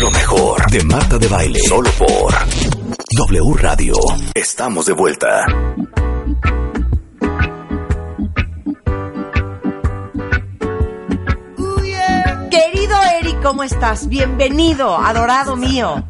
Lo 0.00 0.10
mejor 0.10 0.70
de 0.70 0.82
Marta 0.84 1.18
de 1.18 1.28
Baile. 1.28 1.60
Solo 1.68 1.90
por 1.98 2.32
W 3.10 3.54
Radio. 3.58 3.92
Estamos 4.34 4.86
de 4.86 4.94
vuelta. 4.94 5.44
Querido 12.50 12.96
Eric, 13.20 13.42
¿cómo 13.42 13.62
estás? 13.62 14.08
Bienvenido, 14.08 14.96
adorado 14.96 15.54
mío. 15.56 16.02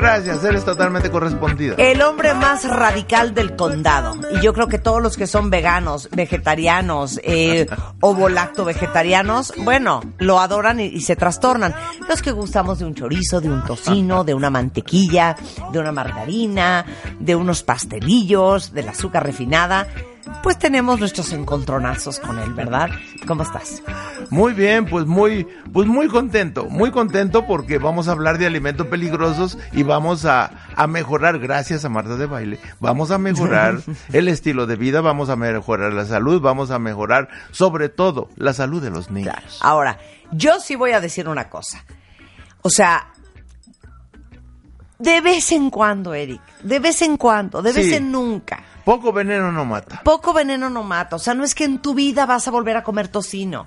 Gracias, 0.00 0.44
eres 0.44 0.64
totalmente 0.64 1.10
correspondida. 1.10 1.74
El 1.76 2.02
hombre 2.02 2.32
más 2.32 2.62
radical 2.68 3.34
del 3.34 3.56
condado. 3.56 4.14
Y 4.32 4.40
yo 4.40 4.52
creo 4.52 4.68
que 4.68 4.78
todos 4.78 5.02
los 5.02 5.16
que 5.16 5.26
son 5.26 5.50
veganos, 5.50 6.08
vegetarianos, 6.12 7.18
eh, 7.24 7.66
ovo-lacto 8.00 8.64
vegetarianos, 8.64 9.52
bueno, 9.58 10.00
lo 10.18 10.38
adoran 10.38 10.78
y, 10.78 10.84
y 10.84 11.00
se 11.00 11.16
trastornan. 11.16 11.74
Los 12.08 12.22
que 12.22 12.30
gustamos 12.30 12.78
de 12.78 12.84
un 12.84 12.94
chorizo, 12.94 13.40
de 13.40 13.50
un 13.50 13.64
tocino, 13.64 14.22
de 14.22 14.34
una 14.34 14.50
mantequilla, 14.50 15.34
de 15.72 15.78
una 15.80 15.90
margarina, 15.90 16.86
de 17.18 17.34
unos 17.34 17.64
pastelillos, 17.64 18.72
del 18.72 18.90
azúcar 18.90 19.24
refinada, 19.24 19.88
pues 20.42 20.58
tenemos 20.58 20.98
nuestros 21.00 21.32
encontronazos 21.32 22.18
con 22.20 22.38
él, 22.38 22.52
¿verdad? 22.54 22.90
¿Cómo 23.26 23.42
estás? 23.42 23.82
Muy 24.30 24.52
bien, 24.52 24.86
pues 24.86 25.06
muy, 25.06 25.46
pues 25.72 25.86
muy 25.86 26.08
contento, 26.08 26.66
muy 26.66 26.90
contento 26.90 27.46
porque 27.46 27.78
vamos 27.78 28.08
a 28.08 28.12
hablar 28.12 28.38
de 28.38 28.46
alimentos 28.46 28.86
peligrosos 28.88 29.58
y 29.72 29.82
vamos 29.82 30.24
a, 30.24 30.50
a 30.76 30.86
mejorar, 30.86 31.38
gracias 31.38 31.84
a 31.84 31.88
Marta 31.88 32.16
de 32.16 32.26
Baile, 32.26 32.60
vamos 32.80 33.10
a 33.10 33.18
mejorar 33.18 33.78
el 34.12 34.28
estilo 34.28 34.66
de 34.66 34.76
vida, 34.76 35.00
vamos 35.00 35.28
a 35.28 35.36
mejorar 35.36 35.92
la 35.92 36.04
salud, 36.06 36.40
vamos 36.40 36.70
a 36.70 36.78
mejorar 36.78 37.28
sobre 37.50 37.88
todo 37.88 38.28
la 38.36 38.52
salud 38.52 38.82
de 38.82 38.90
los 38.90 39.10
niños. 39.10 39.58
Ahora, 39.60 39.98
yo 40.32 40.60
sí 40.60 40.76
voy 40.76 40.92
a 40.92 41.00
decir 41.00 41.28
una 41.28 41.48
cosa. 41.48 41.84
O 42.62 42.70
sea, 42.70 43.08
de 44.98 45.20
vez 45.20 45.52
en 45.52 45.70
cuando, 45.70 46.12
Eric, 46.12 46.40
de 46.62 46.78
vez 46.80 47.02
en 47.02 47.16
cuando, 47.16 47.62
de 47.62 47.72
vez 47.72 47.86
Sí. 47.86 47.94
en 47.94 48.10
nunca. 48.10 48.62
Poco 48.88 49.12
veneno 49.12 49.52
no 49.52 49.66
mata. 49.66 50.00
Poco 50.02 50.32
veneno 50.32 50.70
no 50.70 50.82
mata. 50.82 51.16
O 51.16 51.18
sea, 51.18 51.34
no 51.34 51.44
es 51.44 51.54
que 51.54 51.64
en 51.64 51.78
tu 51.80 51.92
vida 51.92 52.24
vas 52.24 52.48
a 52.48 52.50
volver 52.50 52.74
a 52.78 52.82
comer 52.82 53.08
tocino. 53.08 53.66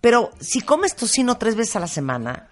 Pero 0.00 0.30
si 0.38 0.60
comes 0.60 0.94
tocino 0.94 1.36
tres 1.36 1.56
veces 1.56 1.74
a 1.74 1.80
la 1.80 1.88
semana, 1.88 2.46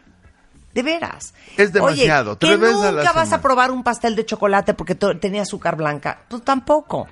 de 0.74 0.82
veras. 0.82 1.34
Es 1.56 1.72
demasiado, 1.72 2.32
Oye, 2.32 2.38
tres 2.40 2.54
que 2.54 2.56
veces 2.56 2.82
a 2.82 2.90
la 2.90 3.02
nunca 3.02 3.12
vas 3.12 3.32
a 3.32 3.40
probar 3.40 3.70
un 3.70 3.84
pastel 3.84 4.16
de 4.16 4.26
chocolate 4.26 4.74
porque 4.74 4.96
tenía 4.96 5.42
azúcar 5.42 5.76
blanca. 5.76 6.24
Pues 6.28 6.42
tampoco. 6.42 7.06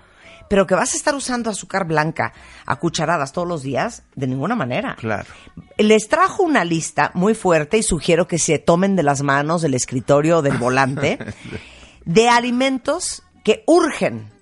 Pero 0.49 0.67
que 0.67 0.75
vas 0.75 0.93
a 0.93 0.97
estar 0.97 1.15
usando 1.15 1.49
azúcar 1.49 1.87
blanca 1.87 2.33
a 2.67 2.75
cucharadas 2.81 3.31
todos 3.31 3.47
los 3.47 3.63
días, 3.63 4.03
de 4.17 4.27
ninguna 4.27 4.57
manera. 4.57 4.97
Claro. 4.97 5.29
Les 5.77 6.09
trajo 6.09 6.43
una 6.43 6.65
lista 6.65 7.13
muy 7.15 7.37
fuerte 7.37 7.79
y 7.79 7.85
sugiero 7.85 8.27
que 8.27 8.41
se 8.41 8.59
tomen 8.59 8.97
de 8.97 9.05
las 9.05 9.23
manos 9.23 9.63
del 9.63 9.75
escritorio 9.75 10.39
o 10.39 10.43
del 10.43 10.59
volante 10.59 11.21
de 12.05 12.29
alimentos 12.29 13.23
que 13.45 13.63
urgen 13.69 14.37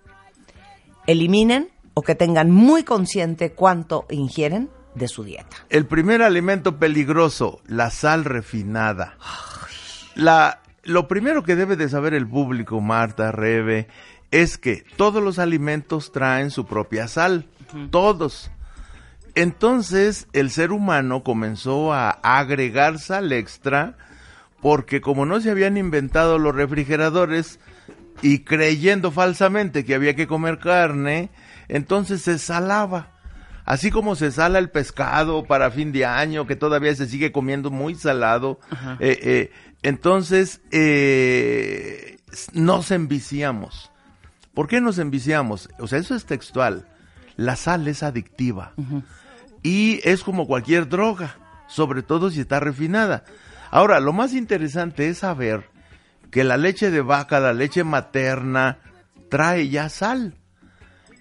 eliminen 1.07 1.69
o 1.95 2.03
que 2.03 2.15
tengan 2.15 2.51
muy 2.51 2.85
consciente 2.85 3.53
cuánto 3.53 4.07
ingieren 4.11 4.71
de 4.95 5.09
su 5.09 5.25
dieta. 5.25 5.57
El 5.69 5.87
primer 5.87 6.23
alimento 6.23 6.79
peligroso, 6.79 7.61
la 7.67 7.91
sal 7.91 8.25
refinada. 8.25 9.17
La, 10.15 10.61
lo 10.85 11.09
primero 11.09 11.43
que 11.43 11.57
debe 11.57 11.77
de 11.77 11.89
saber 11.89 12.15
el 12.15 12.27
público, 12.27 12.81
Marta, 12.81 13.33
Rebe, 13.33 13.89
es 14.31 14.59
que 14.59 14.85
todos 14.97 15.23
los 15.23 15.39
alimentos 15.39 16.13
traen 16.13 16.51
su 16.51 16.67
propia 16.67 17.09
sal. 17.09 17.47
Todos. 17.91 18.51
Entonces, 19.35 20.29
el 20.33 20.51
ser 20.51 20.73
humano 20.73 21.23
comenzó 21.23 21.93
a 21.93 22.11
agregar 22.11 22.99
sal 22.99 23.33
extra 23.33 23.97
porque 24.63 25.01
como 25.01 25.27
no 25.27 25.41
se 25.41 25.51
habían 25.51 25.77
inventado 25.77 26.39
los 26.39 26.55
refrigeradores 26.55 27.61
y 28.23 28.41
creyendo 28.41 29.11
falsamente 29.11 29.85
que 29.85 29.95
había 29.95 30.15
que 30.15 30.27
comer 30.27 30.59
carne, 30.59 31.31
entonces 31.69 32.23
se 32.23 32.39
salaba. 32.39 33.13
Así 33.65 33.91
como 33.91 34.15
se 34.15 34.31
sala 34.31 34.61
el 34.61 34.71
pescado 34.71 35.45
para 35.45 35.73
fin 35.73 35.91
de 35.91 36.05
año, 36.05 36.47
que 36.47 36.55
todavía 36.55 36.95
se 36.95 37.09
sigue 37.09 37.33
comiendo 37.33 37.71
muy 37.71 37.97
salado, 37.97 38.61
eh, 39.01 39.19
eh, 39.23 39.51
entonces 39.83 40.61
eh, 40.71 42.19
nos 42.53 42.93
enviciamos. 42.93 43.91
¿Por 44.55 44.69
qué 44.69 44.81
nos 44.81 44.99
enviciamos? 44.99 45.69
O 45.81 45.89
sea, 45.89 45.99
eso 45.99 46.15
es 46.15 46.27
textual. 46.27 46.87
La 47.37 47.57
sal 47.57 47.87
es 47.89 48.03
adictiva 48.03 48.73
y 49.63 50.01
es 50.05 50.23
como 50.23 50.47
cualquier 50.47 50.89
droga, 50.89 51.37
sobre 51.67 52.03
todo 52.03 52.31
si 52.31 52.41
está 52.41 52.61
refinada. 52.61 53.25
Ahora, 53.71 54.01
lo 54.01 54.13
más 54.13 54.33
interesante 54.33 55.09
es 55.09 55.19
saber 55.19 55.69
que 56.31 56.45
la 56.45 56.57
leche 56.57 56.91
de 56.91 57.01
vaca, 57.01 57.41
la 57.41 57.53
leche 57.53 57.85
materna, 57.85 58.79
trae 59.29 59.69
ya 59.69 59.89
sal. 59.89 60.35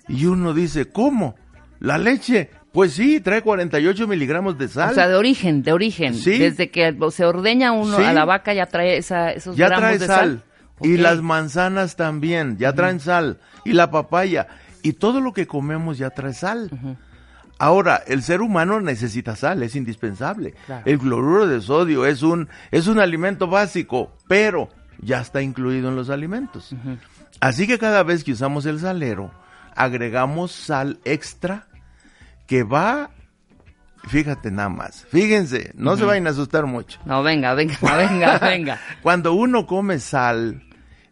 Y 0.07 0.25
uno 0.25 0.53
dice, 0.53 0.89
¿cómo? 0.91 1.35
¿La 1.79 1.97
leche? 1.97 2.49
Pues 2.71 2.93
sí, 2.93 3.21
trae 3.21 3.41
48 3.41 4.07
miligramos 4.07 4.57
de 4.57 4.67
sal. 4.67 4.91
O 4.91 4.93
sea, 4.93 5.07
de 5.07 5.15
origen, 5.15 5.63
de 5.63 5.71
origen. 5.71 6.13
Sí. 6.13 6.37
Desde 6.37 6.69
que 6.69 6.95
se 7.11 7.25
ordeña 7.25 7.71
uno 7.71 7.97
Sí. 7.97 8.03
a 8.03 8.11
la 8.13 8.25
vaca 8.25 8.53
ya 8.53 8.65
trae 8.65 8.97
esa, 8.97 9.31
esos 9.31 9.55
ya 9.55 9.67
gramos 9.67 9.81
trae 9.83 9.97
de 9.99 10.05
sal. 10.07 10.17
sal. 10.17 10.43
Y 10.81 10.97
las 10.97 11.21
manzanas 11.21 11.95
también, 11.95 12.57
ya 12.57 12.73
traen 12.73 12.99
sal. 12.99 13.39
Y 13.63 13.71
la 13.73 13.91
papaya. 13.91 14.47
Y 14.83 14.93
todo 14.93 15.21
lo 15.21 15.31
que 15.33 15.47
comemos 15.47 15.97
ya 15.97 16.09
trae 16.09 16.33
sal. 16.33 16.69
Ahora, 17.57 18.01
el 18.07 18.21
ser 18.21 18.41
humano 18.41 18.81
necesita 18.81 19.37
sal, 19.37 19.63
es 19.63 19.77
indispensable. 19.77 20.53
Claro. 20.65 20.83
El 20.85 20.99
cloruro 20.99 21.47
de 21.47 21.61
sodio 21.61 22.05
es 22.05 22.21
un, 22.21 22.49
es 22.71 22.87
un 22.87 22.99
alimento 22.99 23.47
básico, 23.47 24.11
pero 24.27 24.67
ya 24.99 25.21
está 25.21 25.41
incluido 25.41 25.89
en 25.89 25.95
los 25.95 26.09
alimentos. 26.09 26.75
Así 27.39 27.67
que 27.67 27.77
cada 27.77 28.03
vez 28.03 28.23
que 28.23 28.31
usamos 28.31 28.65
el 28.65 28.79
salero, 28.79 29.31
agregamos 29.75 30.51
sal 30.51 30.99
extra 31.05 31.67
que 32.47 32.63
va, 32.63 33.09
fíjate 34.07 34.51
nada 34.51 34.69
más, 34.69 35.05
fíjense, 35.09 35.71
no 35.75 35.97
se 35.97 36.05
vayan 36.05 36.27
a 36.27 36.31
asustar 36.31 36.65
mucho. 36.65 36.99
No, 37.05 37.23
venga, 37.23 37.53
venga, 37.53 37.77
venga, 37.81 38.39
venga. 38.39 38.79
Cuando 39.01 39.33
uno 39.33 39.65
come 39.65 39.99
sal, 39.99 40.63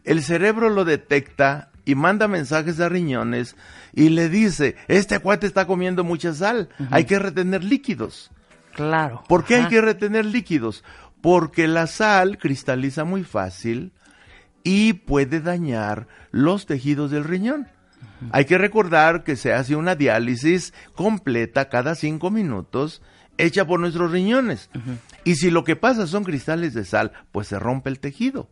el 0.04 0.22
cerebro 0.22 0.70
lo 0.70 0.84
detecta 0.84 1.70
y 1.84 1.94
manda 1.94 2.28
mensajes 2.28 2.80
a 2.80 2.88
riñones 2.88 3.56
y 3.92 4.08
le 4.08 4.28
dice, 4.28 4.76
este 4.88 5.18
cuate 5.18 5.46
está 5.46 5.66
comiendo 5.66 6.04
mucha 6.04 6.32
sal, 6.32 6.68
hay 6.90 7.04
que 7.04 7.18
retener 7.18 7.62
líquidos. 7.62 8.30
Claro. 8.74 9.22
¿Por 9.28 9.44
qué 9.44 9.56
hay 9.56 9.68
que 9.68 9.80
retener 9.80 10.24
líquidos? 10.24 10.82
Porque 11.24 11.66
la 11.68 11.86
sal 11.86 12.36
cristaliza 12.36 13.04
muy 13.04 13.24
fácil 13.24 13.92
y 14.62 14.92
puede 14.92 15.40
dañar 15.40 16.06
los 16.30 16.66
tejidos 16.66 17.10
del 17.10 17.24
riñón. 17.24 17.66
Hay 18.30 18.44
que 18.44 18.58
recordar 18.58 19.24
que 19.24 19.34
se 19.36 19.54
hace 19.54 19.74
una 19.74 19.94
diálisis 19.94 20.74
completa 20.94 21.70
cada 21.70 21.94
cinco 21.94 22.30
minutos 22.30 23.00
hecha 23.38 23.66
por 23.66 23.80
nuestros 23.80 24.12
riñones. 24.12 24.68
Y 25.24 25.36
si 25.36 25.50
lo 25.50 25.64
que 25.64 25.76
pasa 25.76 26.06
son 26.06 26.24
cristales 26.24 26.74
de 26.74 26.84
sal, 26.84 27.12
pues 27.32 27.48
se 27.48 27.58
rompe 27.58 27.88
el 27.88 28.00
tejido. 28.00 28.50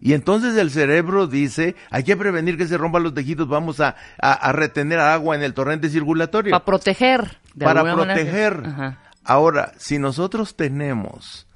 Y 0.00 0.12
entonces 0.12 0.56
el 0.56 0.70
cerebro 0.70 1.26
dice, 1.26 1.74
hay 1.90 2.04
que 2.04 2.16
prevenir 2.16 2.56
que 2.56 2.68
se 2.68 2.78
rompan 2.78 3.02
los 3.02 3.14
tejidos, 3.14 3.48
vamos 3.48 3.80
a, 3.80 3.96
a- 4.22 4.32
a 4.32 4.52
retener 4.52 5.00
agua 5.00 5.34
en 5.34 5.42
el 5.42 5.54
torrente 5.54 5.88
circulatorio 5.88 6.52
Para 6.52 6.64
proteger. 6.64 7.38
de 7.54 7.64
para 7.64 7.82
manera. 7.82 8.14
proteger. 8.14 8.62
Ahora, 9.24 9.72
si 9.76 9.98
nosotros 9.98 10.54
tenemos 10.54 11.48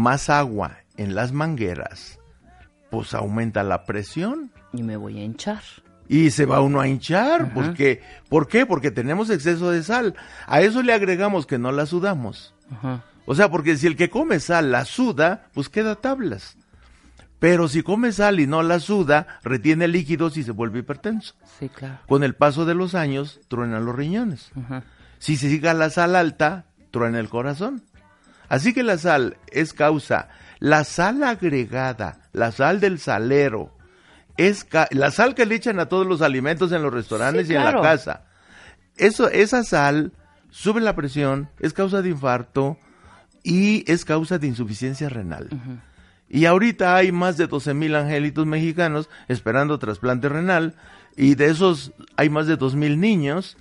más 0.00 0.30
agua 0.30 0.78
en 0.96 1.14
las 1.14 1.32
mangueras, 1.32 2.18
pues 2.90 3.14
aumenta 3.14 3.62
la 3.62 3.84
presión 3.84 4.50
Y 4.72 4.82
me 4.82 4.96
voy 4.96 5.18
a 5.20 5.24
hinchar. 5.24 5.62
y 6.08 6.30
se 6.30 6.46
va 6.46 6.60
uno 6.60 6.80
a 6.80 6.88
hinchar. 6.88 7.52
Porque, 7.54 8.02
¿Por 8.28 8.48
qué? 8.48 8.66
Porque 8.66 8.90
tenemos 8.90 9.30
exceso 9.30 9.70
de 9.70 9.82
sal. 9.82 10.14
A 10.46 10.60
eso 10.60 10.82
le 10.82 10.92
agregamos 10.92 11.46
que 11.46 11.58
no 11.58 11.70
la 11.72 11.86
sudamos. 11.86 12.54
Ajá. 12.70 13.04
O 13.26 13.34
sea, 13.34 13.48
porque 13.50 13.76
si 13.76 13.86
el 13.86 13.94
que 13.96 14.10
come 14.10 14.40
sal 14.40 14.72
la 14.72 14.84
suda, 14.84 15.46
pues 15.54 15.68
queda 15.68 15.94
tablas. 15.94 16.56
Pero 17.38 17.68
si 17.68 17.82
come 17.82 18.12
sal 18.12 18.40
y 18.40 18.46
no 18.46 18.62
la 18.62 18.80
suda, 18.80 19.26
retiene 19.44 19.86
líquidos 19.88 20.36
y 20.36 20.42
se 20.42 20.50
vuelve 20.50 20.80
hipertenso. 20.80 21.34
Sí, 21.58 21.68
claro. 21.68 21.98
Con 22.08 22.22
el 22.24 22.34
paso 22.34 22.64
de 22.64 22.74
los 22.74 22.94
años, 22.94 23.40
truenan 23.48 23.84
los 23.86 23.94
riñones. 23.94 24.50
Ajá. 24.58 24.82
Si 25.18 25.36
se 25.36 25.48
siga 25.48 25.72
la 25.74 25.90
sal 25.90 26.16
alta, 26.16 26.64
truena 26.90 27.18
el 27.20 27.28
corazón. 27.28 27.82
Así 28.50 28.74
que 28.74 28.82
la 28.82 28.98
sal 28.98 29.38
es 29.50 29.72
causa. 29.72 30.28
La 30.58 30.84
sal 30.84 31.22
agregada, 31.22 32.18
la 32.32 32.52
sal 32.52 32.80
del 32.80 32.98
salero, 32.98 33.74
es 34.36 34.64
ca- 34.64 34.88
la 34.90 35.10
sal 35.10 35.34
que 35.34 35.46
le 35.46 35.54
echan 35.54 35.80
a 35.80 35.86
todos 35.86 36.06
los 36.06 36.20
alimentos 36.20 36.70
en 36.72 36.82
los 36.82 36.92
restaurantes 36.92 37.46
Sí, 37.46 37.54
y 37.54 37.56
en 37.56 37.64
la 37.64 37.70
casa. 37.82 38.24
Eso, 38.98 39.30
esa 39.30 39.64
sal 39.64 40.12
sube 40.50 40.80
la 40.82 40.94
presión, 40.94 41.48
es 41.60 41.72
causa 41.72 42.02
de 42.02 42.10
infarto 42.10 42.76
y 43.42 43.90
es 43.90 44.04
causa 44.04 44.38
de 44.38 44.48
insuficiencia 44.48 45.08
renal. 45.08 45.48
Y 46.28 46.44
ahorita 46.44 46.94
hay 46.96 47.10
más 47.12 47.36
de 47.38 47.46
12 47.46 47.72
mil 47.72 47.94
angelitos 47.96 48.44
mexicanos 48.46 49.08
esperando 49.28 49.78
trasplante 49.78 50.28
renal 50.28 50.74
y 51.16 51.34
de 51.36 51.46
esos 51.46 51.92
hay 52.16 52.28
más 52.30 52.46
de 52.46 52.56
2 52.56 52.74
mil 52.76 53.00
niños 53.00 53.56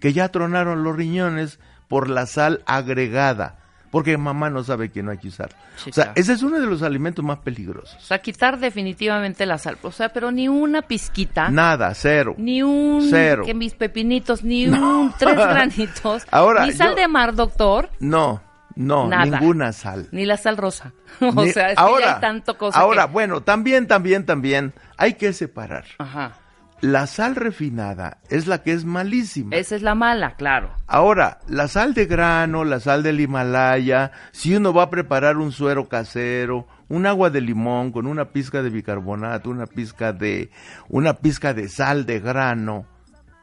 que 0.00 0.12
ya 0.12 0.28
tronaron 0.28 0.82
los 0.84 0.94
riñones 0.96 1.58
por 1.88 2.08
la 2.10 2.26
sal 2.26 2.62
agregada, 2.66 3.58
porque 3.92 4.18
mamá 4.18 4.50
no 4.50 4.64
sabe 4.64 4.90
que 4.90 5.04
no 5.04 5.12
hay 5.12 5.18
que 5.18 5.28
usar. 5.28 5.50
Sí, 5.76 5.90
o 5.90 5.92
sea, 5.92 6.04
claro. 6.06 6.12
ese 6.20 6.32
es 6.32 6.42
uno 6.42 6.58
de 6.58 6.66
los 6.66 6.82
alimentos 6.82 7.24
más 7.24 7.38
O 7.38 7.42
peligrosos. 7.42 8.02
sea, 8.02 8.18
quitar 8.20 8.58
definitivamente 8.58 9.46
la 9.46 9.58
sal. 9.58 9.78
O 9.82 9.92
sea, 9.92 10.08
pero 10.08 10.32
ni 10.32 10.48
una 10.48 10.82
pizquita. 10.82 11.48
Nada, 11.50 11.94
cero. 11.94 12.34
Ni 12.38 12.62
un 12.64 13.06
Cero. 13.08 13.44
que 13.44 13.54
mis 13.54 13.74
pepinitos, 13.74 14.42
ni 14.42 14.66
un 14.66 15.12
tres 15.18 15.36
granitos. 15.36 16.24
Ahora, 16.32 16.66
ni 16.66 16.72
sal 16.72 16.90
yo- 16.90 16.96
de 16.96 17.06
mar, 17.08 17.34
doctor, 17.36 17.90
No, 18.00 18.42
no, 18.74 19.06
Nada. 19.06 19.38
ninguna 19.38 19.72
sal. 19.72 20.08
ni 20.10 20.24
la 20.24 20.36
sal 20.38 20.56
rosa. 20.56 20.92
o 21.20 21.44
Ni- 21.44 21.52
sea, 21.52 21.70
es 21.72 21.76
que 21.78 22.00
ya 22.00 22.14
hay 22.14 22.20
tanto 22.20 22.56
cosa 22.56 22.78
ahora, 22.80 23.06
que- 23.06 23.12
bueno, 23.12 23.42
también, 23.42 23.86
también, 23.86 24.24
también 24.26 24.72
hay 24.96 25.14
que 25.14 25.32
separar. 25.34 25.84
Ajá. 25.98 26.32
La 26.82 27.06
sal 27.06 27.36
refinada 27.36 28.18
es 28.28 28.48
la 28.48 28.64
que 28.64 28.72
es 28.72 28.84
malísima. 28.84 29.54
Esa 29.54 29.76
es 29.76 29.82
la 29.82 29.94
mala, 29.94 30.34
claro. 30.34 30.74
Ahora, 30.88 31.38
la 31.48 31.68
sal 31.68 31.94
de 31.94 32.06
grano, 32.06 32.64
la 32.64 32.80
sal 32.80 33.04
del 33.04 33.20
Himalaya, 33.20 34.10
si 34.32 34.56
uno 34.56 34.74
va 34.74 34.82
a 34.82 34.90
preparar 34.90 35.36
un 35.36 35.52
suero 35.52 35.88
casero, 35.88 36.66
un 36.88 37.06
agua 37.06 37.30
de 37.30 37.40
limón 37.40 37.92
con 37.92 38.08
una 38.08 38.32
pizca 38.32 38.62
de 38.62 38.70
bicarbonato, 38.70 39.48
una 39.48 39.66
pizca 39.66 40.12
de 40.12 40.50
una 40.88 41.14
pizca 41.14 41.54
de 41.54 41.68
sal 41.68 42.04
de 42.04 42.18
grano, 42.18 42.86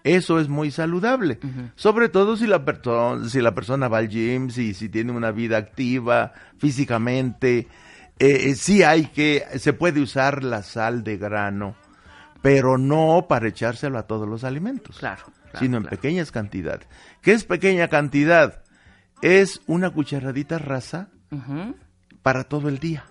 eso 0.03 0.39
es 0.39 0.49
muy 0.49 0.69
saludable. 0.69 1.39
Sobre 1.75 2.09
todo 2.09 2.35
si 2.35 2.45
la 2.45 2.65
persona 2.65 3.29
si 3.29 3.39
la 3.41 3.55
persona 3.55 3.87
va 3.87 3.99
al 3.99 4.09
gym, 4.09 4.49
si 4.49 4.73
si 4.73 4.89
tiene 4.89 5.13
una 5.13 5.31
vida 5.31 5.55
activa 5.57 6.33
físicamente, 6.57 7.67
eh, 8.19 8.49
eh, 8.49 8.55
sí 8.55 8.83
hay 8.83 9.05
que 9.05 9.45
se 9.59 9.71
puede 9.71 10.01
usar 10.01 10.43
la 10.43 10.61
sal 10.61 11.03
de 11.05 11.17
grano, 11.17 11.75
pero 12.41 12.77
no 12.77 13.25
para 13.27 13.47
echárselo 13.47 13.97
a 13.97 14.03
todos 14.03 14.27
los 14.27 14.43
alimentos 14.43 14.97
Claro. 14.99 15.23
claro, 15.25 15.59
sino 15.59 15.77
en 15.77 15.83
claro. 15.83 15.97
pequeñas 15.97 16.31
cantidades. 16.31 16.87
¿Qué 17.21 17.33
es 17.33 17.43
pequeña 17.43 17.87
cantidad? 17.87 18.63
Es 19.21 19.61
una 19.67 19.89
cucharadita 19.89 20.57
rasa 20.57 21.09
para 22.21 22.45
todo 22.45 22.69
el 22.69 22.79
día. 22.79 23.03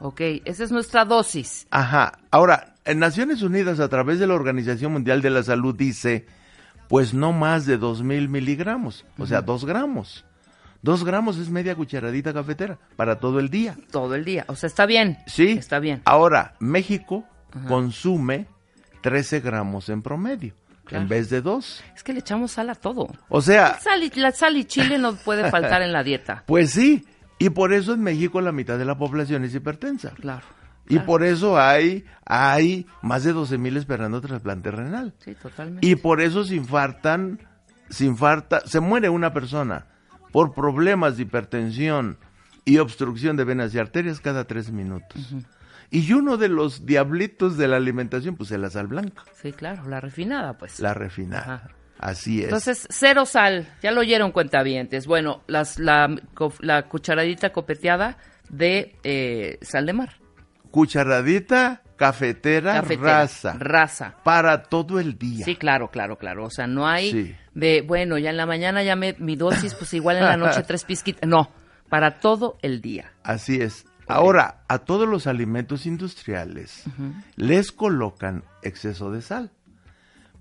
Ok, 0.00 0.20
esa 0.44 0.64
es 0.64 0.70
nuestra 0.70 1.04
dosis. 1.04 1.66
Ajá. 1.70 2.18
Ahora, 2.30 2.74
en 2.84 2.98
Naciones 3.00 3.42
Unidas, 3.42 3.80
a 3.80 3.88
través 3.88 4.18
de 4.18 4.26
la 4.26 4.34
Organización 4.34 4.92
Mundial 4.92 5.22
de 5.22 5.30
la 5.30 5.42
Salud, 5.42 5.74
dice, 5.74 6.26
pues 6.88 7.14
no 7.14 7.32
más 7.32 7.66
de 7.66 7.78
dos 7.78 8.02
mil 8.02 8.28
miligramos, 8.28 9.04
o 9.18 9.26
sea, 9.26 9.42
dos 9.42 9.64
gramos. 9.64 10.24
Dos 10.82 11.04
gramos 11.04 11.36
es 11.38 11.50
media 11.50 11.74
cucharadita 11.74 12.32
cafetera 12.32 12.78
para 12.94 13.18
todo 13.18 13.40
el 13.40 13.48
día. 13.50 13.76
Todo 13.90 14.14
el 14.14 14.24
día. 14.24 14.44
O 14.46 14.54
sea, 14.54 14.68
está 14.68 14.86
bien. 14.86 15.18
Sí. 15.26 15.48
Está 15.50 15.80
bien. 15.80 16.02
Ahora, 16.04 16.54
México 16.60 17.24
consume 17.66 18.46
13 19.02 19.40
gramos 19.40 19.88
en 19.88 20.02
promedio, 20.02 20.54
Claro. 20.84 21.02
en 21.02 21.08
vez 21.08 21.30
de 21.30 21.40
dos. 21.42 21.82
Es 21.94 22.02
que 22.02 22.12
le 22.12 22.20
echamos 22.20 22.52
sal 22.52 22.70
a 22.70 22.74
todo. 22.74 23.08
O 23.28 23.40
sea, 23.42 23.78
Sal 23.80 24.02
y- 24.02 24.10
la 24.20 24.32
sal 24.32 24.56
y 24.56 24.64
chile 24.64 24.98
no 24.98 25.14
puede 25.16 25.50
faltar 25.50 25.82
en 25.82 25.92
la 25.92 26.02
dieta. 26.02 26.44
Pues 26.46 26.70
sí, 26.70 27.04
y 27.38 27.50
por 27.50 27.72
eso 27.72 27.94
en 27.94 28.02
México 28.02 28.40
la 28.40 28.52
mitad 28.52 28.78
de 28.78 28.84
la 28.84 28.96
población 28.98 29.44
es 29.44 29.54
hipertensa. 29.54 30.10
Claro. 30.10 30.44
Y 30.86 30.94
claro. 30.94 31.06
por 31.06 31.22
eso 31.22 31.58
hay, 31.60 32.04
hay 32.24 32.86
más 33.02 33.22
de 33.24 33.32
12 33.34 33.58
mil 33.58 33.76
esperando 33.76 34.20
trasplante 34.22 34.70
renal. 34.70 35.12
Sí, 35.18 35.34
totalmente. 35.34 35.86
Y 35.86 35.96
por 35.96 36.20
eso 36.22 36.44
se 36.44 36.54
infartan, 36.54 37.38
se 37.90 38.06
infarta, 38.06 38.60
se 38.66 38.80
muere 38.80 39.10
una 39.10 39.32
persona 39.34 39.86
por 40.32 40.54
problemas 40.54 41.16
de 41.16 41.24
hipertensión 41.24 42.16
y 42.64 42.78
obstrucción 42.78 43.36
de 43.36 43.44
venas 43.44 43.74
y 43.74 43.78
arterias 43.78 44.20
cada 44.20 44.44
tres 44.44 44.70
minutos. 44.70 45.34
Y 45.90 46.12
uno 46.12 46.36
de 46.36 46.48
los 46.48 46.84
diablitos 46.84 47.56
de 47.56 47.66
la 47.68 47.76
alimentación, 47.76 48.36
pues 48.36 48.50
es 48.50 48.58
la 48.58 48.68
sal 48.70 48.88
blanca, 48.88 49.22
Sí, 49.40 49.52
claro, 49.52 49.88
la 49.88 50.00
refinada, 50.00 50.58
pues. 50.58 50.80
la 50.80 50.92
refinada. 50.94 51.54
Ajá. 51.54 51.70
Así 51.98 52.38
es. 52.40 52.44
Entonces, 52.44 52.86
cero 52.90 53.24
sal. 53.26 53.66
Ya 53.82 53.90
lo 53.90 54.02
oyeron 54.02 54.30
cuentavientes. 54.30 55.06
Bueno, 55.08 55.42
las, 55.48 55.78
la, 55.80 56.08
la 56.60 56.82
cucharadita 56.88 57.50
copeteada 57.52 58.18
de 58.50 58.94
eh, 59.02 59.58
sal 59.62 59.84
de 59.86 59.92
mar. 59.94 60.10
Cucharadita 60.70 61.82
cafetera, 61.96 62.74
Cafetera. 62.74 63.18
rasa. 63.20 63.56
Raza. 63.58 64.14
para 64.22 64.62
todo 64.62 65.00
el 65.00 65.18
día. 65.18 65.44
Sí, 65.44 65.56
claro, 65.56 65.88
claro, 65.90 66.16
claro. 66.16 66.44
O 66.44 66.50
sea, 66.50 66.68
no 66.68 66.86
hay 66.86 67.10
Sí. 67.10 67.34
de, 67.54 67.82
bueno, 67.82 68.16
ya 68.18 68.30
en 68.30 68.36
la 68.36 68.46
mañana 68.46 68.84
ya 68.84 68.94
me, 68.94 69.16
mi 69.18 69.34
dosis, 69.34 69.74
pues 69.74 69.92
igual 69.94 70.18
en 70.18 70.24
la 70.24 70.36
noche 70.36 70.62
tres 70.66 70.84
pizquitas. 70.84 71.28
No, 71.28 71.50
para 71.88 72.20
todo 72.20 72.58
el 72.62 72.80
día. 72.80 73.12
Así 73.24 73.60
es. 73.60 73.84
Ahora, 74.08 74.62
a 74.68 74.78
todos 74.78 75.08
los 75.08 75.26
alimentos 75.26 75.86
industriales 75.86 76.84
les 77.36 77.72
colocan 77.72 78.44
exceso 78.62 79.10
de 79.10 79.22
sal. 79.22 79.50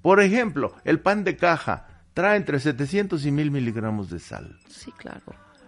Por 0.02 0.22
ejemplo, 0.22 0.76
el 0.86 1.00
pan 1.00 1.24
de 1.24 1.36
caja 1.38 1.88
trae 2.14 2.38
entre 2.38 2.60
700 2.60 3.26
y 3.26 3.32
1000 3.32 3.52
miligramos 3.52 4.10
de 4.10 4.20
sal. 4.20 4.56
Sí, 4.70 4.92
claro. 4.98 5.22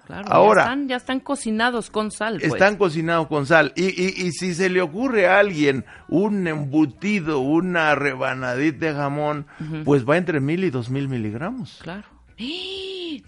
Claro, 0.08 0.28
Ahora- 0.32 0.64
ya 0.64 0.70
están, 0.72 0.88
ya 0.88 0.96
están 0.96 1.20
cocinados 1.20 1.92
con 1.92 2.10
sal. 2.10 2.40
Pues. 2.40 2.54
Están 2.54 2.78
cocinados 2.78 3.28
con 3.28 3.46
sal. 3.46 3.74
Y, 3.76 3.86
y, 3.90 4.26
y 4.26 4.32
si 4.32 4.56
se 4.56 4.68
le 4.70 4.82
ocurre 4.82 5.28
a 5.28 5.38
alguien 5.38 5.86
un 6.08 6.48
embutido, 6.48 7.42
una 7.42 7.94
rebanadita 7.94 8.88
de 8.88 8.94
jamón, 8.96 9.46
pues 9.86 10.10
va 10.10 10.18
entre 10.18 10.40
1000 10.40 10.64
y 10.64 10.70
2000 10.72 11.08
miligramos. 11.10 11.80
Claro. 11.84 12.08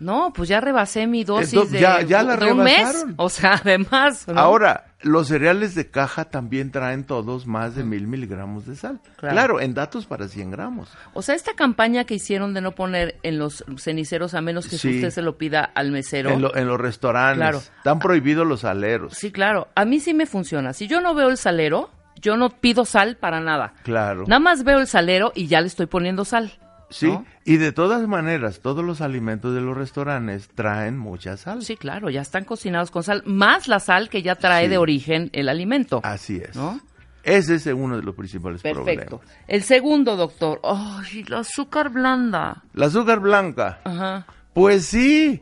No, 0.01 0.33
pues 0.33 0.49
ya 0.49 0.59
rebasé 0.59 1.05
mi 1.05 1.23
dosis 1.23 1.53
Entonces, 1.53 1.73
de, 1.73 1.79
ya- 1.79 2.01
ya 2.01 2.23
la 2.23 2.35
de 2.35 2.51
un 2.51 2.63
mes. 2.63 3.05
O 3.17 3.29
sea, 3.29 3.53
además. 3.63 4.27
¿no? 4.27 4.39
Ahora, 4.39 4.85
los 5.01 5.27
cereales 5.27 5.75
de 5.75 5.91
caja 5.91 6.25
también 6.25 6.71
traen 6.71 7.03
todos 7.03 7.45
más 7.45 7.75
de 7.75 7.83
1000 7.83 8.07
miligramos 8.07 8.65
de 8.65 8.75
sal. 8.75 8.99
Claro. 9.17 9.33
Claro. 9.35 9.59
en 9.61 9.73
datos 9.75 10.07
para 10.07 10.27
100 10.27 10.49
gramos. 10.49 10.89
O 11.13 11.21
sea, 11.21 11.35
esta 11.35 11.53
campaña 11.53 12.03
que 12.05 12.15
hicieron 12.15 12.55
de 12.55 12.61
no 12.61 12.71
poner 12.71 13.19
en 13.21 13.37
los 13.37 13.63
ceniceros 13.77 14.33
a 14.33 14.41
menos 14.41 14.67
que 14.67 14.79
Sí. 14.79 14.95
usted 14.95 15.11
se 15.11 15.21
lo 15.21 15.37
pida 15.37 15.63
al 15.75 15.91
mesero. 15.91 16.31
En, 16.31 16.41
lo- 16.41 16.55
en 16.55 16.67
los 16.67 16.81
restaurantes. 16.81 17.37
Claro. 17.37 17.57
Están 17.59 17.99
prohibidos 17.99 18.47
los 18.47 18.63
aleros. 18.65 19.13
Sí, 19.13 19.31
claro. 19.31 19.67
A 19.75 19.85
mí 19.85 19.99
sí 19.99 20.15
me 20.15 20.25
funciona. 20.25 20.73
Si 20.73 20.87
yo 20.87 20.99
no 21.01 21.13
veo 21.13 21.29
el 21.29 21.37
salero, 21.37 21.91
yo 22.19 22.37
no 22.37 22.49
pido 22.49 22.85
sal 22.85 23.17
para 23.17 23.39
nada. 23.39 23.73
Claro. 23.83 24.23
Nada 24.27 24.39
más 24.39 24.63
veo 24.63 24.79
el 24.79 24.87
salero 24.87 25.31
y 25.35 25.45
ya 25.45 25.61
le 25.61 25.67
estoy 25.67 25.85
poniendo 25.85 26.25
sal. 26.25 26.53
Sí, 26.91 27.07
¿no? 27.07 27.25
y 27.45 27.57
de 27.57 27.71
todas 27.71 28.07
maneras, 28.07 28.59
todos 28.61 28.83
los 28.85 29.01
alimentos 29.01 29.55
de 29.55 29.61
los 29.61 29.75
restaurantes 29.75 30.49
traen 30.53 30.97
mucha 30.97 31.37
sal. 31.37 31.63
Sí, 31.63 31.75
claro, 31.77 32.09
ya 32.09 32.21
están 32.21 32.43
cocinados 32.45 32.91
con 32.91 33.01
sal, 33.03 33.23
más 33.25 33.67
la 33.67 33.79
sal 33.79 34.09
que 34.09 34.21
ya 34.21 34.35
trae 34.35 34.65
Sí. 34.65 34.69
de 34.69 34.77
origen 34.77 35.29
el 35.33 35.49
alimento. 35.49 36.01
Así 36.03 36.37
es. 36.37 36.55
¿No? 36.55 36.79
Ese 37.23 37.55
es 37.55 37.65
uno 37.67 37.97
de 37.97 38.03
los 38.03 38.15
principales 38.15 38.61
Perfecto. 38.61 39.19
problemas. 39.19 39.37
El 39.47 39.63
segundo, 39.63 40.15
doctor. 40.17 40.59
Ay, 40.63 41.23
la 41.27 41.39
azúcar 41.39 41.89
blanda. 41.89 42.63
La 42.73 42.87
azúcar 42.87 43.19
blanca. 43.19 43.79
Ajá. 43.83 44.25
Pues 44.53 44.85
sí, 44.85 45.41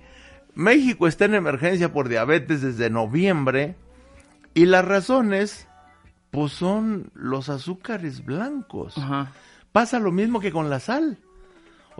México 0.55 1.07
está 1.07 1.25
en 1.25 1.35
emergencia 1.35 1.91
por 1.93 2.09
diabetes 2.09 2.61
desde 2.61 2.89
noviembre 2.89 3.75
y 4.53 4.65
las 4.65 4.83
razones, 4.83 5.67
pues 6.31 6.51
son 6.51 7.11
los 7.13 7.47
azúcares 7.49 8.25
blancos. 8.25 8.97
Ajá. 8.97 9.31
Pasa 9.71 9.99
lo 9.99 10.11
mismo 10.11 10.39
que 10.41 10.51
con 10.51 10.69
la 10.69 10.79
sal. 10.81 11.17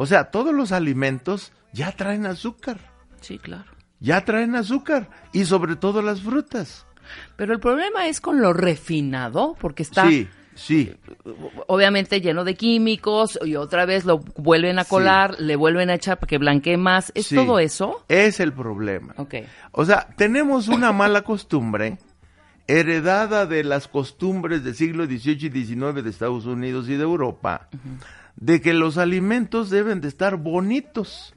O 0.01 0.06
sea, 0.06 0.32
todos 0.32 0.53
los 0.56 0.72
alimentos 0.72 1.51
ya 1.74 1.91
traen 1.91 2.25
azúcar. 2.25 2.79
Sí, 3.20 3.38
claro. 3.38 3.65
Ya 4.00 4.24
traen 4.24 4.56
azúcar. 4.56 5.10
Y 5.34 5.44
sobre 5.44 5.75
todo 5.75 6.01
las 6.01 6.22
frutas. 6.22 6.86
Pero 7.36 7.51
el 7.53 7.60
problema 7.60 8.08
es 8.08 8.22
con 8.22 8.41
lo 8.41 8.53
refinado, 8.53 9.58
porque 9.60 9.84
está 9.84 10.08
Sí, 10.08 10.29
sí. 10.56 10.96
obviamente 11.68 12.22
lleno 12.22 12.46
de 12.46 12.56
químicos 12.56 13.38
y 13.44 13.58
otra 13.58 13.86
vez 13.86 14.06
lo 14.06 14.20
vuelven 14.38 14.79
a 14.79 14.86
Sí. 14.86 14.89
colar, 14.89 15.36
le 15.38 15.58
vuelven 15.58 15.89
a 15.89 15.96
echar 15.96 16.18
para 16.18 16.29
que 16.29 16.38
blanquee 16.38 16.77
más. 16.77 17.12
¿Es 17.13 17.25
sí. 17.27 17.36
todo 17.36 17.60
eso? 17.60 18.06
Es 18.08 18.39
el 18.39 18.53
problema. 18.53 19.15
Ok. 19.18 19.36
O 19.74 19.84
sea, 19.84 20.08
tenemos 20.15 20.70
una 20.70 20.94
mala 20.94 21.24
costumbre 21.24 21.98
heredada 22.68 23.46
de 23.46 23.65
las 23.65 23.89
costumbres 23.89 24.63
del 24.63 24.75
siglo 24.75 25.06
XVIII 25.08 25.48
y 25.48 25.65
XIX 25.65 26.03
de 26.03 26.10
Estados 26.10 26.46
Unidos 26.46 26.88
y 26.88 26.96
de 26.96 27.03
Europa, 27.03 27.68
de 28.39 28.62
que 28.62 28.74
los 28.74 28.98
alimentos 28.98 29.69
deben 29.69 30.01
de 30.01 30.08
estar 30.08 30.38
bonitos. 30.38 31.36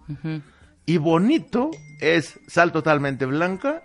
Y 0.87 0.97
bonito 0.99 1.71
es 2.01 2.41
sal 2.47 2.73
totalmente 2.73 3.27
blanca, 3.27 3.83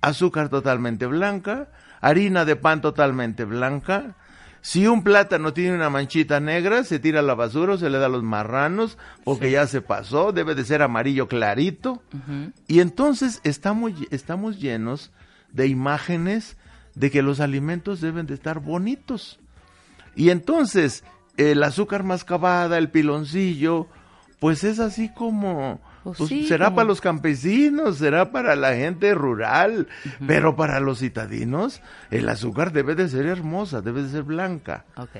azúcar 0.00 0.48
totalmente 0.48 1.06
blanca, 1.06 1.70
harina 2.00 2.44
de 2.44 2.56
pan 2.56 2.80
totalmente 2.80 3.44
blanca. 3.44 4.16
Si 4.62 4.86
un 4.86 5.02
plátano 5.02 5.54
tiene 5.54 5.74
una 5.74 5.88
manchita 5.88 6.38
negra, 6.38 6.84
se 6.84 6.98
tira 6.98 7.20
a 7.20 7.22
la 7.22 7.34
basura 7.34 7.74
o 7.74 7.78
se 7.78 7.88
le 7.88 7.98
da 7.98 8.06
a 8.06 8.10
los 8.10 8.22
marranos 8.22 8.98
porque 9.24 9.50
ya 9.50 9.66
se 9.66 9.80
pasó, 9.80 10.32
debe 10.32 10.54
de 10.54 10.64
ser 10.64 10.82
amarillo 10.82 11.28
clarito. 11.28 12.02
Y 12.68 12.80
entonces 12.80 13.40
estamos, 13.42 13.92
estamos 14.10 14.60
llenos 14.60 15.12
de 15.50 15.66
imágenes 15.66 16.58
de 16.94 17.10
que 17.10 17.22
los 17.22 17.40
alimentos 17.40 18.02
deben 18.02 18.26
de 18.26 18.34
estar 18.34 18.60
bonitos. 18.60 19.40
Y 20.14 20.28
entonces 20.28 21.04
el 21.40 21.62
azúcar 21.62 22.02
mascabada, 22.04 22.78
el 22.78 22.90
piloncillo, 22.90 23.86
pues 24.38 24.64
es 24.64 24.78
así 24.78 25.08
como... 25.12 25.80
Pues 26.02 26.16
pues, 26.16 26.30
sí, 26.30 26.46
será 26.48 26.66
como- 26.66 26.76
para 26.76 26.88
los 26.88 27.00
campesinos, 27.02 27.98
será 27.98 28.32
para 28.32 28.56
la 28.56 28.74
gente 28.74 29.14
rural, 29.14 29.86
pero 30.26 30.56
para 30.56 30.80
los 30.80 31.00
citadinos 31.00 31.82
el 32.10 32.26
azúcar 32.30 32.72
debe 32.72 32.94
de 32.94 33.06
ser 33.08 33.26
hermosa, 33.26 33.82
debe 33.82 34.02
de 34.02 34.08
ser 34.08 34.22
blanca. 34.22 34.86
Ok. 34.96 35.10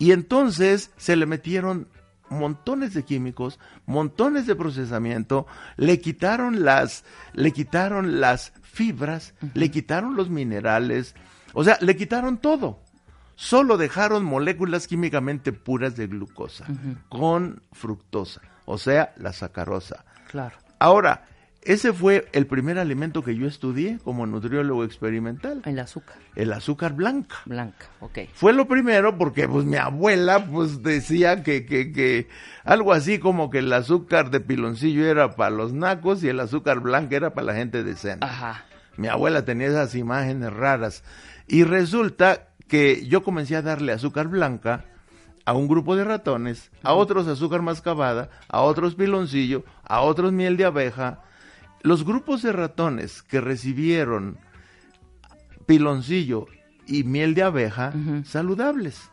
Y 0.00 0.10
entonces 0.10 0.90
se 0.96 1.14
le 1.14 1.26
metieron 1.26 1.86
montones 2.30 2.94
de 2.94 3.04
químicos, 3.04 3.60
montones 3.86 4.46
de 4.48 4.56
procesamiento, 4.56 5.46
le 5.76 6.00
quitaron 6.00 6.64
las, 6.64 7.04
le 7.32 7.52
quitaron 7.52 8.20
las 8.20 8.52
fibras, 8.62 9.34
le 9.54 9.70
quitaron 9.70 10.16
los 10.16 10.30
minerales, 10.30 11.14
o 11.52 11.62
sea, 11.62 11.78
le 11.80 11.94
quitaron 11.96 12.38
todo. 12.38 12.80
Solo 13.36 13.76
dejaron 13.76 14.24
moléculas 14.24 14.86
químicamente 14.86 15.52
puras 15.52 15.96
de 15.96 16.06
glucosa 16.06 16.66
con 17.08 17.62
fructosa, 17.72 18.40
o 18.64 18.78
sea, 18.78 19.12
la 19.16 19.32
sacarosa. 19.32 20.04
Claro. 20.30 20.56
Ahora, 20.78 21.24
ese 21.62 21.92
fue 21.94 22.28
el 22.32 22.46
primer 22.46 22.78
alimento 22.78 23.24
que 23.24 23.34
yo 23.36 23.46
estudié 23.46 23.98
como 24.04 24.26
nutriólogo 24.26 24.84
experimental, 24.84 25.62
El 25.64 25.78
azúcar. 25.78 26.16
el 26.36 26.52
azúcar 26.52 26.92
blanca. 26.92 27.36
Blanca, 27.46 27.86
ok. 28.00 28.18
Fue 28.34 28.52
lo 28.52 28.68
primero 28.68 29.16
porque 29.16 29.48
pues 29.48 29.64
mi 29.64 29.76
abuela 29.76 30.44
pues 30.44 30.82
decía 30.82 31.42
que, 31.42 31.64
que, 31.64 31.90
que 31.90 32.28
algo 32.64 32.92
así 32.92 33.18
como 33.18 33.48
que 33.50 33.60
el 33.60 33.72
azúcar 33.72 34.30
de 34.30 34.40
piloncillo 34.40 35.06
era 35.06 35.34
para 35.36 35.50
los 35.50 35.72
nacos 35.72 36.22
y 36.22 36.28
el 36.28 36.38
azúcar 36.40 36.80
blanca 36.80 37.16
era 37.16 37.32
para 37.32 37.46
la 37.46 37.54
gente 37.54 37.82
decente. 37.82 38.26
Ajá. 38.26 38.66
Mi 38.98 39.08
abuela 39.08 39.44
tenía 39.44 39.68
esas 39.68 39.94
imágenes 39.94 40.52
raras. 40.52 41.02
Y 41.48 41.64
resulta 41.64 42.48
que 42.74 43.06
yo 43.06 43.22
comencé 43.22 43.54
a 43.54 43.62
darle 43.62 43.92
azúcar 43.92 44.26
blanca 44.26 44.84
a 45.44 45.52
un 45.52 45.68
grupo 45.68 45.94
de 45.94 46.02
ratones, 46.02 46.72
a 46.82 46.92
otros 46.94 47.28
azúcar 47.28 47.62
mascabada, 47.62 48.30
a 48.48 48.62
otros 48.62 48.96
piloncillo, 48.96 49.64
a 49.84 50.00
otros 50.00 50.32
miel 50.32 50.56
de 50.56 50.64
abeja. 50.64 51.20
Los 51.82 52.04
grupos 52.04 52.42
de 52.42 52.50
ratones 52.50 53.22
que 53.22 53.40
recibieron 53.40 54.38
piloncillo 55.66 56.46
y 56.88 57.04
miel 57.04 57.34
de 57.34 57.44
abeja, 57.44 57.92
saludables. 58.24 59.08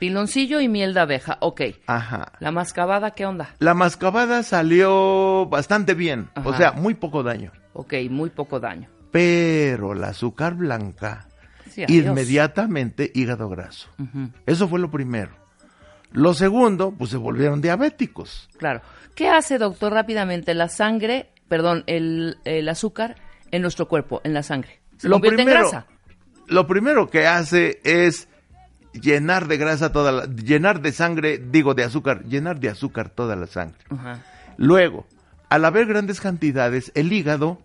Piloncillo 0.00 0.60
y 0.60 0.66
miel 0.66 0.92
de 0.92 0.98
abeja, 0.98 1.38
ok. 1.40 1.60
Ajá. 1.86 2.32
La 2.40 2.50
mascabada, 2.50 3.12
¿qué 3.12 3.24
onda? 3.24 3.54
La 3.60 3.74
mascabada 3.74 4.42
salió 4.42 5.46
bastante 5.46 5.94
bien, 5.94 6.28
o 6.44 6.52
sea, 6.54 6.72
muy 6.72 6.94
poco 6.94 7.22
daño. 7.22 7.52
Ok, 7.72 7.94
muy 8.10 8.30
poco 8.30 8.58
daño. 8.58 8.88
Pero 9.12 9.94
la 9.94 10.08
azúcar 10.08 10.56
blanca, 10.56 11.28
Inmediatamente 11.88 13.10
hígado 13.14 13.48
graso. 13.48 13.88
Eso 14.46 14.68
fue 14.68 14.78
lo 14.80 14.90
primero. 14.90 15.32
Lo 16.12 16.34
segundo, 16.34 16.92
pues 16.96 17.10
se 17.10 17.16
volvieron 17.16 17.60
diabéticos. 17.60 18.48
Claro. 18.58 18.80
¿Qué 19.14 19.28
hace, 19.28 19.58
doctor, 19.58 19.92
rápidamente 19.92 20.54
la 20.54 20.68
sangre, 20.68 21.30
perdón, 21.48 21.84
el, 21.86 22.38
el 22.44 22.68
azúcar 22.68 23.16
en 23.50 23.62
nuestro 23.62 23.88
cuerpo, 23.88 24.20
en 24.24 24.32
la 24.34 24.42
sangre? 24.42 24.80
Se 24.96 25.08
Lo 25.08 25.16
convierte 25.16 25.36
primero, 25.44 25.58
en 25.66 25.70
grasa. 25.70 25.86
lo 26.46 26.66
primero 26.66 27.08
que 27.10 27.26
hace 27.26 27.80
es 27.84 28.28
llenar 28.92 29.46
de 29.48 29.56
grasa 29.58 29.92
toda 29.92 30.12
la, 30.12 30.24
llenar 30.26 30.80
de 30.80 30.92
sangre, 30.92 31.38
digo 31.38 31.74
de 31.74 31.84
azúcar, 31.84 32.24
llenar 32.24 32.60
de 32.60 32.70
azúcar 32.70 33.10
toda 33.10 33.36
la 33.36 33.46
sangre. 33.46 33.78
Luego, 34.56 35.06
al 35.50 35.64
haber 35.66 35.86
grandes 35.86 36.20
cantidades, 36.20 36.92
el 36.94 37.12
hígado 37.12 37.58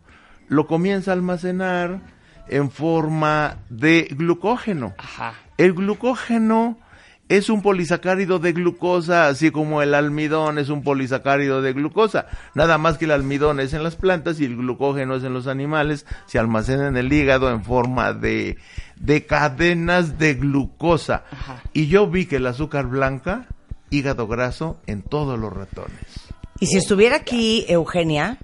lo 0.49 0.67
comienza 0.67 1.11
a 1.11 1.13
almacenar 1.13 2.01
en 2.47 2.71
forma 2.71 3.57
de 3.69 4.07
glucógeno. 4.11 4.93
Ajá. 4.97 5.33
El 5.57 5.73
glucógeno 5.73 6.77
es 7.31 7.49
un 7.49 7.61
polisacárido 7.61 8.39
de 8.39 8.51
glucosa, 8.51 9.27
así 9.27 9.51
como 9.51 9.81
el 9.81 9.93
almidón 9.93 10.57
es 10.57 10.67
un 10.67 10.83
polisacárido 10.83 11.61
de 11.61 11.71
glucosa. 11.71 12.27
Nada 12.55 12.77
más 12.77 12.97
que 12.97 13.05
el 13.05 13.11
almidón 13.11 13.61
es 13.61 13.73
en 13.73 13.83
las 13.83 13.95
plantas 13.95 14.41
y 14.41 14.45
el 14.45 14.57
glucógeno 14.57 15.15
es 15.15 15.23
en 15.23 15.33
los 15.33 15.47
animales. 15.47 16.05
Se 16.25 16.39
almacena 16.39 16.89
en 16.89 16.97
el 16.97 17.13
hígado 17.13 17.49
en 17.49 17.63
forma 17.63 18.11
de, 18.11 18.57
de 18.97 19.25
cadenas 19.25 20.19
de 20.19 20.33
glucosa. 20.33 21.23
Ajá. 21.31 21.63
Y 21.71 21.87
yo 21.87 22.07
vi 22.07 22.25
que 22.25 22.35
el 22.35 22.47
azúcar 22.47 22.87
blanca, 22.87 23.47
hígado 23.89 24.27
graso 24.27 24.81
en 24.85 25.01
todos 25.01 25.39
los 25.39 25.53
ratones. 25.53 26.31
Y 26.59 26.67
si 26.67 26.77
estuviera 26.77 27.15
aquí 27.15 27.65
Eugenia, 27.69 28.39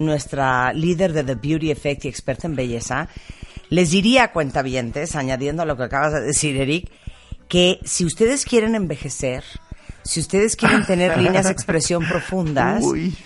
nuestra 0.00 0.72
líder 0.72 1.12
de 1.12 1.22
The 1.22 1.36
Beauty 1.36 1.70
Effect 1.70 2.06
y 2.06 2.08
experta 2.08 2.48
en 2.48 2.56
belleza, 2.56 3.08
les 3.72 3.90
diría 3.90 4.24
a 4.24 4.32
cuentavientes, 4.32 5.16
añadiendo 5.16 5.62
a 5.62 5.64
lo 5.64 5.78
que 5.78 5.84
acabas 5.84 6.12
de 6.12 6.20
decir, 6.20 6.58
Eric, 6.60 6.90
que 7.48 7.80
si 7.84 8.04
ustedes 8.04 8.44
quieren 8.44 8.74
envejecer, 8.74 9.42
si 10.02 10.20
ustedes 10.20 10.56
quieren 10.56 10.84
tener 10.84 11.16
líneas 11.22 11.46
de 11.46 11.52
expresión 11.52 12.04
profundas, 12.06 12.84
Uy, 12.84 13.16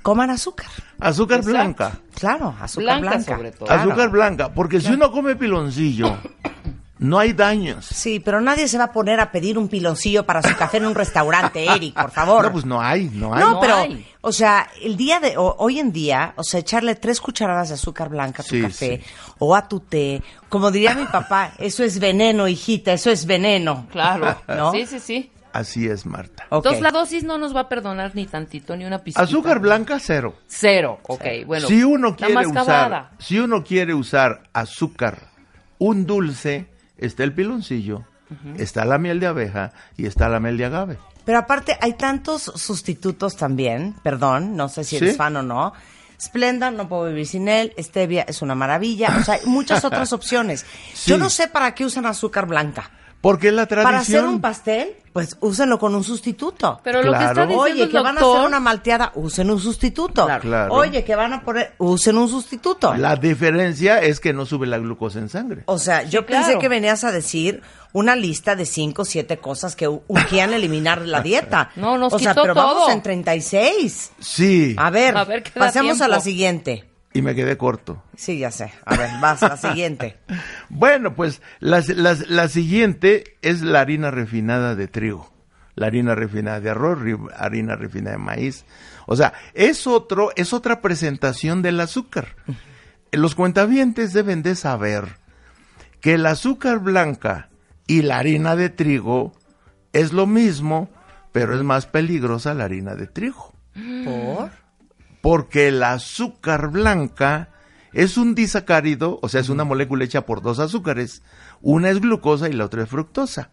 coman 0.00 0.30
azúcar. 0.30 0.68
azúcar 1.00 1.40
Exacto. 1.40 1.50
blanca. 1.52 1.98
Claro, 2.14 2.56
azúcar 2.58 3.00
Blanca, 3.00 3.10
blanca. 3.10 3.36
sobre 3.36 3.52
todo. 3.52 3.66
Claro. 3.66 3.82
Azúcar 3.90 4.10
blanca, 4.10 4.54
porque 4.54 4.80
si 4.80 4.90
uno 4.92 5.12
come 5.12 5.36
piloncillo, 5.36 6.16
no 7.00 7.18
hay 7.18 7.32
daños. 7.32 7.86
Sí, 7.86 8.20
pero 8.20 8.40
nadie 8.40 8.68
se 8.68 8.76
va 8.78 8.84
a 8.84 8.92
poner 8.92 9.20
a 9.20 9.32
pedir 9.32 9.56
un 9.58 9.68
piloncillo 9.68 10.24
para 10.26 10.42
su 10.42 10.54
café 10.56 10.76
en 10.76 10.86
un 10.86 10.94
restaurante, 10.94 11.64
Eric, 11.74 11.94
por 12.00 12.10
favor. 12.10 12.44
No, 12.44 12.52
pues 12.52 12.64
no 12.66 12.80
hay, 12.80 13.10
no 13.12 13.34
hay. 13.34 13.40
No, 13.40 13.50
No 13.52 13.60
pero, 13.60 13.74
hay. 13.76 14.06
o 14.20 14.30
sea, 14.32 14.68
el 14.82 14.96
día 14.96 15.18
de 15.18 15.36
o- 15.38 15.56
hoy 15.58 15.78
en 15.80 15.92
día, 15.92 16.34
o 16.36 16.44
sea, 16.44 16.60
echarle 16.60 16.94
tres 16.94 17.20
cucharadas 17.20 17.68
de 17.70 17.74
azúcar 17.74 18.10
blanca 18.10 18.42
a 18.42 18.44
tu 18.44 18.54
Sí, 18.54 18.62
café 18.62 19.00
sí. 19.04 19.10
o 19.38 19.56
a 19.56 19.66
tu 19.66 19.80
té, 19.80 20.22
como 20.50 20.70
diría 20.70 20.94
mi 20.94 21.06
papá, 21.06 21.52
eso 21.58 21.82
es 21.82 21.98
veneno, 21.98 22.46
hijita, 22.46 22.92
eso 22.92 23.10
es 23.10 23.24
veneno. 23.26 23.86
Claro. 23.90 24.36
¿No? 24.46 24.72
Sí, 24.72 24.86
sí, 24.86 25.00
sí. 25.00 25.32
Así 25.52 25.88
es, 25.88 26.06
Marta. 26.06 26.44
Entonces 26.50 26.80
la 26.80 26.92
dosis 26.92 27.24
no 27.24 27.36
nos 27.36 27.56
va 27.56 27.60
a 27.62 27.68
perdonar 27.68 28.12
ni 28.14 28.24
tantito, 28.26 28.76
ni 28.76 28.84
una 28.84 28.98
pizquita. 29.00 29.22
Azúcar 29.24 29.58
blanca 29.58 29.98
cero. 29.98 30.36
Cero. 30.46 31.00
Ok, 31.08 31.24
bueno. 31.44 31.66
si 31.66 31.82
uno 31.82 32.14
quiere 32.14 32.46
usar, 32.46 33.10
si 33.18 33.40
uno 33.40 33.64
quiere 33.64 33.92
usar 33.92 34.42
azúcar, 34.52 35.18
un 35.78 36.06
dulce, 36.06 36.68
está 37.00 37.24
el 37.24 37.32
piloncillo, 37.32 38.04
está 38.56 38.84
la 38.84 38.98
miel 38.98 39.18
de 39.20 39.26
abeja 39.26 39.72
y 39.96 40.06
está 40.06 40.28
la 40.28 40.40
miel 40.40 40.56
de 40.56 40.66
agave. 40.66 40.98
Pero 41.24 41.38
aparte 41.38 41.76
hay 41.80 41.94
tantos 41.94 42.42
sustitutos 42.42 43.36
también, 43.36 43.94
perdón, 44.02 44.56
no 44.56 44.68
sé 44.68 44.84
si 44.84 44.96
eres 44.96 45.12
¿Sí? 45.12 45.16
fan 45.16 45.36
o 45.36 45.42
no. 45.42 45.72
Splenda, 46.20 46.70
no 46.70 46.86
puedo 46.88 47.06
vivir 47.06 47.26
sin 47.26 47.48
él. 47.48 47.72
Stevia 47.78 48.22
es 48.28 48.42
una 48.42 48.54
maravilla. 48.54 49.16
O 49.18 49.24
sea, 49.24 49.34
hay 49.34 49.46
muchas 49.46 49.84
otras 49.86 50.12
opciones. 50.12 50.66
Sí. 50.92 51.10
Yo 51.10 51.16
no 51.16 51.30
sé 51.30 51.48
para 51.48 51.74
qué 51.74 51.84
usan 51.84 52.04
azúcar 52.04 52.46
blanca. 52.46 52.90
Porque 53.20 53.48
es 53.48 53.54
la 53.54 53.66
tradición. 53.66 53.84
Para 53.92 53.98
hacer 54.00 54.24
un 54.24 54.40
pastel, 54.40 54.96
pues 55.12 55.36
úsenlo 55.40 55.78
con 55.78 55.94
un 55.94 56.02
sustituto. 56.02 56.80
Pero 56.82 57.02
lo 57.02 57.12
que 57.12 57.18
está 57.18 57.30
diciendo 57.46 57.58
Oye, 57.58 57.82
el 57.82 57.90
que 57.90 57.98
van 57.98 58.16
a 58.16 58.20
hacer 58.20 58.46
una 58.46 58.60
malteada, 58.60 59.12
usen 59.14 59.50
un 59.50 59.60
sustituto. 59.60 60.24
Claro. 60.24 60.40
Claro. 60.40 60.72
Oye, 60.74 61.04
que 61.04 61.14
van 61.14 61.34
a 61.34 61.42
poner, 61.42 61.74
usen 61.78 62.16
un 62.16 62.28
sustituto. 62.30 62.94
La 62.94 63.16
diferencia 63.16 63.98
es 64.00 64.20
que 64.20 64.32
no 64.32 64.46
sube 64.46 64.66
la 64.66 64.78
glucosa 64.78 65.18
en 65.18 65.28
sangre. 65.28 65.64
O 65.66 65.78
sea, 65.78 66.02
yo 66.04 66.20
Sí, 66.20 66.26
pensé 66.28 66.44
claro. 66.44 66.58
que 66.60 66.68
venías 66.68 67.04
a 67.04 67.12
decir 67.12 67.62
una 67.92 68.16
lista 68.16 68.56
de 68.56 68.64
cinco 68.64 69.02
o 69.02 69.04
siete 69.04 69.36
cosas 69.38 69.76
que 69.76 69.86
urgían 69.88 70.54
eliminar 70.54 71.02
la 71.02 71.20
dieta. 71.22 71.70
No, 71.76 71.98
nos 71.98 72.14
O 72.14 72.18
sea, 72.18 72.30
quitó 72.32 72.42
pero 72.42 72.54
vamos 72.54 72.90
en 72.90 73.02
36. 73.02 74.12
Sí. 74.18 74.74
A 74.78 74.88
ver, 74.90 75.16
A 75.16 75.24
ver, 75.24 75.42
¿qué 75.42 75.50
da 75.54 75.66
pasemos 75.66 76.00
a 76.00 76.08
la 76.08 76.20
siguiente. 76.20 76.86
Y 77.12 77.22
me 77.22 77.34
quedé 77.34 77.56
corto. 77.56 78.02
Sí, 78.16 78.38
ya 78.38 78.50
sé. 78.52 78.72
A 78.84 78.96
ver, 78.96 79.10
vas, 79.20 79.42
la 79.42 79.56
siguiente. 79.56 80.18
Bueno, 80.68 81.14
pues 81.16 81.42
la, 81.58 81.82
la- 81.88 82.16
la 82.28 82.48
siguiente 82.48 83.36
es 83.42 83.62
la 83.62 83.80
harina 83.80 84.10
refinada 84.12 84.76
de 84.76 84.86
trigo, 84.86 85.32
la 85.74 85.88
harina 85.88 86.14
refinada 86.14 86.60
de 86.60 86.70
arroz, 86.70 86.98
ri- 87.00 87.30
harina 87.36 87.74
refinada 87.74 88.12
de 88.16 88.22
maíz. 88.22 88.64
O 89.06 89.16
sea, 89.16 89.32
es 89.54 89.86
otro, 89.88 90.30
es 90.36 90.52
otra 90.52 90.80
presentación 90.80 91.62
del 91.62 91.80
azúcar. 91.80 92.36
Los 93.10 93.34
cuentavientes 93.34 94.12
deben 94.12 94.42
de 94.44 94.54
saber 94.54 95.16
que 96.00 96.14
el 96.14 96.24
azúcar 96.26 96.78
blanca 96.78 97.48
y 97.88 98.02
la 98.02 98.18
harina 98.18 98.54
de 98.54 98.70
trigo 98.70 99.32
es 99.92 100.12
lo 100.12 100.26
mismo, 100.28 100.88
pero 101.32 101.56
es 101.56 101.64
más 101.64 101.86
peligrosa 101.86 102.54
la 102.54 102.64
harina 102.64 102.94
de 102.94 103.08
trigo 103.08 103.52
¿Por? 104.04 104.50
Porque 105.20 105.68
el 105.68 105.82
azúcar 105.82 106.70
blanca 106.70 107.48
es 107.92 108.16
un 108.16 108.34
disacárido, 108.34 109.18
o 109.22 109.28
sea, 109.28 109.40
es 109.40 109.48
una 109.48 109.64
molécula 109.64 110.04
hecha 110.04 110.24
por 110.24 110.42
dos 110.42 110.58
azúcares. 110.58 111.22
Una 111.60 111.90
es 111.90 112.00
glucosa 112.00 112.48
y 112.48 112.52
la 112.52 112.64
otra 112.66 112.84
es 112.84 112.88
fructosa. 112.88 113.50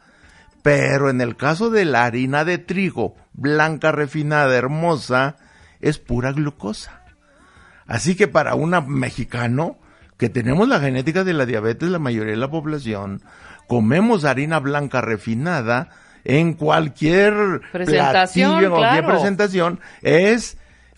Pero 0.62 1.10
en 1.10 1.22
el 1.22 1.36
caso 1.36 1.70
de 1.70 1.86
la 1.86 2.06
harina 2.06 2.46
de 2.46 2.58
trigo, 2.58 3.16
blanca, 3.34 3.92
refinada, 3.92 4.56
hermosa, 4.56 5.38
es 5.80 5.98
pura 5.98 6.32
glucosa. 6.32 7.04
Así 7.86 8.16
que 8.16 8.28
para 8.28 8.56
un 8.56 8.76
mexicano, 8.88 9.78
que 10.18 10.30
tenemos 10.30 10.68
la 10.68 10.80
genética 10.80 11.24
de 11.24 11.34
la 11.34 11.46
diabetes, 11.46 11.90
la 11.90 12.00
mayoría 12.00 12.32
de 12.32 12.38
la 12.38 12.52
población, 12.52 13.22
comemos 13.68 14.26
harina 14.26 14.60
blanca 14.60 15.02
refinada 15.02 15.90
en 16.24 16.54
cualquier 16.54 17.62
Presentación, 17.72 18.52
platillo, 18.52 18.60
en 18.60 18.70
cualquier 18.72 19.04
claro. 19.04 19.20
presentación, 19.20 19.80
es 20.02 20.58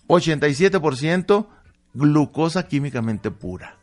87% 0.10 1.48
glucosa 1.94 2.68
químicamente 2.68 3.32
pura. 3.32 3.78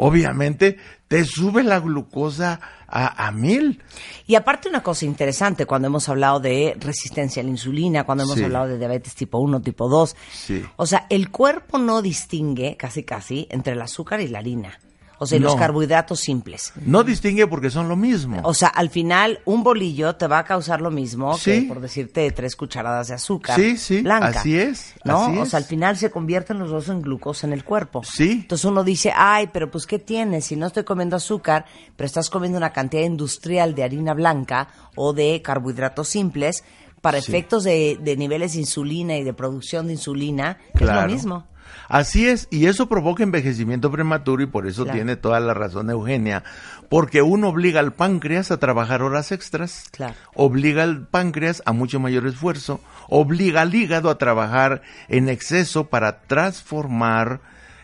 Obviamente 0.00 0.76
te 1.08 1.24
sube 1.24 1.64
la 1.64 1.80
glucosa 1.80 2.60
a, 2.86 3.26
a 3.26 3.32
mil. 3.32 3.82
Y 4.28 4.36
aparte 4.36 4.68
una 4.68 4.82
cosa 4.82 5.06
interesante, 5.06 5.66
cuando 5.66 5.88
hemos 5.88 6.08
hablado 6.08 6.38
de 6.38 6.76
resistencia 6.78 7.40
a 7.40 7.44
la 7.44 7.50
insulina, 7.50 8.04
cuando 8.04 8.22
hemos 8.24 8.36
Sí. 8.36 8.44
hablado 8.44 8.68
de 8.68 8.78
diabetes 8.78 9.14
tipo 9.16 9.38
1, 9.38 9.60
tipo 9.60 9.88
2, 9.88 10.14
Sí. 10.32 10.64
o 10.76 10.86
sea, 10.86 11.06
el 11.10 11.30
cuerpo 11.30 11.78
no 11.78 12.00
distingue 12.00 12.76
casi 12.76 13.02
casi 13.02 13.48
entre 13.50 13.72
el 13.72 13.82
azúcar 13.82 14.20
y 14.20 14.28
la 14.28 14.38
harina. 14.38 14.78
O 15.20 15.26
sea, 15.26 15.36
y 15.36 15.40
los 15.40 15.54
No. 15.54 15.58
carbohidratos 15.58 16.20
simples. 16.20 16.72
No 16.84 17.02
distingue 17.02 17.46
porque 17.48 17.70
son 17.70 17.88
lo 17.88 17.96
mismo. 17.96 18.40
O 18.44 18.54
sea, 18.54 18.68
al 18.68 18.88
final, 18.88 19.40
un 19.44 19.64
bolillo 19.64 20.14
te 20.14 20.28
va 20.28 20.38
a 20.38 20.44
causar 20.44 20.80
lo 20.80 20.90
mismo 20.92 21.36
Sí. 21.36 21.62
que, 21.62 21.62
por 21.62 21.80
decirte, 21.80 22.30
tres 22.30 22.54
cucharadas 22.54 23.08
de 23.08 23.14
azúcar 23.14 23.56
Sí, 23.56 23.76
sí, 23.76 24.02
blanca. 24.02 24.28
así 24.28 24.56
es, 24.56 24.94
¿No? 25.04 25.24
así 25.26 25.38
o 25.38 25.42
es. 25.42 25.48
sea, 25.50 25.58
al 25.58 25.64
final 25.64 25.96
se 25.96 26.10
convierten 26.12 26.58
los 26.60 26.70
dos 26.70 26.88
en 26.88 27.02
glucosa 27.02 27.46
en 27.48 27.52
el 27.52 27.64
cuerpo. 27.64 28.02
Sí. 28.04 28.30
Entonces 28.42 28.64
uno 28.64 28.84
dice, 28.84 29.12
ay, 29.14 29.48
pero 29.52 29.70
pues, 29.70 29.86
¿qué 29.86 29.98
tienes? 29.98 30.44
Si 30.44 30.54
no 30.56 30.66
estoy 30.68 30.84
comiendo 30.84 31.16
azúcar, 31.16 31.64
pero 31.96 32.06
estás 32.06 32.30
comiendo 32.30 32.56
una 32.58 32.72
cantidad 32.72 33.02
industrial 33.02 33.74
de 33.74 33.82
harina 33.82 34.14
blanca 34.14 34.68
o 34.94 35.12
de 35.12 35.42
carbohidratos 35.42 36.08
simples, 36.08 36.62
para 37.00 37.20
Sí. 37.20 37.30
efectos 37.30 37.62
de, 37.64 37.96
de 38.02 38.16
niveles 38.16 38.54
de 38.54 38.58
insulina 38.60 39.16
y 39.16 39.22
de 39.22 39.32
producción 39.32 39.86
de 39.86 39.92
insulina, 39.92 40.58
es 40.74 40.80
Claro. 40.80 41.02
lo 41.08 41.12
mismo. 41.14 41.46
Así 41.88 42.28
es, 42.28 42.48
y 42.50 42.66
eso 42.66 42.88
provoca 42.88 43.22
envejecimiento 43.22 43.90
prematuro 43.90 44.42
y 44.42 44.46
por 44.46 44.66
eso 44.66 44.84
Claro. 44.84 44.96
tiene 44.96 45.16
toda 45.16 45.40
la 45.40 45.54
razón 45.54 45.90
Eugenia, 45.90 46.44
porque 46.88 47.22
uno 47.22 47.48
obliga 47.48 47.80
al 47.80 47.92
páncreas 47.92 48.50
a 48.50 48.58
trabajar 48.58 49.02
horas 49.02 49.32
extras, 49.32 49.84
Claro. 49.90 50.14
obliga 50.34 50.82
al 50.82 51.06
páncreas 51.06 51.62
a 51.66 51.72
mucho 51.72 51.98
mayor 52.00 52.26
esfuerzo, 52.26 52.80
obliga 53.08 53.62
al 53.62 53.74
hígado 53.74 54.10
a 54.10 54.18
trabajar 54.18 54.82
en 55.08 55.28
exceso 55.28 55.88
para 55.88 56.20
transformar 56.22 57.40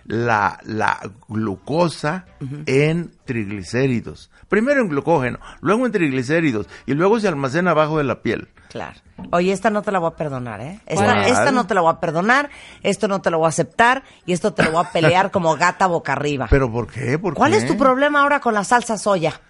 la, 0.07 0.59
la 0.65 1.01
glucosa 1.29 2.27
en 2.67 3.13
triglicéridos. 3.25 4.31
Primero 4.49 4.81
en 4.83 4.89
glucógeno, 4.89 5.39
luego 5.61 5.87
en 5.87 5.93
triglicéridos 5.93 6.67
y 6.87 6.95
luego 6.95 7.19
se 7.21 7.29
almacena 7.29 7.71
abajo 7.73 7.99
de 7.99 8.05
la 8.05 8.23
piel. 8.23 8.49
Claro. 8.71 9.01
Oye, 9.31 9.53
esta 9.53 9.71
no 9.71 9.83
te 9.83 9.93
la 9.93 10.01
voy 10.01 10.11
a 10.13 10.17
perdonar, 10.17 10.61
¿eh? 10.61 10.81
Esta, 10.87 11.27
esta 11.29 11.53
no 11.53 11.67
te 11.67 11.75
la 11.75 11.81
voy 11.81 11.93
a 11.93 12.01
perdonar, 12.01 12.51
esto 12.83 13.07
no 13.09 13.21
te 13.23 13.31
lo 13.31 13.39
voy 13.39 13.47
a 13.47 13.49
aceptar 13.51 14.03
y 14.27 14.33
esto 14.33 14.53
te 14.53 14.65
lo 14.65 14.73
voy 14.73 14.85
a 14.85 14.91
pelear 14.91 15.31
como 15.31 15.57
gata 15.57 15.87
boca 15.87 16.13
arriba. 16.13 16.49
¿Pero 16.51 16.71
por 16.71 16.89
qué? 16.89 17.19
¿Por 17.19 17.35
¿Cuál 17.35 17.53
qué? 17.53 17.59
es 17.59 17.67
tu 17.67 17.77
problema 17.79 18.23
ahora 18.23 18.41
con 18.41 18.53
la 18.55 18.65
salsa 18.65 18.99
soya? 18.99 19.41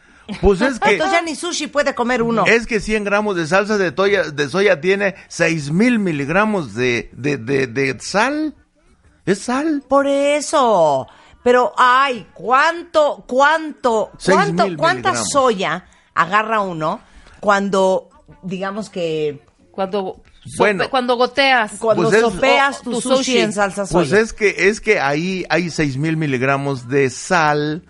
Pues 0.42 0.60
es 0.60 0.78
que... 0.80 0.92
Entonces 0.92 1.18
ya 1.18 1.22
ni 1.22 1.34
sushi 1.34 1.66
puede 1.68 1.94
comer 1.94 2.22
uno. 2.22 2.44
Es 2.46 2.66
que 2.66 2.80
100 2.80 3.04
gramos 3.04 3.36
de 3.36 3.46
salsa 3.46 3.78
de, 3.78 3.92
toya- 3.94 4.30
de 4.30 4.48
soya 4.48 4.80
tiene 4.80 5.14
6 5.28 5.70
mil 5.70 5.98
miligramos 5.98 6.74
de, 6.74 7.10
de, 7.14 7.38
de, 7.38 7.66
de 7.66 7.98
sal. 8.00 8.54
Es 9.26 9.40
sal. 9.40 9.82
Por 9.88 10.06
eso. 10.06 11.06
Pero, 11.42 11.72
ay, 11.76 12.26
¿cuánto, 12.34 13.24
cuánto, 13.26 14.10
Seis 14.18 14.36
cuánto, 14.36 14.64
cuánta 14.76 15.10
miligramos. 15.10 15.30
soya 15.30 15.86
agarra 16.14 16.60
uno 16.60 17.00
cuando, 17.40 18.08
digamos 18.42 18.88
que, 18.90 19.44
Cuando, 19.70 20.22
sope- 20.46 20.56
Bueno. 20.58 20.88
cuando 20.90 21.16
goteas. 21.16 21.72
cuando 21.80 22.04
Pues 22.04 22.14
es- 22.14 22.20
sopeas 22.22 22.78
o- 22.80 22.82
tu, 22.84 22.90
tu 22.92 23.00
sushi, 23.00 23.16
sushi. 23.16 23.38
en 23.40 23.52
salsa 23.52 23.86
soya? 23.86 23.92
Pues 24.08 24.12
es 24.12 24.32
que, 24.32 24.68
es 24.68 24.80
que 24.80 25.00
ahí 25.00 25.44
hay 25.50 25.68
6 25.68 25.96
mil 25.96 26.16
miligramos 26.16 26.88
de 26.88 27.10
sal 27.10 27.82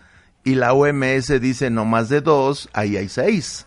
y 0.45 0.55
la 0.55 0.73
OMS 0.73 1.39
dice 1.41 1.69
no 1.71 1.85
más 1.85 2.09
de 2.09 2.23
2, 2.23 2.71
ahí 2.73 2.97
hay 2.97 3.09
6. 3.11 3.67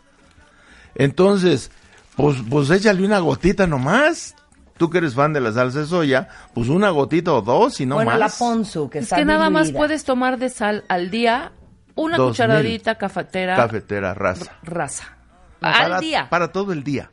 Entonces, 0.95 1.69
pues, 2.15 2.38
pues 2.50 2.69
échale 2.71 3.05
una 3.05 3.19
gotita 3.19 3.67
nomás. 3.67 4.36
Tú 4.77 4.89
que 4.89 5.00
eres 5.00 5.15
fan 5.15 5.34
de 5.34 5.41
la 5.41 5.51
salsa 5.51 5.79
de 5.79 5.86
soya, 5.88 6.27
pues 6.53 6.69
una 6.69 6.89
gotita 6.91 7.34
o 7.34 7.41
dos 7.41 7.79
y 7.81 7.86
no 7.86 7.96
bueno, 7.96 8.12
más. 8.12 8.19
la 8.19 8.29
ponzu, 8.29 8.89
que 8.89 9.00
Es 9.00 9.05
está 9.05 9.15
que 9.17 9.25
nada 9.25 9.50
más 9.50 9.72
puedes 9.72 10.03
tomar 10.03 10.38
de 10.38 10.50
sal 10.50 10.84
al 10.88 11.10
día 11.10 11.51
una 11.96 12.17
Dos 12.17 12.29
cucharadita 12.29 12.96
cafetera 12.96 13.55
Cafetera, 13.55 14.13
raza. 14.13 14.51
raza. 14.63 15.17
Para- 15.60 15.96
al 15.96 16.01
día. 16.01 16.27
Para 16.29 16.51
todo 16.51 16.72
el 16.74 16.84
día. 16.84 17.10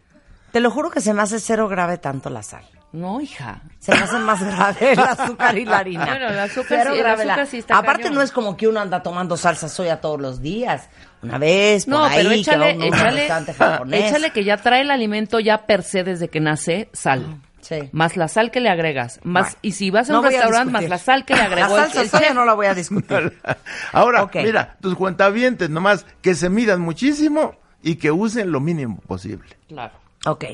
Te 0.52 0.60
lo 0.60 0.70
juro 0.70 0.90
que 0.90 1.00
se 1.00 1.14
me 1.14 1.22
hace 1.22 1.40
cero 1.40 1.68
grave 1.68 1.98
tanto 1.98 2.28
la 2.30 2.42
sal. 2.42 2.64
No, 2.92 3.20
hija. 3.20 3.60
Se 3.80 3.90
me 3.92 3.98
hace 3.98 4.18
más 4.18 4.40
grave 4.40 4.92
el 4.92 5.00
azúcar 5.00 5.58
y 5.58 5.64
la 5.64 5.78
harina. 5.78 6.04
Bueno, 6.04 6.28
el 6.28 6.38
azúcar 6.38 6.78
Cero 6.78 6.90
sí- 6.92 6.96
el 6.98 7.02
grave 7.02 7.22
azúcar 7.22 7.38
la- 7.38 7.46
sí 7.46 7.58
está 7.58 7.76
Aparte 7.78 8.02
cañón. 8.04 8.14
no 8.18 8.22
es 8.22 8.30
como 8.30 8.56
que 8.56 8.68
uno 8.68 8.78
anda 8.78 9.02
tomando 9.02 9.36
salsa 9.36 9.68
soya 9.68 10.00
todos 10.00 10.20
los 10.20 10.40
días. 10.40 10.88
Una 11.20 11.38
vez, 11.38 11.86
por 11.86 11.94
No, 11.94 12.04
ahí, 12.04 12.16
pero 12.18 12.28
que 12.28 12.34
va 12.36 12.40
échale, 12.40 12.74
uno 12.76 12.84
a 12.84 12.86
un 12.86 12.94
échale, 12.94 13.28
japonés. 13.54 14.04
échale 14.10 14.30
que 14.30 14.44
ya 14.44 14.58
trae 14.58 14.82
el 14.82 14.92
alimento 14.92 15.40
ya 15.40 15.66
per 15.66 15.82
se 15.82 16.04
desde 16.04 16.28
que 16.28 16.38
nace 16.38 16.88
sal. 16.92 17.40
Sí. 17.66 17.88
Más 17.92 18.16
la 18.16 18.28
sal 18.28 18.50
que 18.50 18.60
le 18.60 18.68
agregas. 18.68 19.20
Más, 19.24 19.44
Bueno, 19.46 19.58
y 19.62 19.72
si 19.72 19.90
vas 19.90 20.10
a 20.10 20.12
no 20.12 20.20
un 20.20 20.26
a 20.26 20.28
restaurante, 20.28 20.70
más 20.72 20.88
la 20.88 20.98
sal 20.98 21.24
que 21.24 21.34
le 21.34 21.40
agregó 21.42 21.76
La 21.76 21.84
salsa 21.84 22.02
el 22.02 22.08
soya 22.10 22.26
chef. 22.26 22.34
no 22.34 22.44
la 22.44 22.52
voy 22.54 22.66
a 22.66 22.74
discutir. 22.74 23.38
Ahora, 23.92 24.28
mira, 24.34 24.76
tus 24.80 24.94
cuentavientes 24.94 25.70
nomás 25.70 26.04
que 26.20 26.34
se 26.34 26.50
midan 26.50 26.80
muchísimo 26.82 27.56
y 27.82 27.96
que 27.96 28.10
usen 28.10 28.52
lo 28.52 28.60
mínimo 28.60 28.98
posible. 29.06 29.56
Claro. 29.68 29.94
ok. 30.26 30.44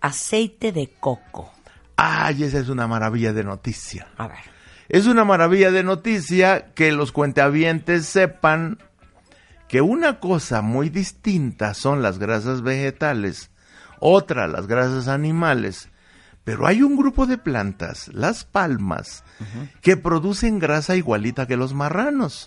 Aceite 0.00 0.72
de 0.72 0.88
coco. 1.00 1.52
Ay, 1.96 2.44
esa 2.44 2.58
es 2.58 2.68
una 2.68 2.86
maravilla 2.86 3.32
de 3.32 3.44
noticia. 3.44 4.06
A 4.18 4.28
ver. 4.28 4.38
Es 4.88 5.06
una 5.06 5.24
maravilla 5.24 5.70
de 5.70 5.82
noticia 5.82 6.72
que 6.74 6.92
los 6.92 7.10
cuentavientes 7.12 8.06
sepan 8.06 8.78
que 9.68 9.80
una 9.80 10.20
cosa 10.20 10.62
muy 10.62 10.90
distinta 10.90 11.74
son 11.74 12.02
las 12.02 12.18
grasas 12.18 12.62
vegetales, 12.62 13.50
otra 13.98 14.46
las 14.46 14.68
grasas 14.68 15.08
animales, 15.08 15.88
pero 16.46 16.68
hay 16.68 16.80
un 16.80 16.96
grupo 16.96 17.26
de 17.26 17.38
plantas, 17.38 18.06
las 18.14 18.44
palmas, 18.44 19.24
que 19.82 19.96
producen 19.96 20.60
grasa 20.60 20.94
igualita 20.94 21.48
que 21.48 21.56
los 21.56 21.74
marranos. 21.74 22.46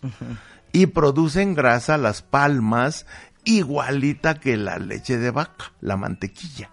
Y 0.71 0.85
producen 0.85 1.53
grasa 1.53 1.97
las 1.97 2.21
palmas 2.21 3.05
igualita 3.43 4.35
que 4.35 4.55
la 4.55 4.79
leche 4.79 5.17
de 5.17 5.31
vaca, 5.31 5.73
la 5.81 5.97
mantequilla. 5.97 6.69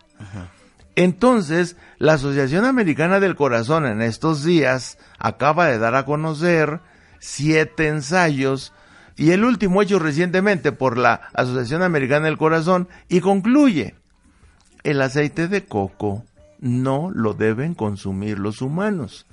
Entonces, 0.95 1.77
la 1.99 2.13
Asociación 2.13 2.65
Americana 2.65 3.19
del 3.19 3.35
Corazón 3.35 3.87
en 3.87 4.03
estos 4.03 4.45
días 4.45 4.97
acaba 5.19 5.67
de 5.67 5.81
dar 5.81 5.97
a 5.97 6.05
conocer 6.05 6.81
siete 7.19 7.89
ensayos 7.89 8.73
y 9.17 9.33
el 9.33 9.43
último 9.43 9.83
hecho 9.83 9.99
recientemente 9.99 10.71
por 10.71 10.97
la 10.97 11.23
Asociación 11.35 11.83
Americana 11.83 12.27
del 12.27 12.39
Corazón 12.39 12.87
y 13.09 13.19
concluye, 13.19 13.97
el 14.85 15.03
aceite 15.03 15.49
de 15.49 15.65
coco 15.65 16.25
no 16.61 17.11
lo 17.11 17.35
deben 17.35 17.75
consumir 17.75 18.39
los 18.39 18.63
humanos. 18.63 19.27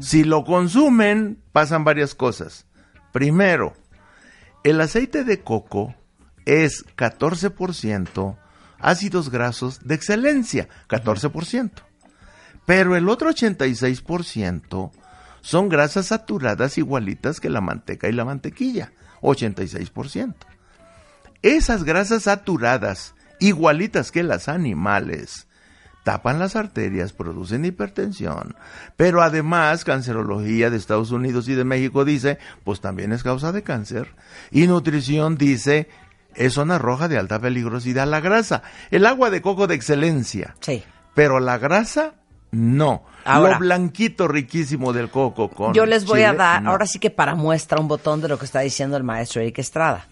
Si 0.00 0.24
lo 0.24 0.44
consumen, 0.44 1.38
pasan 1.52 1.84
varias 1.84 2.14
cosas. 2.14 2.66
Primero, 3.12 3.74
el 4.64 4.80
aceite 4.80 5.24
de 5.24 5.40
coco 5.40 5.94
es 6.44 6.84
14% 6.96 8.36
ácidos 8.78 9.30
grasos 9.30 9.80
de 9.86 9.94
excelencia, 9.94 10.68
14%. 10.88 11.70
Pero 12.64 12.96
el 12.96 13.08
otro 13.08 13.30
86% 13.30 14.90
son 15.40 15.68
grasas 15.68 16.06
saturadas 16.06 16.78
igualitas 16.78 17.40
que 17.40 17.50
la 17.50 17.60
manteca 17.60 18.08
y 18.08 18.12
la 18.12 18.24
mantequilla, 18.24 18.92
86%. 19.22 20.34
Esas 21.42 21.84
grasas 21.84 22.24
saturadas, 22.24 23.14
igualitas 23.40 24.10
que 24.10 24.22
las 24.22 24.48
animales, 24.48 25.47
tapan 26.08 26.38
las 26.38 26.56
arterias, 26.56 27.12
producen 27.12 27.66
hipertensión, 27.66 28.56
pero 28.96 29.20
además 29.20 29.84
Cancerología 29.84 30.70
de 30.70 30.78
Estados 30.78 31.10
Unidos 31.10 31.50
y 31.50 31.54
de 31.54 31.64
México 31.64 32.06
dice, 32.06 32.38
pues 32.64 32.80
también 32.80 33.12
es 33.12 33.22
causa 33.22 33.52
de 33.52 33.62
cáncer, 33.62 34.14
y 34.50 34.66
Nutrición 34.68 35.36
dice, 35.36 35.90
es 36.34 36.54
zona 36.54 36.78
roja 36.78 37.08
de 37.08 37.18
alta 37.18 37.38
peligrosidad 37.38 38.06
la 38.06 38.20
grasa, 38.20 38.62
el 38.90 39.04
agua 39.04 39.28
de 39.28 39.42
coco 39.42 39.66
de 39.66 39.74
excelencia, 39.74 40.56
Sí. 40.60 40.82
pero 41.14 41.40
la 41.40 41.58
grasa 41.58 42.14
no. 42.52 43.04
Ahora. 43.26 43.52
Lo 43.52 43.58
blanquito 43.58 44.28
riquísimo 44.28 44.94
del 44.94 45.10
coco 45.10 45.50
con 45.50 45.74
Yo 45.74 45.84
les 45.84 46.06
voy 46.06 46.22
a 46.22 46.32
dar, 46.32 46.62
no. 46.62 46.70
ahora 46.70 46.86
sí 46.86 46.98
que 46.98 47.10
para 47.10 47.34
muestra, 47.34 47.78
un 47.82 47.86
botón 47.88 48.22
de 48.22 48.28
lo 48.28 48.38
que 48.38 48.46
está 48.46 48.60
diciendo 48.60 48.96
el 48.96 49.04
maestro 49.04 49.42
Eric 49.42 49.58
Estrada. 49.58 50.06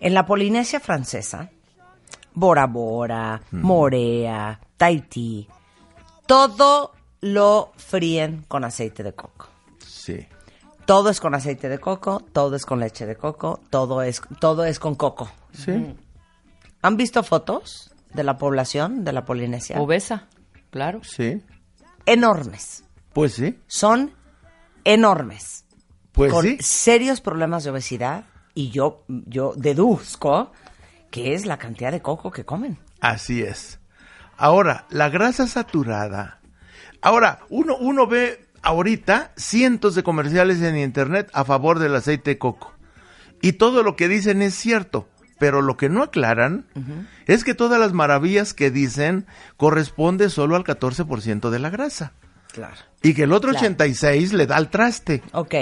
En 0.00 0.14
la 0.14 0.26
Polinesia 0.26 0.80
francesa, 0.80 1.50
Bora 2.34 2.66
Bora, 2.66 3.40
Morea, 3.52 4.58
Tahití, 4.76 5.48
todo 6.26 6.92
lo 7.20 7.72
fríen 7.76 8.44
con 8.48 8.64
aceite 8.64 9.02
de 9.02 9.14
coco. 9.14 9.48
Sí. 9.86 10.26
Todo 10.84 11.10
es 11.10 11.20
con 11.20 11.34
aceite 11.34 11.68
de 11.68 11.78
coco, 11.78 12.20
todo 12.32 12.56
es 12.56 12.66
con 12.66 12.80
leche 12.80 13.06
de 13.06 13.16
coco, 13.16 13.60
todo 13.70 14.02
es, 14.02 14.20
todo 14.40 14.64
es 14.64 14.78
con 14.78 14.94
coco. 14.96 15.30
Sí. 15.52 15.94
¿Han 16.82 16.96
visto 16.96 17.22
fotos 17.22 17.92
de 18.12 18.24
la 18.24 18.36
población 18.36 19.04
de 19.04 19.12
la 19.12 19.24
Polinesia? 19.24 19.80
Obesa, 19.80 20.28
claro. 20.70 21.00
Sí. 21.04 21.40
Enormes. 22.04 22.84
Pues 23.12 23.34
sí. 23.34 23.60
Son 23.68 24.12
enormes. 24.84 25.64
Pues 26.10 26.32
con 26.32 26.44
sí. 26.44 26.58
serios 26.60 27.20
problemas 27.20 27.62
de 27.64 27.70
obesidad 27.70 28.24
y 28.54 28.70
yo, 28.70 29.04
yo 29.08 29.54
deduzco 29.56 30.50
que 31.12 31.34
es 31.34 31.46
la 31.46 31.58
cantidad 31.58 31.92
de 31.92 32.00
coco 32.00 32.32
que 32.32 32.44
comen. 32.44 32.78
Así 33.00 33.42
es. 33.42 33.78
Ahora, 34.36 34.86
la 34.90 35.10
grasa 35.10 35.46
saturada. 35.46 36.40
Ahora, 37.02 37.40
uno, 37.50 37.76
uno 37.76 38.06
ve 38.06 38.46
ahorita 38.62 39.32
cientos 39.36 39.94
de 39.94 40.02
comerciales 40.02 40.60
en 40.62 40.76
internet 40.76 41.30
a 41.34 41.44
favor 41.44 41.78
del 41.78 41.94
aceite 41.94 42.30
de 42.30 42.38
coco. 42.38 42.72
Y 43.42 43.52
todo 43.52 43.82
lo 43.82 43.94
que 43.94 44.08
dicen 44.08 44.40
es 44.40 44.54
cierto. 44.54 45.06
Pero 45.38 45.60
lo 45.60 45.76
que 45.76 45.88
no 45.88 46.02
aclaran 46.04 46.66
es 47.26 47.44
que 47.44 47.54
todas 47.54 47.78
las 47.78 47.92
maravillas 47.92 48.54
que 48.54 48.70
dicen 48.70 49.26
corresponde 49.56 50.30
solo 50.30 50.56
al 50.56 50.64
14% 50.64 51.50
de 51.50 51.58
la 51.58 51.68
grasa. 51.68 52.12
Claro. 52.52 52.76
Y 53.02 53.12
que 53.14 53.24
el 53.24 53.32
otro 53.32 53.50
Claro. 53.50 53.66
86 53.66 54.32
le 54.32 54.46
da 54.46 54.56
al 54.56 54.70
traste. 54.70 55.22
Ok. 55.32 55.54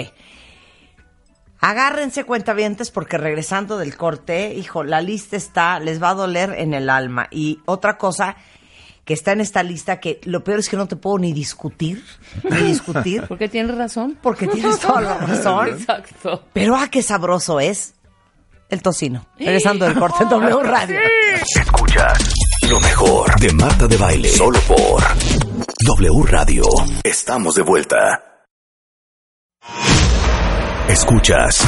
Agárrense 1.61 2.23
cuentavientes 2.23 2.89
porque 2.91 3.17
regresando 3.17 3.77
del 3.77 3.95
corte, 3.95 4.53
hijo, 4.55 4.83
la 4.83 4.99
lista 5.01 5.37
está, 5.37 5.79
les 5.79 6.01
va 6.01 6.09
a 6.09 6.15
doler 6.15 6.55
en 6.57 6.73
el 6.73 6.89
alma. 6.89 7.27
Y 7.29 7.59
otra 7.65 7.97
cosa 7.97 8.35
que 9.05 9.13
está 9.13 9.31
en 9.31 9.41
esta 9.41 9.61
lista 9.63 9.99
que 9.99 10.19
lo 10.23 10.43
peor 10.43 10.59
es 10.59 10.69
que 10.69 10.77
no 10.77 10.87
te 10.87 10.95
puedo 10.95 11.19
ni 11.19 11.33
discutir, 11.33 12.03
ni 12.49 12.57
discutir, 12.67 13.25
Porque 13.27 13.47
tienes 13.47 13.75
razón. 13.77 14.17
porque 14.21 14.47
tienes 14.47 14.79
toda 14.79 15.01
la 15.01 15.17
razón. 15.19 15.67
Exacto. 15.69 16.45
Pero 16.53 16.75
ah, 16.75 16.87
qué 16.89 17.03
sabroso 17.03 17.59
es 17.59 17.93
el 18.69 18.81
tocino. 18.81 19.27
Regresando 19.37 19.85
del 19.85 19.95
corte 19.99 20.23
en 20.23 20.29
W 20.29 20.63
Radio. 20.63 20.99
Escuchas 21.55 22.33
lo 22.69 22.79
mejor 22.79 23.39
de 23.39 23.53
Marta 23.53 23.85
de 23.87 23.97
Baile. 23.97 24.29
Solo 24.29 24.59
por 24.61 25.03
W 25.85 26.23
Radio. 26.27 26.63
Estamos 27.03 27.53
de 27.55 27.61
vuelta. 27.63 28.30
Escuchas 30.91 31.65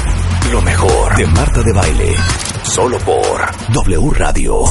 lo 0.52 0.62
mejor 0.62 1.16
de 1.16 1.26
Marta 1.28 1.64
de 1.64 1.72
Baile. 1.72 2.14
Solo 2.64 2.98
por 3.00 3.40
W 3.72 4.12
Radio. 4.18 4.64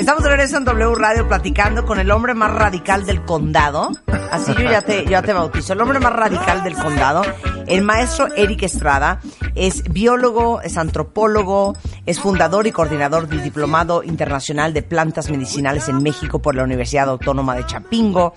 Estamos 0.00 0.22
de 0.22 0.30
regreso 0.30 0.56
en 0.56 0.64
W 0.64 0.94
Radio 0.94 1.28
platicando 1.28 1.84
con 1.84 2.00
el 2.00 2.10
hombre 2.10 2.32
más 2.32 2.50
radical 2.50 3.04
del 3.04 3.22
condado. 3.26 3.90
Así 4.30 4.54
yo 4.54 4.62
ya 4.62 4.80
te, 4.80 5.04
ya 5.04 5.20
te 5.20 5.34
bautizo. 5.34 5.74
El 5.74 5.80
hombre 5.82 6.00
más 6.00 6.14
radical 6.14 6.64
del 6.64 6.74
condado, 6.74 7.20
el 7.66 7.82
maestro 7.82 8.28
Eric 8.34 8.62
Estrada, 8.62 9.20
es 9.54 9.84
biólogo, 9.92 10.62
es 10.62 10.78
antropólogo, 10.78 11.76
es 12.06 12.18
fundador 12.18 12.66
y 12.66 12.72
coordinador 12.72 13.28
del 13.28 13.42
Diplomado 13.42 14.02
Internacional 14.02 14.72
de 14.72 14.82
Plantas 14.82 15.30
Medicinales 15.30 15.88
en 15.88 16.02
México 16.02 16.40
por 16.40 16.54
la 16.54 16.64
Universidad 16.64 17.10
Autónoma 17.10 17.54
de 17.54 17.66
Chapingo. 17.66 18.32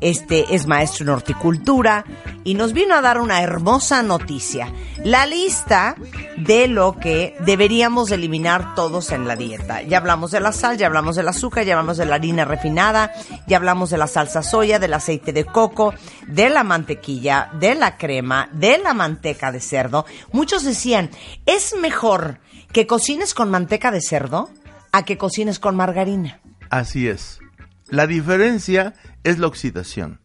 Este 0.00 0.54
es 0.54 0.66
maestro 0.66 1.04
en 1.04 1.10
horticultura 1.10 2.04
y 2.42 2.54
nos 2.54 2.72
vino 2.72 2.96
a 2.96 3.02
dar 3.02 3.20
una 3.20 3.40
hermosa 3.40 4.02
noticia. 4.02 4.72
La 5.04 5.26
lista 5.26 5.94
de 6.38 6.66
lo 6.66 6.98
que 6.98 7.36
deberíamos 7.40 8.10
eliminar 8.10 8.74
todos 8.74 9.12
en 9.12 9.28
la 9.28 9.36
dieta. 9.36 9.82
Ya 9.82 9.98
hablamos 9.98 10.30
de 10.30 10.40
la 10.40 10.52
sal, 10.52 10.76
ya 10.76 10.86
hablamos 10.86 11.03
del 11.12 11.28
azúcar, 11.28 11.64
ya 11.64 11.74
hablamos 11.74 11.98
de 11.98 12.06
la 12.06 12.16
harina 12.16 12.44
refinada, 12.44 13.12
ya 13.46 13.58
hablamos 13.58 13.90
de 13.90 13.98
la 13.98 14.06
salsa 14.06 14.42
soya, 14.42 14.78
del 14.78 14.94
aceite 14.94 15.32
de 15.32 15.44
coco, 15.44 15.94
de 16.26 16.48
la 16.48 16.64
mantequilla, 16.64 17.50
de 17.60 17.74
la 17.74 17.96
crema, 17.96 18.48
de 18.52 18.78
la 18.78 18.94
manteca 18.94 19.52
de 19.52 19.60
cerdo. 19.60 20.06
Muchos 20.32 20.64
decían, 20.64 21.10
es 21.46 21.74
mejor 21.80 22.38
que 22.72 22.86
cocines 22.86 23.34
con 23.34 23.50
manteca 23.50 23.90
de 23.90 24.00
cerdo 24.00 24.48
a 24.92 25.04
que 25.04 25.18
cocines 25.18 25.58
con 25.58 25.76
margarina. 25.76 26.40
Así 26.70 27.08
es. 27.08 27.40
La 27.88 28.06
diferencia 28.06 28.94
es 29.22 29.38
la 29.38 29.46
oxidación. 29.46 30.20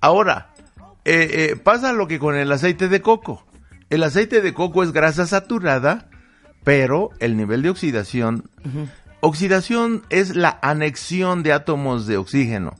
Ahora, 0.00 0.52
eh, 1.04 1.50
eh, 1.52 1.56
pasa 1.56 1.92
lo 1.92 2.06
que 2.06 2.18
con 2.18 2.36
el 2.36 2.50
aceite 2.52 2.88
de 2.88 3.02
coco. 3.02 3.44
El 3.90 4.02
aceite 4.02 4.40
de 4.40 4.54
coco 4.54 4.82
es 4.82 4.92
grasa 4.92 5.26
saturada, 5.26 6.08
pero 6.64 7.10
el 7.18 7.36
nivel 7.36 7.62
de 7.62 7.70
oxidación... 7.70 8.50
Oxidación 9.24 10.02
es 10.10 10.34
la 10.34 10.58
anexión 10.62 11.44
de 11.44 11.52
átomos 11.52 12.08
de 12.08 12.16
oxígeno. 12.16 12.74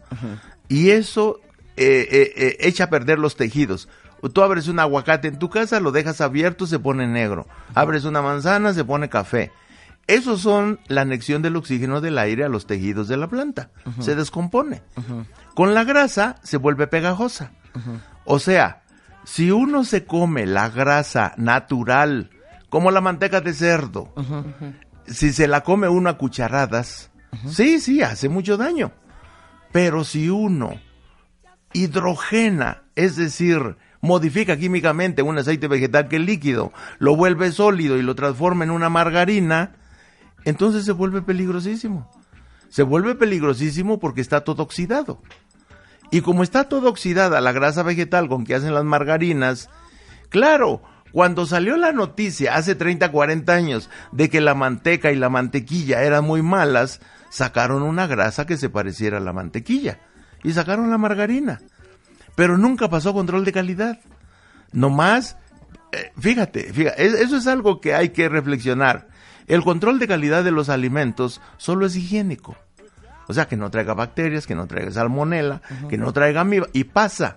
Y 0.66 0.90
eso 0.90 1.38
eh, 1.76 2.08
eh, 2.10 2.32
eh, 2.36 2.56
echa 2.58 2.84
a 2.84 2.90
perder 2.90 3.20
los 3.20 3.36
tejidos. 3.36 3.88
Tú 4.32 4.42
abres 4.42 4.66
un 4.66 4.80
aguacate 4.80 5.28
en 5.28 5.38
tu 5.38 5.50
casa, 5.50 5.78
lo 5.78 5.92
dejas 5.92 6.20
abierto, 6.20 6.66
se 6.66 6.80
pone 6.80 7.06
negro. 7.06 7.46
Abres 7.76 8.04
una 8.04 8.22
manzana, 8.22 8.74
se 8.74 8.84
pone 8.84 9.08
café. 9.08 9.52
Esos 10.08 10.40
son 10.40 10.80
la 10.88 11.02
anexión 11.02 11.42
del 11.42 11.54
oxígeno 11.54 12.00
del 12.00 12.18
aire 12.18 12.42
a 12.42 12.48
los 12.48 12.66
tejidos 12.66 13.06
de 13.06 13.18
la 13.18 13.28
planta. 13.28 13.70
Se 14.00 14.16
descompone. 14.16 14.82
Con 15.54 15.74
la 15.74 15.84
grasa 15.84 16.40
se 16.42 16.56
vuelve 16.56 16.88
pegajosa. 16.88 17.52
O 18.24 18.40
sea, 18.40 18.82
si 19.22 19.52
uno 19.52 19.84
se 19.84 20.06
come 20.06 20.46
la 20.46 20.70
grasa 20.70 21.34
natural, 21.36 22.30
como 22.68 22.90
la 22.90 23.00
manteca 23.00 23.40
de 23.40 23.54
cerdo, 23.54 24.12
si 25.06 25.32
se 25.32 25.46
la 25.46 25.62
come 25.62 25.88
uno 25.88 26.10
a 26.10 26.18
cucharadas, 26.18 27.10
sí, 27.48 27.80
sí, 27.80 28.02
hace 28.02 28.28
mucho 28.28 28.56
daño. 28.56 28.92
Pero 29.72 30.04
si 30.04 30.28
uno 30.28 30.74
hidrogena, 31.72 32.82
es 32.94 33.16
decir, 33.16 33.76
modifica 34.00 34.56
químicamente 34.56 35.22
un 35.22 35.38
aceite 35.38 35.68
vegetal 35.68 36.08
que 36.08 36.16
es 36.16 36.22
líquido, 36.22 36.72
lo 36.98 37.16
vuelve 37.16 37.52
sólido 37.52 37.96
y 37.96 38.02
lo 38.02 38.14
transforma 38.14 38.64
en 38.64 38.70
una 38.70 38.88
margarina, 38.90 39.76
entonces 40.44 40.84
se 40.84 40.92
vuelve 40.92 41.22
peligrosísimo. 41.22 42.10
Se 42.68 42.82
vuelve 42.82 43.14
peligrosísimo 43.14 43.98
porque 43.98 44.20
está 44.20 44.42
todo 44.42 44.62
oxidado. 44.62 45.20
Y 46.10 46.20
como 46.20 46.42
está 46.42 46.64
todo 46.68 46.90
oxidada 46.90 47.40
la 47.40 47.52
grasa 47.52 47.82
vegetal 47.82 48.28
con 48.28 48.44
que 48.44 48.54
hacen 48.54 48.74
las 48.74 48.84
margarinas, 48.84 49.70
claro, 50.28 50.82
cuando 51.12 51.46
salió 51.46 51.76
la 51.76 51.92
noticia 51.92 52.56
hace 52.56 52.74
30, 52.74 53.10
40 53.12 53.52
años 53.52 53.90
de 54.12 54.28
que 54.30 54.40
la 54.40 54.54
manteca 54.54 55.12
y 55.12 55.16
la 55.16 55.28
mantequilla 55.28 56.02
eran 56.02 56.24
muy 56.24 56.42
malas, 56.42 57.00
sacaron 57.30 57.82
una 57.82 58.06
grasa 58.06 58.46
que 58.46 58.56
se 58.56 58.68
pareciera 58.70 59.18
a 59.18 59.20
la 59.20 59.32
mantequilla 59.32 60.00
y 60.42 60.52
sacaron 60.52 60.90
la 60.90 60.98
margarina. 60.98 61.60
Pero 62.34 62.56
nunca 62.58 62.88
pasó 62.88 63.12
control 63.12 63.44
de 63.44 63.52
calidad. 63.52 64.00
Nomás, 64.72 65.36
eh, 65.92 66.12
fíjate, 66.18 66.72
fíjate, 66.72 67.04
es- 67.06 67.14
eso 67.14 67.36
es 67.36 67.46
algo 67.46 67.80
que 67.80 67.94
hay 67.94 68.10
que 68.10 68.28
reflexionar. 68.28 69.08
El 69.46 69.62
control 69.62 69.98
de 69.98 70.08
calidad 70.08 70.44
de 70.44 70.50
los 70.50 70.68
alimentos 70.68 71.40
solo 71.58 71.84
es 71.86 71.96
higiénico. 71.96 72.56
O 73.28 73.34
sea, 73.34 73.46
que 73.46 73.56
no 73.56 73.70
traiga 73.70 73.94
bacterias, 73.94 74.46
que 74.46 74.54
no 74.54 74.66
traiga 74.66 74.90
salmonela, 74.90 75.62
que 75.88 75.96
no 75.98 76.12
traiga 76.12 76.40
amiba. 76.40 76.66
Y 76.72 76.84
pasa. 76.84 77.36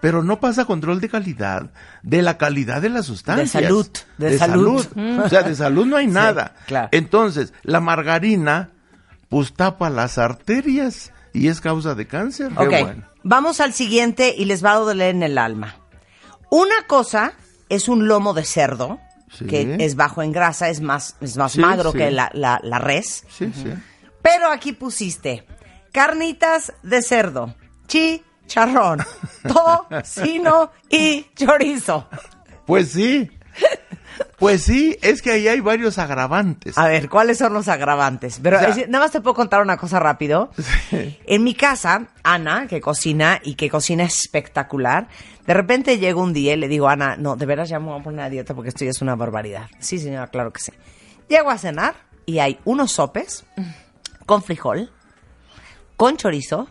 Pero 0.00 0.22
no 0.22 0.40
pasa 0.40 0.64
control 0.64 1.00
de 1.00 1.08
calidad, 1.10 1.70
de 2.02 2.22
la 2.22 2.38
calidad 2.38 2.80
de 2.80 2.88
las 2.88 3.06
sustancias. 3.06 3.50
salud, 3.50 3.86
de 4.18 4.38
salud. 4.38 4.86
O 5.24 5.28
sea, 5.28 5.42
de 5.42 5.54
salud 5.54 5.84
no 5.86 5.96
hay 5.96 6.06
nada. 6.08 6.54
claro. 6.66 6.88
Entonces, 6.92 7.52
la 7.62 7.80
margarina, 7.80 8.70
pues 9.28 9.52
tapa 9.52 9.90
las 9.90 10.16
arterias 10.18 11.12
y 11.34 11.48
es 11.48 11.60
causa 11.60 11.94
de 11.94 12.06
cáncer. 12.06 12.50
Ok, 12.56 12.68
bueno. 12.70 13.04
vamos 13.22 13.60
al 13.60 13.72
siguiente 13.74 14.34
y 14.36 14.46
les 14.46 14.64
va 14.64 14.72
a 14.72 14.76
doler 14.76 15.14
en 15.14 15.22
el 15.22 15.36
alma. 15.38 15.76
Una 16.50 16.86
cosa 16.86 17.34
es 17.68 17.88
un 17.88 18.08
lomo 18.08 18.32
de 18.34 18.44
cerdo, 18.44 18.98
Sí. 19.32 19.44
que 19.46 19.76
es 19.78 19.94
bajo 19.94 20.22
en 20.24 20.32
grasa, 20.32 20.70
es 20.70 20.80
más, 20.80 21.14
es 21.20 21.36
más 21.36 21.52
Sí, 21.52 21.60
magro 21.60 21.92
que 21.92 22.10
la, 22.10 22.30
la- 22.34 22.58
la 22.64 22.78
res. 22.80 23.22
Sí, 23.28 23.52
sí. 23.54 23.72
Pero 24.22 24.50
aquí 24.50 24.72
pusiste 24.72 25.46
carnitas 25.92 26.72
de 26.82 27.00
cerdo, 27.02 27.54
chicharrón, 28.50 28.98
tocino 29.46 30.72
y 30.90 31.24
chorizo. 31.36 32.08
Pues 32.66 32.90
sí. 32.92 33.30
Pues 34.38 34.62
sí, 34.62 34.96
es 35.02 35.22
que 35.22 35.32
ahí 35.32 35.48
hay 35.48 35.60
varios 35.60 35.98
agravantes. 35.98 36.76
A 36.76 36.88
ver, 36.88 37.08
¿cuáles 37.08 37.38
son 37.38 37.52
los 37.52 37.68
agravantes? 37.68 38.40
Pero 38.42 38.56
O 38.56 38.60
sea- 38.60 38.68
es- 38.70 38.88
nada 38.88 39.04
más 39.04 39.12
te 39.12 39.20
puedo 39.20 39.34
contar 39.34 39.62
una 39.62 39.76
cosa 39.76 39.98
rápido. 40.00 40.50
En 40.90 41.44
mi 41.44 41.54
casa, 41.54 42.08
Ana, 42.22 42.66
que 42.66 42.80
cocina 42.80 43.38
y 43.42 43.54
que 43.54 43.70
cocina 43.70 44.02
espectacular, 44.04 45.08
de 45.46 45.54
repente 45.54 45.98
llega 45.98 46.20
un 46.20 46.32
día 46.32 46.54
y 46.54 46.56
le 46.56 46.68
digo, 46.68 46.88
Ana, 46.88 47.16
no, 47.16 47.36
de 47.36 47.46
veras 47.46 47.68
ya 47.68 47.78
me 47.78 47.86
voy 47.86 48.00
a 48.00 48.02
poner 48.02 48.20
a 48.22 48.30
dieta 48.30 48.54
porque 48.54 48.70
esto 48.70 48.84
ya 48.84 48.90
es 48.90 49.00
una 49.02 49.14
barbaridad. 49.14 49.68
Sí, 49.78 49.98
señora, 49.98 50.26
claro 50.28 50.52
que 50.52 50.60
sí. 50.60 50.72
Llego 51.28 51.50
a 51.50 51.58
cenar 51.58 51.94
y 52.26 52.38
hay 52.40 52.58
unos 52.64 52.92
sopes 52.92 53.44
con 54.26 54.42
frijol, 54.42 54.90
con 55.96 56.16
chorizo 56.16 56.68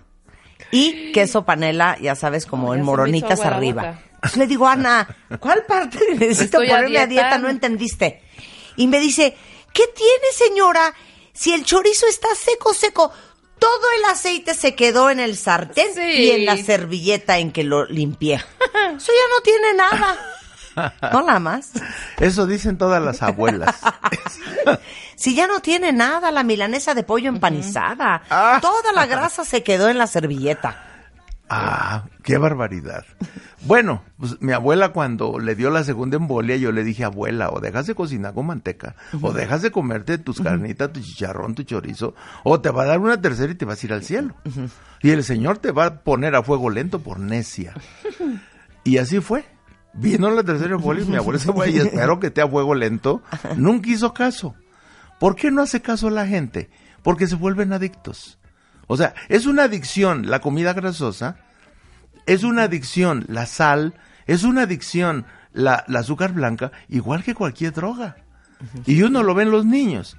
y 0.71 1.11
queso 1.11 1.45
panela, 1.45 1.97
ya 1.99 2.15
sabes, 2.15 2.45
como 2.45 2.71
Ay, 2.73 2.79
en 2.79 2.85
moronitas 2.85 3.39
arriba. 3.41 3.99
le 4.35 4.47
digo, 4.47 4.67
Ana, 4.67 5.07
¿cuál 5.39 5.65
parte 5.65 5.99
necesito 6.13 6.61
Estoy 6.61 6.67
a 6.69 6.75
ponerme 6.75 6.99
a 6.99 7.07
dieta? 7.07 7.23
dieta. 7.23 7.37
No 7.39 7.49
entendiste. 7.49 8.21
Y 8.75 8.87
me 8.87 8.99
dice, 8.99 9.35
¿qué 9.73 9.83
tiene, 9.95 10.31
señora? 10.33 10.93
Si 11.33 11.53
el 11.53 11.63
chorizo 11.65 12.05
está 12.07 12.27
seco, 12.35 12.73
seco, 12.73 13.11
todo 13.59 13.81
el 13.97 14.05
aceite 14.11 14.53
se 14.53 14.75
quedó 14.75 15.09
en 15.09 15.19
el 15.19 15.35
sartén 15.37 15.93
Sí. 15.93 16.01
y 16.01 16.31
en 16.31 16.45
la 16.45 16.55
servilleta 16.57 17.39
en 17.39 17.51
que 17.51 17.63
lo 17.63 17.85
limpié. 17.85 18.35
Eso 18.35 19.11
ya 19.11 19.35
no 19.35 19.41
tiene 19.43 19.73
nada. 19.73 20.17
No 21.13 21.21
la 21.21 21.39
más. 21.39 21.71
Eso 22.17 22.45
dicen 22.47 22.77
todas 22.77 23.01
las 23.01 23.21
abuelas. 23.21 23.75
Si 25.15 25.35
ya 25.35 25.47
no 25.47 25.59
tiene 25.59 25.91
nada, 25.91 26.31
la 26.31 26.43
milanesa 26.43 26.93
de 26.93 27.03
pollo 27.03 27.27
empanizada. 27.27 28.21
Ah. 28.29 28.59
Toda 28.61 28.93
la 28.93 29.05
grasa 29.05 29.43
se 29.43 29.63
quedó 29.63 29.89
en 29.89 29.97
la 29.97 30.07
servilleta. 30.07 30.81
Ah, 31.49 32.05
qué 32.23 32.37
barbaridad. 32.37 33.03
Bueno, 33.65 34.03
pues 34.17 34.41
mi 34.41 34.53
abuela 34.53 34.93
cuando 34.93 35.39
le 35.39 35.55
dio 35.55 35.71
la 35.71 35.83
segunda 35.83 36.15
embolia, 36.15 36.55
yo 36.55 36.71
le 36.71 36.83
dije, 36.83 37.03
abuela, 37.03 37.49
o 37.49 37.59
dejas 37.59 37.87
de 37.87 37.95
cocinar 37.95 38.33
con 38.33 38.45
manteca, 38.45 38.95
o 39.21 39.33
dejas 39.33 39.61
de 39.61 39.71
comerte 39.71 40.19
tus 40.19 40.39
carnitas, 40.39 40.93
tu 40.93 41.01
chicharrón, 41.01 41.55
tu 41.55 41.63
chorizo, 41.63 42.15
o 42.43 42.61
te 42.61 42.69
va 42.69 42.83
a 42.83 42.87
dar 42.87 42.99
una 42.99 43.19
tercera 43.19 43.51
y 43.51 43.55
te 43.55 43.65
vas 43.65 43.83
a 43.83 43.85
ir 43.87 43.93
al 43.93 44.03
cielo. 44.03 44.35
Y 45.01 45.09
el 45.09 45.23
Señor 45.23 45.57
te 45.57 45.71
va 45.71 45.85
a 45.85 45.95
poner 46.01 46.35
a 46.35 46.43
fuego 46.43 46.69
lento 46.69 46.99
por 46.99 47.19
necia. 47.19 47.73
Y 48.85 48.97
así 48.97 49.19
fue. 49.19 49.45
Vino 49.93 50.29
la 50.29 50.43
tercera 50.43 50.75
embolia 50.75 51.03
y 51.03 51.07
mi 51.07 51.15
abuela 51.15 51.39
se 51.39 51.51
fue 51.51 51.71
y 51.71 51.77
espero 51.77 52.19
que 52.19 52.27
esté 52.27 52.41
a 52.41 52.47
fuego 52.47 52.75
lento. 52.75 53.21
Nunca 53.57 53.89
hizo 53.89 54.13
caso. 54.13 54.55
¿Por 55.19 55.35
qué 55.35 55.51
no 55.51 55.61
hace 55.61 55.81
caso 55.81 56.09
la 56.09 56.27
gente? 56.27 56.69
Porque 57.03 57.27
se 57.27 57.35
vuelven 57.35 57.73
adictos. 57.73 58.39
O 58.87 58.97
sea, 58.97 59.13
es 59.27 59.45
una 59.45 59.63
adicción 59.63 60.29
la 60.29 60.41
comida 60.41 60.73
grasosa, 60.73 61.37
es 62.25 62.43
una 62.43 62.63
adicción 62.63 63.25
la 63.27 63.45
sal, 63.45 63.93
es 64.25 64.43
una 64.43 64.63
adicción 64.63 65.25
la, 65.53 65.83
la 65.87 65.99
azúcar 65.99 66.33
blanca, 66.33 66.71
igual 66.87 67.23
que 67.23 67.35
cualquier 67.35 67.73
droga. 67.73 68.17
Y 68.85 69.01
uno 69.03 69.23
lo 69.23 69.33
ven 69.35 69.51
los 69.51 69.65
niños. 69.65 70.17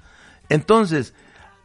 Entonces, 0.49 1.13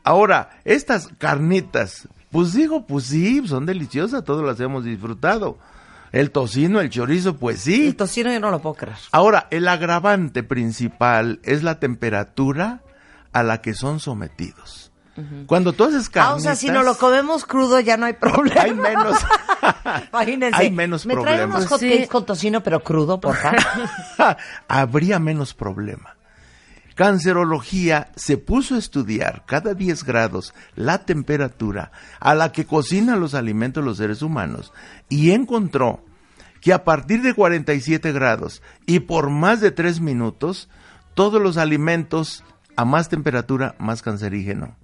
ahora, 0.05 0.51
estas 0.64 1.09
carnitas, 1.19 2.09
pues 2.31 2.53
digo, 2.53 2.87
pues 2.87 3.05
sí, 3.05 3.47
son 3.47 3.66
deliciosas, 3.66 4.25
todos 4.25 4.45
las 4.45 4.61
hemos 4.61 4.85
disfrutado. 4.85 5.59
El 6.12 6.31
tocino, 6.31 6.81
el 6.81 6.90
chorizo, 6.90 7.37
pues 7.37 7.61
sí. 7.61 7.88
El 7.88 7.97
tocino 7.97 8.33
yo 8.33 8.40
no 8.40 8.51
lo 8.51 8.61
puedo 8.61 8.75
creer. 8.75 8.97
Ahora, 9.12 9.47
el 9.51 9.66
agravante 9.69 10.42
principal 10.42 11.40
es 11.42 11.62
la 11.62 11.79
temperatura 11.81 12.81
a 13.33 13.42
la 13.42 13.61
que 13.61 13.75
son 13.75 14.01
sometidos. 14.01 14.90
Cuando 15.47 15.73
tú 15.73 15.85
haces 15.85 16.09
Ah, 16.09 16.12
carnitas... 16.12 16.37
o 16.37 16.40
sea, 16.40 16.55
si 16.57 16.69
no 16.69 16.83
lo 16.83 16.95
comemos 16.99 17.47
crudo 17.47 17.81
ya 17.81 17.97
no 17.97 18.05
hay 18.05 18.12
problema. 18.12 18.61
Hay 18.62 18.75
menos... 18.75 19.16
Imagínense. 20.12 20.61
hay 20.61 20.71
menos 20.71 21.07
¿Me 21.07 21.14
traen 21.14 21.27
problemas. 21.27 21.57
unos 21.61 21.69
hotcakes 21.71 22.03
Sí. 22.03 22.07
con 22.09 22.27
tocino 22.27 22.62
pero 22.62 22.81
crudo, 22.83 23.19
por 23.19 23.35
favor? 23.35 23.59
Habría 24.69 25.19
menos 25.19 25.55
problema. 25.55 26.16
Cancerología 26.97 28.11
se 28.17 28.39
puso 28.39 28.75
a 28.75 28.79
estudiar 28.79 29.45
cada 29.47 29.75
10 29.75 30.03
grados 30.03 30.55
la 30.77 31.05
temperatura 31.05 31.93
a 32.21 32.35
la 32.35 32.53
que 32.53 32.65
cocinan 32.65 33.21
los 33.21 33.35
alimentos 33.35 33.85
los 33.85 33.99
seres 33.99 34.23
humanos 34.23 34.73
y 35.11 35.33
encontró 35.33 36.03
que 36.63 36.73
a 36.73 36.85
partir 36.85 37.21
de 37.21 37.35
47 37.35 38.13
grados 38.13 38.63
y 38.87 39.01
por 39.01 39.29
más 39.29 39.61
de 39.61 39.73
3 39.73 40.01
minutos, 40.01 40.71
todos 41.13 41.41
los 41.41 41.59
alimentos 41.59 42.43
a 42.77 42.87
más 42.87 43.11
temperatura, 43.11 43.75
más 43.79 44.01
cancerígeno. 44.01 44.75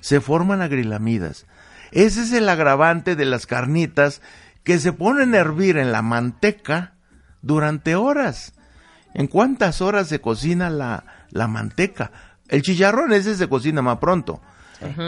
Se 0.00 0.20
forman 0.20 0.62
agrilamidas. 0.62 1.46
Ese 1.92 2.22
es 2.22 2.32
el 2.32 2.48
agravante 2.48 3.14
de 3.14 3.24
las 3.24 3.46
carnitas 3.46 4.20
que 4.64 4.80
se 4.80 4.92
ponen 4.92 5.32
a 5.36 5.38
hervir 5.38 5.76
en 5.76 5.92
la 5.92 6.02
manteca 6.02 6.94
durante 7.40 7.94
horas. 7.94 8.52
¿En 9.14 9.28
cuántas 9.28 9.80
horas 9.80 10.08
se 10.08 10.20
cocina 10.20 10.70
la, 10.70 11.21
la 11.32 11.48
manteca? 11.48 12.12
El 12.48 12.62
chicharrón 12.62 13.12
ese 13.12 13.34
se 13.34 13.48
cocina 13.48 13.82
más 13.82 13.98
pronto, 13.98 14.40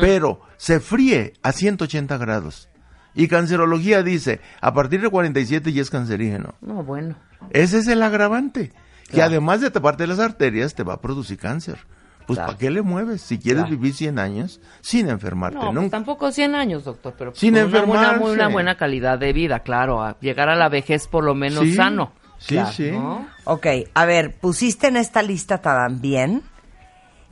pero 0.00 0.40
se 0.56 0.80
fríe 0.80 1.34
a 1.42 1.52
180 1.52 2.16
grados. 2.18 2.68
Y 3.14 3.28
cancerología 3.28 4.02
dice, 4.02 4.40
a 4.60 4.74
partir 4.74 5.00
de 5.00 5.08
47 5.10 5.72
ya 5.72 5.82
es 5.82 5.90
cancerígeno. 5.90 6.54
No, 6.60 6.82
bueno. 6.82 7.14
Ese 7.50 7.78
es 7.78 7.86
el 7.88 8.02
agravante, 8.02 8.72
que 9.10 9.22
además 9.22 9.60
de 9.60 9.70
taparte 9.70 10.06
las 10.06 10.18
arterias 10.18 10.74
te 10.74 10.82
va 10.82 10.94
a 10.94 11.00
producir 11.00 11.38
cáncer. 11.38 11.78
Pues 12.26 12.38
Claro. 12.38 12.52
¿para 12.52 12.58
qué 12.58 12.70
le 12.70 12.80
mueves? 12.80 13.20
Si 13.20 13.38
quieres 13.38 13.64
Claro. 13.64 13.76
vivir 13.76 13.92
100 13.94 14.18
años 14.18 14.58
sin 14.80 15.10
enfermarte 15.10 15.56
No, 15.58 15.64
pues 15.66 15.74
nunca. 15.74 15.90
tampoco 15.90 16.32
100 16.32 16.54
años, 16.54 16.82
doctor, 16.84 17.14
pero 17.18 17.34
Sin 17.34 17.52
una 17.54 17.64
buena, 17.66 17.78
enfermarse. 17.84 18.32
una 18.32 18.48
buena 18.48 18.76
calidad 18.78 19.18
de 19.18 19.34
vida, 19.34 19.58
claro, 19.60 20.02
a 20.02 20.18
llegar 20.20 20.48
a 20.48 20.56
la 20.56 20.70
vejez 20.70 21.06
por 21.06 21.22
lo 21.22 21.34
menos 21.34 21.60
Sí, 21.64 21.74
sano. 21.74 22.12
Sí, 22.46 22.54
Claro, 22.54 22.72
sí. 22.72 22.90
¿no? 22.90 23.26
Ok, 23.44 23.66
a 23.94 24.04
ver, 24.04 24.34
pusiste 24.34 24.88
en 24.88 24.96
esta 24.96 25.22
lista 25.22 25.58
también 25.62 26.42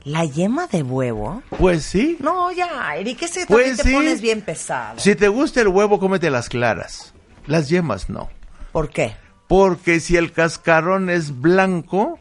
la 0.03 0.25
yema 0.25 0.67
de 0.67 0.81
huevo. 0.83 1.43
Pues 1.57 1.83
sí. 1.83 2.17
No, 2.19 2.51
ya, 2.51 2.95
Eric, 2.95 3.21
ese 3.21 3.45
Pues 3.45 3.77
también 3.77 3.77
te 3.77 3.83
sí. 3.83 3.93
pones 3.93 4.21
bien 4.21 4.41
pesado. 4.41 4.99
Si 4.99 5.15
te 5.15 5.27
gusta 5.27 5.61
el 5.61 5.67
huevo, 5.69 5.99
cómete 5.99 6.29
las 6.29 6.49
claras. 6.49 7.13
Las 7.45 7.69
yemas 7.69 8.09
no. 8.09 8.29
¿Por 8.71 8.89
qué? 8.89 9.15
Porque 9.47 9.99
si 9.99 10.17
el 10.17 10.31
cascarón 10.31 11.09
es 11.09 11.39
blanco, 11.41 12.17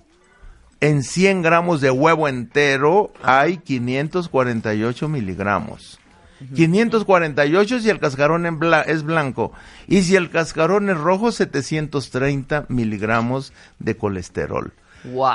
en 0.80 1.02
100 1.02 1.42
gramos 1.42 1.80
de 1.80 1.90
huevo 1.90 2.28
entero 2.28 3.12
hay 3.22 3.56
548 3.58 5.08
miligramos. 5.08 5.98
548 6.54 7.80
si 7.80 7.90
el 7.90 7.98
cascarón 8.00 8.46
en 8.46 8.58
bla- 8.58 8.84
es 8.86 9.02
blanco. 9.02 9.52
Y 9.86 10.02
si 10.02 10.16
el 10.16 10.30
cascarón 10.30 10.88
es 10.90 10.96
rojo, 10.98 11.32
730 11.32 12.66
miligramos 12.68 13.52
de 13.78 13.96
colesterol. 13.96 14.72
Wow. 15.04 15.34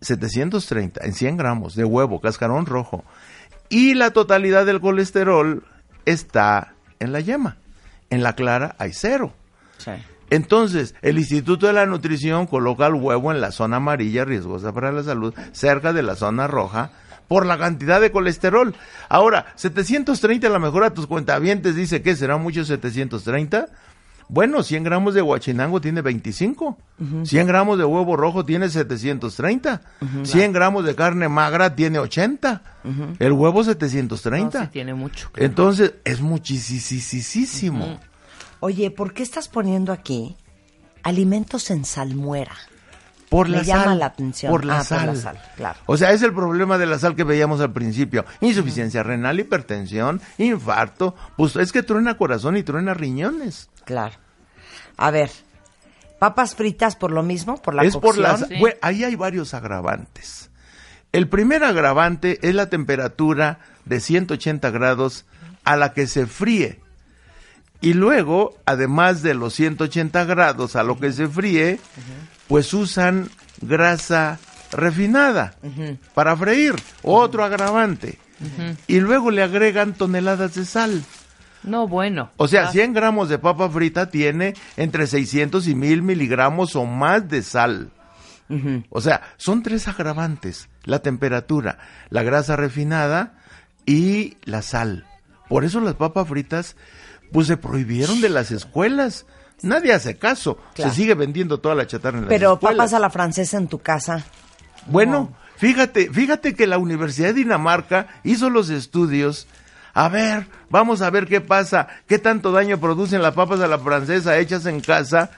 730 0.00 1.04
en 1.04 1.12
100 1.12 1.36
gramos 1.36 1.74
de 1.74 1.84
huevo, 1.84 2.20
cascarón 2.20 2.66
rojo. 2.66 3.04
Y 3.68 3.94
la 3.94 4.10
totalidad 4.12 4.64
del 4.66 4.80
colesterol 4.80 5.64
está 6.06 6.74
en 7.00 7.12
la 7.12 7.20
yema. 7.20 7.56
En 8.10 8.22
la 8.22 8.34
clara 8.34 8.74
hay 8.78 8.92
cero. 8.92 9.32
Sí. 9.78 9.90
Entonces, 10.30 10.94
el 11.02 11.18
Instituto 11.18 11.66
de 11.66 11.72
la 11.72 11.86
Nutrición 11.86 12.46
coloca 12.46 12.86
el 12.86 12.94
huevo 12.94 13.32
en 13.32 13.40
la 13.40 13.50
zona 13.50 13.76
amarilla 13.78 14.24
riesgosa 14.24 14.72
para 14.72 14.92
la 14.92 15.02
salud, 15.02 15.34
cerca 15.52 15.92
de 15.92 16.02
la 16.02 16.16
zona 16.16 16.46
roja, 16.46 16.90
por 17.28 17.46
la 17.46 17.58
cantidad 17.58 18.00
de 18.00 18.10
colesterol. 18.10 18.74
Ahora, 19.08 19.46
730 19.56 20.46
a 20.46 20.50
lo 20.50 20.58
mejor 20.60 20.84
a 20.84 20.94
tus 20.94 21.06
cuentavientes 21.06 21.76
dice 21.76 22.02
que 22.02 22.16
será 22.16 22.36
mucho 22.38 22.64
730. 22.64 23.68
Bueno, 24.30 24.62
100 24.62 24.84
gramos 24.84 25.14
de 25.14 25.22
guachinango 25.22 25.80
tiene 25.80 26.02
25. 26.02 26.76
100 27.24 27.46
gramos 27.46 27.78
de 27.78 27.84
huevo 27.86 28.14
rojo 28.16 28.44
tiene 28.44 28.68
730. 28.68 29.80
100 30.22 30.52
gramos 30.52 30.84
de 30.84 30.94
carne 30.94 31.28
magra 31.30 31.74
tiene 31.74 31.98
80. 31.98 32.62
El 33.18 33.32
huevo 33.32 33.60
No, 33.60 33.64
730. 33.64 34.64
sí 34.64 34.70
tiene 34.70 34.92
mucho. 34.94 35.30
claro. 35.32 35.46
Entonces, 35.46 35.94
es 36.04 36.20
muchísimo. 36.20 37.98
Oye, 38.60 38.90
¿por 38.90 39.14
qué 39.14 39.22
estás 39.22 39.48
poniendo 39.48 39.92
aquí 39.92 40.36
alimentos 41.02 41.70
en 41.70 41.84
salmuera? 41.86 42.52
Por 43.28 43.48
la 43.48 43.62
llama 43.62 43.84
sal. 43.84 43.98
la 43.98 44.06
atención. 44.06 44.50
Por 44.50 44.64
la, 44.64 44.74
Ah, 44.74 44.78
por 44.78 44.86
sal. 44.86 45.06
la 45.06 45.14
sal, 45.16 45.42
claro. 45.56 45.78
O 45.86 45.96
sea, 45.96 46.12
es 46.12 46.22
el 46.22 46.32
problema 46.32 46.78
de 46.78 46.86
la 46.86 46.98
sal 46.98 47.14
que 47.14 47.24
veíamos 47.24 47.60
al 47.60 47.72
principio. 47.72 48.24
Insuficiencia 48.40 49.02
renal, 49.02 49.38
hipertensión, 49.40 50.20
infarto. 50.38 51.14
Pues 51.36 51.54
es 51.56 51.70
que 51.72 51.82
truena 51.82 52.16
corazón 52.16 52.56
y 52.56 52.62
truena 52.62 52.94
riñones. 52.94 53.68
Claro. 53.84 54.14
A 54.96 55.10
ver, 55.10 55.30
papas 56.18 56.54
fritas 56.54 56.96
por 56.96 57.10
lo 57.12 57.22
mismo, 57.22 57.60
por 57.60 57.74
la 57.74 57.82
es 57.84 57.96
por 57.96 58.16
la 58.18 58.36
sal. 58.38 58.48
Güey, 58.58 58.74
ahí 58.80 59.04
hay 59.04 59.14
varios 59.14 59.52
agravantes. 59.54 60.50
El 61.12 61.28
primer 61.28 61.64
agravante 61.64 62.38
es 62.46 62.54
la 62.54 62.68
temperatura 62.68 63.60
de 63.84 64.00
180 64.00 64.70
grados 64.70 65.24
a 65.64 65.76
la 65.76 65.92
que 65.92 66.06
se 66.06 66.26
fríe. 66.26 66.80
Y 67.80 67.94
luego, 67.94 68.56
además 68.66 69.22
de 69.22 69.34
los 69.34 69.54
180 69.54 70.24
grados 70.24 70.76
a 70.76 70.82
lo 70.82 70.98
que 70.98 71.12
se 71.12 71.28
fríe, 71.28 71.78
pues 72.48 72.72
usan 72.74 73.28
grasa 73.60 74.38
refinada 74.72 75.54
para 76.14 76.36
freír, 76.36 76.74
otro 77.02 77.44
agravante. 77.44 78.18
Y 78.86 79.00
luego 79.00 79.30
le 79.30 79.42
agregan 79.42 79.94
toneladas 79.94 80.54
de 80.54 80.64
sal. 80.64 81.02
No, 81.64 81.88
bueno. 81.88 82.30
O 82.36 82.46
sea, 82.46 82.68
Ah, 82.68 82.72
100 82.72 82.92
gramos 82.94 83.28
de 83.28 83.38
papa 83.38 83.68
frita 83.68 84.10
tiene 84.10 84.54
entre 84.76 85.06
600 85.06 85.66
y 85.66 85.74
1000 85.74 86.02
miligramos 86.02 86.76
o 86.76 86.84
más 86.84 87.28
de 87.28 87.42
sal. 87.42 87.90
O 88.88 89.00
sea, 89.02 89.20
son 89.36 89.62
tres 89.62 89.88
agravantes, 89.88 90.70
la 90.84 91.00
temperatura, 91.00 91.78
la 92.08 92.22
grasa 92.22 92.56
refinada 92.56 93.34
y 93.84 94.38
la 94.44 94.62
sal. 94.62 95.04
Por 95.50 95.64
eso 95.64 95.80
las 95.80 95.94
papas 95.94 96.28
fritas, 96.28 96.74
pues 97.32 97.46
se 97.46 97.58
prohibieron 97.58 98.22
de 98.22 98.30
las 98.30 98.50
escuelas. 98.50 99.26
Nadie 99.62 99.92
hace 99.92 100.16
caso. 100.18 100.58
Claro. 100.74 100.90
Se 100.90 100.96
sigue 100.96 101.14
vendiendo 101.14 101.58
toda 101.60 101.74
la 101.74 101.86
chatarra 101.86 102.18
en 102.18 102.24
las 102.24 102.28
Pero 102.28 102.54
escuelas. 102.54 102.76
papas 102.76 102.92
a 102.94 102.98
la 102.98 103.10
francesa 103.10 103.56
en 103.56 103.68
tu 103.68 103.78
casa. 103.80 104.24
Bueno, 104.86 105.32
fíjate, 105.56 106.10
fíjate 106.10 106.54
que 106.54 106.66
la 106.66 106.78
Universidad 106.78 107.28
de 107.28 107.34
Dinamarca 107.34 108.06
hizo 108.24 108.50
los 108.50 108.70
estudios. 108.70 109.46
A 109.94 110.08
ver, 110.08 110.46
vamos 110.70 111.02
a 111.02 111.10
ver 111.10 111.26
qué 111.26 111.40
pasa, 111.40 111.88
qué 112.06 112.18
tanto 112.18 112.52
daño 112.52 112.78
producen 112.78 113.20
las 113.22 113.34
papas 113.34 113.60
a 113.60 113.66
la 113.66 113.78
francesa 113.78 114.38
hechas 114.38 114.64
en 114.66 114.80
casa 114.80 115.30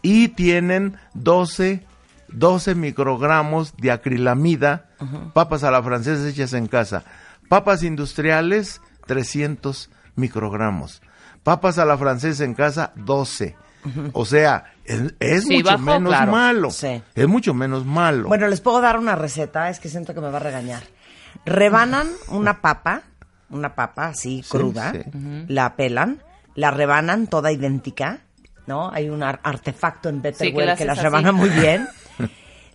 y 0.00 0.28
tienen 0.28 0.96
12, 1.14 1.84
12 2.28 2.74
microgramos 2.76 3.76
de 3.76 3.90
acrilamida, 3.90 4.86
papas 5.34 5.64
a 5.64 5.70
la 5.72 5.82
francesa 5.82 6.28
hechas 6.28 6.52
en 6.52 6.68
casa. 6.68 7.02
Papas 7.48 7.82
industriales, 7.82 8.80
300 9.06 9.90
microgramos. 10.14 11.02
Papas 11.46 11.78
a 11.78 11.84
la 11.84 11.96
francesa 11.96 12.42
en 12.44 12.54
casa, 12.54 12.92
12. 12.96 13.54
O 14.14 14.24
sea, 14.26 14.64
es, 14.84 15.14
es 15.20 15.44
Sí, 15.44 15.58
mucho 15.62 15.78
menos 15.78 16.10
claro. 16.10 16.32
malo. 16.32 16.70
Sí. 16.72 17.00
Es 17.14 17.28
mucho 17.28 17.54
menos 17.54 17.86
malo. 17.86 18.26
Bueno, 18.26 18.48
les 18.48 18.60
puedo 18.60 18.80
dar 18.80 18.98
una 18.98 19.14
receta, 19.14 19.70
es 19.70 19.78
que 19.78 19.88
siento 19.88 20.12
que 20.12 20.20
me 20.20 20.28
va 20.28 20.38
a 20.38 20.40
regañar. 20.40 20.82
Rebanan 21.44 22.08
una 22.30 22.60
papa, 22.60 23.02
una 23.50 23.76
papa 23.76 24.06
así 24.08 24.42
Sí, 24.42 24.48
cruda, 24.50 24.90
sí. 24.92 25.02
la 25.46 25.76
pelan, 25.76 26.20
la 26.56 26.72
rebanan 26.72 27.28
toda 27.28 27.52
idéntica, 27.52 28.18
¿no? 28.66 28.90
Hay 28.92 29.08
un 29.08 29.22
ar- 29.22 29.38
artefacto 29.44 30.08
en 30.08 30.16
Sí, 30.16 30.22
que 30.22 30.28
Betterware 30.30 30.66
la 30.66 30.72
que, 30.76 30.82
haces 30.82 30.86
las 30.88 30.98
así. 30.98 31.04
rebana 31.04 31.30
muy 31.30 31.48
bien. 31.60 31.86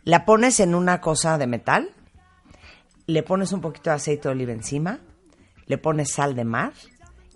la 0.05 0.23
pones 0.23 0.62
en 0.62 0.75
una 0.75 1.01
cosa 1.01 1.38
de 1.38 1.45
metal, 1.47 1.89
le 3.07 3.21
pones 3.23 3.51
un 3.51 3.60
poquito 3.60 3.89
de 3.89 3.97
aceite 3.97 4.29
de 4.29 4.36
oliva 4.36 4.53
encima, 4.53 4.99
le 5.65 5.77
pones 5.77 6.12
sal 6.13 6.36
de 6.36 6.45
mar, 6.45 6.71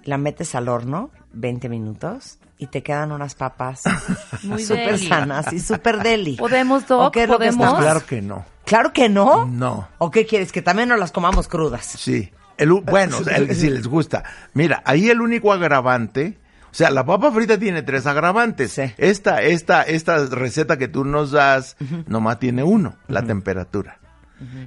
la 0.06 0.18
metes 0.18 0.56
al 0.56 0.70
horno 0.70 1.12
20 1.36 1.70
minutos 1.70 2.40
y 2.58 2.68
te 2.68 2.82
quedan 2.84 3.12
unas 3.12 3.36
papas 3.36 3.84
Muy 4.44 4.64
súper 4.64 4.94
deli. 4.94 5.08
sanas 5.08 5.52
y 5.54 5.60
súper 5.60 6.02
deli. 6.02 6.36
¿Podemos, 6.40 6.88
Doc? 6.88 7.02
¿O 7.02 7.12
qué 7.12 7.24
es 7.24 7.30
lo 7.30 7.38
que 7.40 7.48
¿Podemos? 7.48 7.68
estás- 7.68 7.82
Claro 7.82 8.06
que 8.06 8.22
no. 8.22 8.46
Claro 8.66 8.94
que 8.94 9.10
no. 9.10 9.46
No. 9.46 9.88
¿O 10.00 10.10
qué 10.12 10.26
quieres? 10.26 10.52
Que 10.52 10.62
también 10.62 10.90
no 10.90 10.98
las 10.98 11.12
comamos 11.12 11.48
crudas. 11.48 11.86
Sí. 11.86 12.32
El 12.58 12.72
bueno, 12.72 13.18
el- 13.30 13.56
si 13.56 13.70
les 13.70 13.86
gusta. 13.88 14.24
Mira, 14.54 14.82
ahí 14.86 15.10
el 15.10 15.22
único 15.22 15.52
agravante, 15.54 16.40
o 16.72 16.74
sea, 16.74 16.90
la 16.90 17.06
papa 17.06 17.32
frita 17.32 17.58
tiene 17.60 17.84
tres 17.84 18.06
agravantes. 18.08 18.72
Sí. 18.72 18.84
Esta, 18.98 19.42
esta, 19.44 19.84
esta 19.84 20.26
receta 20.26 20.78
que 20.78 20.88
tú 20.88 21.04
nos 21.06 21.32
das, 21.32 21.76
nomás 22.08 22.40
tiene 22.40 22.64
uno, 22.64 22.96
la 23.08 23.22
temperatura. 23.24 24.00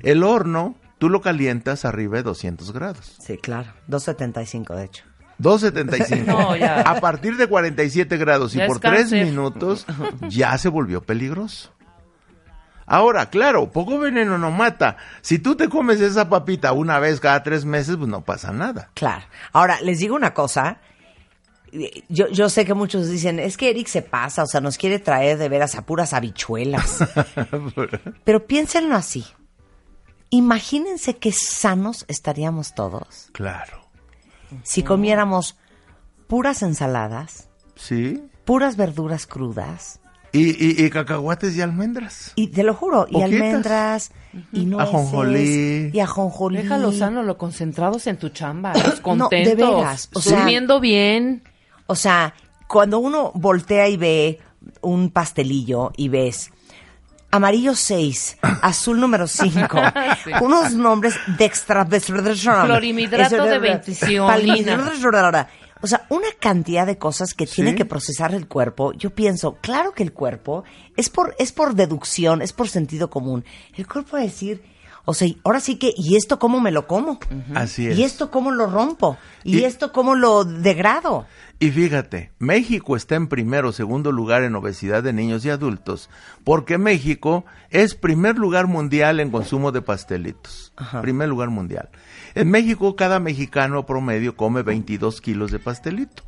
El 0.02 0.22
horno, 0.22 0.76
tú 0.98 1.09
lo 1.09 1.20
calientas 1.20 1.85
arriba 1.85 2.16
de 2.18 2.22
200 2.24 2.72
grados. 2.72 3.16
Sí, 3.20 3.37
claro. 3.38 3.72
2.75, 3.88 4.74
de 4.76 4.85
hecho. 4.85 5.04
275. 5.38 6.24
No, 6.27 6.57
ya. 6.57 6.81
A 6.83 7.01
partir 7.01 7.37
de 7.37 7.46
47 7.46 8.16
grados 8.16 8.55
y 8.55 8.59
Ya 8.59 8.66
por 8.66 8.81
tres 8.81 9.12
minutos 9.12 9.87
ya 10.29 10.57
se 10.59 10.68
volvió 10.68 11.03
peligroso. 11.03 11.72
Ahora, 12.90 13.29
claro, 13.29 13.70
poco 13.70 13.98
veneno 13.98 14.38
no 14.38 14.51
mata. 14.51 14.96
Si 15.20 15.38
tú 15.38 15.57
te 15.57 15.68
comes 15.68 16.01
esa 16.01 16.29
papita 16.31 16.72
una 16.72 16.98
vez 16.98 17.20
cada 17.20 17.42
tres 17.42 17.66
meses, 17.66 17.96
pues 17.96 18.09
no 18.09 18.22
pasa 18.22 18.51
nada. 18.51 18.90
Claro. 18.94 19.27
Ahora, 19.53 19.79
les 19.83 19.98
digo 19.98 20.16
una 20.16 20.33
cosa. 20.33 20.79
Yo, 22.09 22.29
yo 22.29 22.48
sé 22.48 22.64
que 22.64 22.72
muchos 22.72 23.11
dicen, 23.11 23.38
es 23.40 23.59
que 23.59 23.68
Eric 23.68 23.88
se 23.88 24.01
pasa, 24.01 24.42
o 24.42 24.46
sea, 24.46 24.62
nos 24.62 24.79
quiere 24.79 24.98
traer 24.98 25.37
de 25.37 25.51
veras 25.51 25.74
a 25.74 25.85
puras 25.85 26.14
habichuelas. 26.14 27.05
Pero 28.24 28.46
piénsenlo 28.46 28.96
así. 28.96 29.27
Imagínense 30.31 31.16
qué 31.16 31.33
sanos 31.33 32.05
estaríamos 32.09 32.74
todos 32.74 33.29
Claro. 33.33 33.88
Si 34.63 34.83
comiéramos 34.83 35.57
puras 36.27 36.63
ensaladas, 36.63 37.49
Sí. 37.77 38.23
puras 38.45 38.77
verduras 38.77 39.27
crudas, 39.27 40.01
Y, 40.33 40.49
y, 40.63 40.85
y 40.85 40.91
cacahuates 40.91 41.57
y 41.57 41.63
almendras. 41.63 42.33
y 42.35 42.49
te 42.49 42.63
lo 42.63 42.75
juro, 42.75 43.07
y 43.09 43.23
almendras, 43.23 44.11
y 44.53 44.67
nueces, 44.67 44.89
Ajonjolí. 44.95 45.91
y 45.93 46.01
ajonjolí. 46.01 46.59
Déjalo 46.59 46.93
sano, 46.93 47.23
lo 47.23 47.39
concentrados 47.39 48.07
en 48.07 48.19
tu 48.19 48.29
chamba, 48.29 48.73
los 48.75 48.83
No, 48.85 48.91
de 48.91 48.99
contentos, 49.01 49.57
veras, 49.77 50.11
o 50.15 50.21
sea- 50.21 50.39
durmiendo 50.41 50.81
bien. 50.81 51.43
O 51.87 51.95
sea, 51.95 52.35
cuando 52.67 52.99
uno 52.99 53.33
voltea 53.35 53.89
y 53.89 53.97
ve 53.97 54.39
un 54.83 55.09
pastelillo 55.11 55.93
y 55.97 56.09
ves 56.11 56.51
amarillo 57.31 57.75
6, 57.75 58.38
azul 58.62 59.01
número 59.01 59.27
5, 59.27 59.77
Sí. 60.25 60.31
unos 60.41 60.73
nombres 60.75 61.14
de 61.38 61.45
extra... 61.45 61.85
Clorimidrato 62.67 63.37
de 63.45 63.59
bendicionina. 63.59 64.77
O 65.81 65.87
sea, 65.87 66.07
una 66.09 66.27
cantidad 66.41 66.87
de 66.87 66.99
cosas 66.99 67.35
que 67.35 67.47
tiene 67.47 67.71
Sí. 67.71 67.77
que 67.77 67.85
procesar 67.85 68.35
el 68.35 68.49
cuerpo. 68.49 68.93
Yo 68.95 69.11
pienso, 69.11 69.59
claro 69.61 69.93
que 69.93 70.03
el 70.03 70.12
cuerpo 70.12 70.64
es 70.97 71.09
por, 71.09 71.37
es 71.38 71.53
por 71.53 71.75
deducción, 71.75 72.43
es 72.43 72.53
por 72.53 72.69
sentido 72.69 73.11
común. 73.11 73.45
El 73.77 73.87
cuerpo 73.87 74.12
va 74.17 74.19
a 74.21 74.23
decir, 74.23 74.62
o 75.11 75.14
sea, 75.14 75.27
ahora 75.42 75.59
sí 75.61 75.77
que, 75.77 75.94
¿y 75.97 76.16
esto 76.16 76.38
cómo 76.38 76.61
me 76.61 76.71
lo 76.71 76.87
como? 76.87 77.18
Así 77.55 77.87
es. 77.87 77.97
¿Y 77.99 78.05
esto 78.05 78.31
cómo 78.31 78.51
lo 78.51 78.66
rompo? 78.66 79.16
¿Y, 79.42 79.61
Y- 79.61 79.64
esto 79.64 79.90
cómo 79.90 80.14
lo 80.14 80.44
degrado? 80.44 81.25
Y 81.59 81.71
fíjate, 81.71 82.31
México 82.38 82.94
está 82.94 83.14
en 83.14 83.27
primero 83.27 83.71
o 83.71 83.73
segundo 83.73 84.12
lugar 84.12 84.42
en 84.42 84.55
obesidad 84.55 85.03
de 85.03 85.14
niños 85.14 85.47
y 85.47 85.51
adultos, 85.51 86.11
porque 86.44 86.77
México 86.77 87.47
es 87.71 87.94
primer 87.94 88.37
lugar 88.37 88.66
mundial 88.66 89.18
en 89.18 89.31
consumo 89.31 89.73
de 89.73 89.81
pastelitos. 89.81 90.75
Primer 91.01 91.29
lugar 91.31 91.49
mundial. 91.49 91.88
En 92.35 92.51
México, 92.51 92.94
cada 92.94 93.18
mexicano 93.18 93.87
promedio 93.87 94.37
come 94.37 94.62
22 94.62 95.23
kilos 95.23 95.51
de 95.51 95.59
pastelito. 95.59 96.23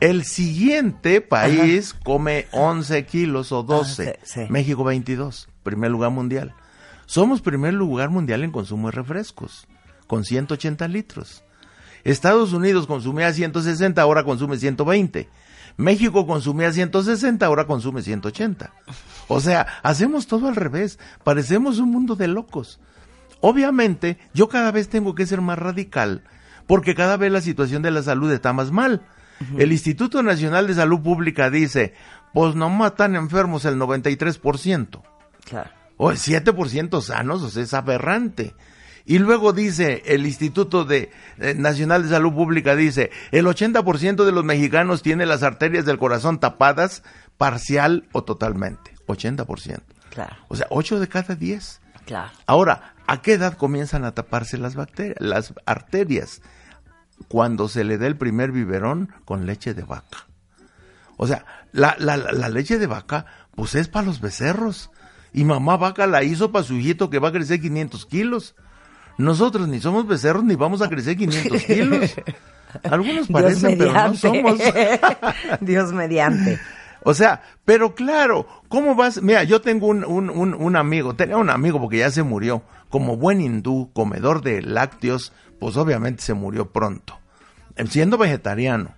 El 0.00 0.24
siguiente 0.24 1.20
país 1.20 1.94
come 1.94 2.46
11 2.52 3.04
kilos 3.04 3.52
o 3.52 3.62
12. 3.62 4.08
Ah, 4.08 4.18
sí, 4.24 4.40
sí. 4.40 4.46
México 4.48 4.82
22, 4.82 5.48
primer 5.62 5.90
lugar 5.90 6.10
mundial. 6.10 6.54
Somos 7.12 7.42
primer 7.42 7.74
lugar 7.74 8.08
mundial 8.08 8.42
en 8.42 8.50
consumo 8.50 8.88
de 8.88 8.92
refrescos, 8.92 9.68
con 10.06 10.24
180 10.24 10.88
litros. 10.88 11.44
Estados 12.04 12.54
Unidos 12.54 12.86
consumía 12.86 13.30
160, 13.30 14.00
ahora 14.00 14.24
consume 14.24 14.56
120. 14.56 15.28
México 15.76 16.26
consumía 16.26 16.72
160, 16.72 17.44
ahora 17.44 17.66
consume 17.66 18.00
180. 18.00 18.72
O 19.28 19.40
sea, 19.40 19.66
hacemos 19.82 20.26
todo 20.26 20.48
al 20.48 20.56
revés. 20.56 20.98
Parecemos 21.22 21.80
un 21.80 21.90
mundo 21.90 22.16
de 22.16 22.28
locos. 22.28 22.80
Obviamente, 23.42 24.16
yo 24.32 24.48
cada 24.48 24.70
vez 24.70 24.88
tengo 24.88 25.14
que 25.14 25.26
ser 25.26 25.42
más 25.42 25.58
radical, 25.58 26.24
porque 26.66 26.94
cada 26.94 27.18
vez 27.18 27.30
la 27.30 27.42
situación 27.42 27.82
de 27.82 27.90
la 27.90 28.02
salud 28.02 28.32
está 28.32 28.54
más 28.54 28.70
mal. 28.70 29.02
El 29.58 29.72
Instituto 29.72 30.22
Nacional 30.22 30.66
de 30.66 30.76
Salud 30.76 31.02
Pública 31.02 31.50
dice, 31.50 31.92
pues 32.32 32.54
no 32.54 32.70
matan 32.70 33.16
enfermos 33.16 33.66
el 33.66 33.76
93%. 33.76 35.02
Claro. 35.44 35.81
O 35.96 36.10
el 36.10 36.16
7% 36.18 37.00
sanos, 37.02 37.42
o 37.42 37.50
sea, 37.50 37.62
es 37.62 37.74
aberrante. 37.74 38.54
Y 39.04 39.18
luego 39.18 39.52
dice 39.52 40.02
el 40.06 40.26
Instituto 40.26 40.84
de, 40.84 41.10
eh, 41.38 41.54
Nacional 41.56 42.04
de 42.04 42.08
Salud 42.10 42.32
Pública, 42.32 42.76
dice, 42.76 43.10
el 43.32 43.46
80% 43.46 44.24
de 44.24 44.32
los 44.32 44.44
mexicanos 44.44 45.02
tiene 45.02 45.26
las 45.26 45.42
arterias 45.42 45.84
del 45.84 45.98
corazón 45.98 46.38
tapadas 46.38 47.02
parcial 47.36 48.08
o 48.12 48.22
totalmente. 48.22 48.94
80%. 49.08 49.80
Claro, 50.10 50.36
O 50.48 50.54
sea, 50.56 50.66
8 50.70 51.00
de 51.00 51.08
cada 51.08 51.34
10. 51.34 51.80
claro. 52.06 52.30
Ahora, 52.46 52.94
¿a 53.06 53.22
qué 53.22 53.32
edad 53.32 53.54
comienzan 53.56 54.04
a 54.04 54.12
taparse 54.14 54.56
las 54.58 54.76
bacterias, 54.76 55.16
las 55.18 55.52
arterias? 55.66 56.40
Cuando 57.28 57.68
se 57.68 57.82
le 57.84 57.98
da 57.98 58.06
el 58.06 58.16
primer 58.16 58.52
biberón 58.52 59.12
con 59.24 59.46
leche 59.46 59.74
de 59.74 59.82
vaca. 59.82 60.26
O 61.16 61.26
sea, 61.26 61.44
la, 61.72 61.96
la, 61.98 62.16
la- 62.16 62.32
la 62.32 62.48
leche 62.48 62.78
de 62.78 62.86
vaca, 62.86 63.26
pues 63.54 63.74
es 63.74 63.88
para 63.88 64.06
los 64.06 64.20
becerros. 64.20 64.90
Y 65.32 65.44
mamá 65.44 65.76
vaca 65.76 66.06
la 66.06 66.22
hizo 66.22 66.52
para 66.52 66.64
su 66.64 66.74
hijito 66.74 67.10
que 67.10 67.18
va 67.18 67.28
a 67.28 67.32
crecer 67.32 67.60
500 67.60 68.06
kilos. 68.06 68.54
Nosotros 69.18 69.68
ni 69.68 69.80
somos 69.80 70.06
becerros 70.06 70.44
ni 70.44 70.56
vamos 70.56 70.82
a 70.82 70.88
crecer 70.88 71.16
500 71.16 71.62
kilos. 71.64 72.14
Algunos 72.84 73.28
parecen, 73.28 73.76
pero 73.78 73.92
no 73.92 74.14
somos. 74.14 74.58
Dios 75.60 75.92
mediante. 75.92 76.58
O 77.04 77.14
sea, 77.14 77.42
pero 77.64 77.96
claro, 77.96 78.46
¿cómo 78.68 78.94
vas? 78.94 79.22
Mira, 79.22 79.42
yo 79.42 79.60
tengo 79.60 79.88
un, 79.88 80.04
un, 80.04 80.30
un, 80.30 80.54
un 80.54 80.76
amigo, 80.76 81.14
tenía 81.16 81.36
un 81.36 81.50
amigo 81.50 81.80
porque 81.80 81.98
ya 81.98 82.12
se 82.12 82.22
murió, 82.22 82.62
como 82.90 83.16
buen 83.16 83.40
hindú, 83.40 83.90
comedor 83.92 84.40
de 84.42 84.62
lácteos, 84.62 85.32
pues 85.58 85.76
obviamente 85.76 86.22
se 86.22 86.34
murió 86.34 86.70
pronto, 86.70 87.18
siendo 87.88 88.18
vegetariano. 88.18 88.94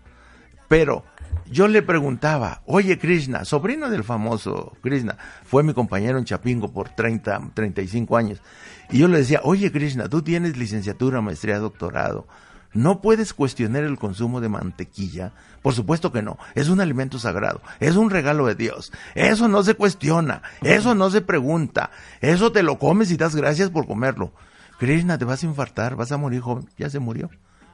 Pero 0.69 1.05
yo 1.51 1.69
le 1.69 1.83
preguntaba, 1.83 2.63
oye 2.67 2.99
Krishna, 2.99 3.45
sobrino 3.45 3.91
del 3.91 4.05
famoso 4.05 4.77
Krishna, 4.83 5.17
fue 5.45 5.63
mi 5.63 5.75
compañero 5.75 6.19
en 6.19 6.25
Chapingo 6.25 6.73
por 6.73 6.89
30, 6.89 7.51
35 7.55 8.17
años, 8.17 8.43
y 8.91 8.99
yo 8.99 9.09
le 9.09 9.19
decía, 9.19 9.41
oye 9.43 9.71
Krishna, 9.71 10.09
tú 10.09 10.23
tienes 10.23 10.57
licenciatura, 10.57 11.21
maestría, 11.21 11.59
doctorado, 11.59 12.27
¿no 12.73 13.01
puedes 13.01 13.35
cuestionar 13.35 13.85
el 13.85 13.99
consumo 13.99 14.41
de 14.41 14.49
mantequilla? 14.49 15.33
Por 15.63 15.75
supuesto 15.75 16.13
que 16.13 16.23
no, 16.23 16.39
es 16.55 16.69
un 16.69 16.81
alimento 16.81 17.19
sagrado, 17.19 17.61
es 17.81 17.97
un 17.97 18.11
regalo 18.11 18.47
de 18.47 18.55
Dios, 18.55 18.93
eso 19.15 19.49
no 19.49 19.63
se 19.63 19.75
cuestiona, 19.75 20.43
eso 20.63 20.95
no 20.95 21.11
se 21.11 21.21
pregunta, 21.21 21.91
eso 22.21 22.53
te 22.53 22.63
lo 22.63 22.79
comes 22.79 23.11
y 23.11 23.17
das 23.17 23.37
gracias 23.37 23.71
por 23.71 23.87
comerlo. 23.87 24.33
Krishna, 24.79 25.19
te 25.19 25.25
vas 25.25 25.43
a 25.43 25.47
infartar, 25.47 25.95
vas 25.95 26.11
a 26.11 26.17
morir 26.17 26.41
joven, 26.41 26.69
ya 26.77 26.91
se 26.91 26.99
murió, 26.99 27.31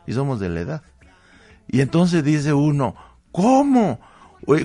y 0.07 0.13
somos 0.13 0.39
de 0.39 0.49
la 0.51 0.61
edad. 0.61 0.83
Y 1.67 1.81
entonces 1.81 2.25
dice 2.25 2.53
uno, 2.53 2.95
¿cómo? 3.33 4.01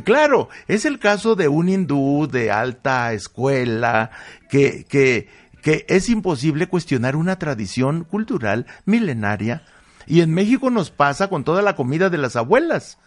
Claro, 0.04 0.50
es 0.68 0.86
el 0.86 1.00
caso 1.00 1.36
de 1.36 1.48
un 1.48 1.70
hindú 1.70 2.28
de 2.32 2.52
alta 2.52 3.14
escuela 3.14 4.10
que, 4.50 4.86
que, 4.86 5.28
que 5.62 5.86
es 5.90 6.10
imposible 6.10 6.68
cuestionar 6.68 7.16
una 7.16 7.38
tradición 7.38 8.04
cultural 8.04 8.66
milenaria. 8.86 9.64
Y 10.08 10.22
en 10.22 10.34
México 10.34 10.70
nos 10.70 10.92
pasa 10.92 11.28
con 11.28 11.44
toda 11.44 11.62
la 11.62 11.76
comida 11.76 12.10
de 12.10 12.18
las 12.18 12.36
abuelas. 12.36 12.98